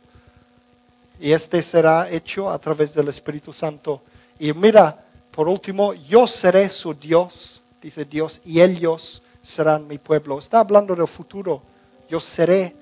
Y 1.19 1.31
este 1.31 1.61
será 1.61 2.09
hecho 2.09 2.49
a 2.49 2.57
través 2.59 2.93
del 2.93 3.09
Espíritu 3.09 3.53
Santo. 3.53 4.01
Y 4.39 4.53
mira, 4.53 5.03
por 5.31 5.47
último, 5.47 5.93
yo 5.93 6.27
seré 6.27 6.69
su 6.69 6.93
Dios, 6.93 7.61
dice 7.81 8.05
Dios, 8.05 8.41
y 8.43 8.61
ellos 8.61 9.21
serán 9.43 9.87
mi 9.87 9.97
pueblo. 9.97 10.39
Está 10.39 10.59
hablando 10.59 10.95
del 10.95 11.07
futuro. 11.07 11.61
Yo 12.09 12.19
seré, 12.19 12.75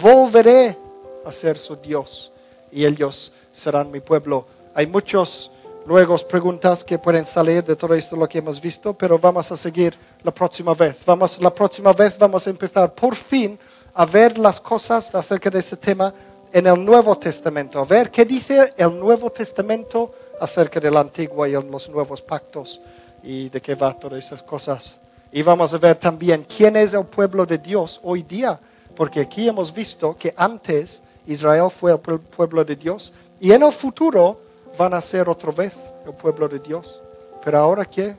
volveré 0.00 0.76
a 1.24 1.30
ser 1.30 1.58
su 1.58 1.76
Dios, 1.76 2.32
y 2.72 2.84
ellos 2.84 3.32
serán 3.52 3.90
mi 3.90 4.00
pueblo. 4.00 4.46
Hay 4.74 4.86
muchos 4.86 5.51
luego 5.86 6.16
preguntas 6.18 6.84
que 6.84 6.98
pueden 6.98 7.26
salir 7.26 7.64
de 7.64 7.76
todo 7.76 7.94
esto 7.94 8.16
lo 8.16 8.28
que 8.28 8.38
hemos 8.38 8.60
visto, 8.60 8.94
pero 8.94 9.18
vamos 9.18 9.50
a 9.50 9.56
seguir 9.56 9.94
la 10.22 10.32
próxima 10.32 10.74
vez. 10.74 11.04
Vamos, 11.04 11.40
la 11.40 11.52
próxima 11.52 11.92
vez 11.92 12.18
vamos 12.18 12.46
a 12.46 12.50
empezar 12.50 12.92
por 12.94 13.14
fin 13.14 13.58
a 13.94 14.06
ver 14.06 14.38
las 14.38 14.60
cosas 14.60 15.14
acerca 15.14 15.50
de 15.50 15.58
ese 15.58 15.76
tema 15.76 16.12
en 16.52 16.66
el 16.66 16.84
Nuevo 16.84 17.16
Testamento, 17.16 17.80
a 17.80 17.84
ver 17.84 18.10
qué 18.10 18.24
dice 18.24 18.74
el 18.76 18.98
Nuevo 18.98 19.30
Testamento 19.30 20.14
acerca 20.38 20.78
del 20.78 20.96
Antiguo 20.96 21.46
y 21.46 21.52
los 21.52 21.88
nuevos 21.88 22.20
pactos 22.20 22.80
y 23.22 23.48
de 23.48 23.60
qué 23.60 23.74
va 23.74 23.94
todas 23.94 24.24
esas 24.24 24.42
cosas. 24.42 24.98
Y 25.32 25.40
vamos 25.40 25.72
a 25.72 25.78
ver 25.78 25.96
también 25.96 26.44
quién 26.44 26.76
es 26.76 26.92
el 26.92 27.06
pueblo 27.06 27.46
de 27.46 27.56
Dios 27.56 28.00
hoy 28.02 28.22
día, 28.22 28.60
porque 28.94 29.20
aquí 29.20 29.48
hemos 29.48 29.72
visto 29.72 30.14
que 30.18 30.34
antes 30.36 31.02
Israel 31.26 31.70
fue 31.70 31.92
el 31.92 31.98
pueblo 31.98 32.64
de 32.64 32.76
Dios 32.76 33.12
y 33.40 33.52
en 33.52 33.62
el 33.62 33.72
futuro 33.72 34.41
van 34.76 34.94
a 34.94 35.00
ser 35.00 35.28
otra 35.28 35.52
vez 35.52 35.74
el 36.06 36.12
pueblo 36.14 36.48
de 36.48 36.58
Dios. 36.58 37.00
Pero 37.44 37.58
ahora 37.58 37.84
qué? 37.84 38.16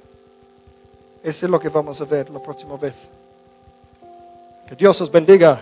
Eso 1.24 1.46
es 1.46 1.50
lo 1.50 1.60
que 1.60 1.70
vamos 1.70 2.00
a 2.02 2.06
ver 2.06 2.30
la 2.30 2.40
próxima 2.40 2.76
vez. 2.78 2.96
Que 4.68 4.76
Dios 4.76 5.00
os 5.02 5.12
bendiga. 5.12 5.62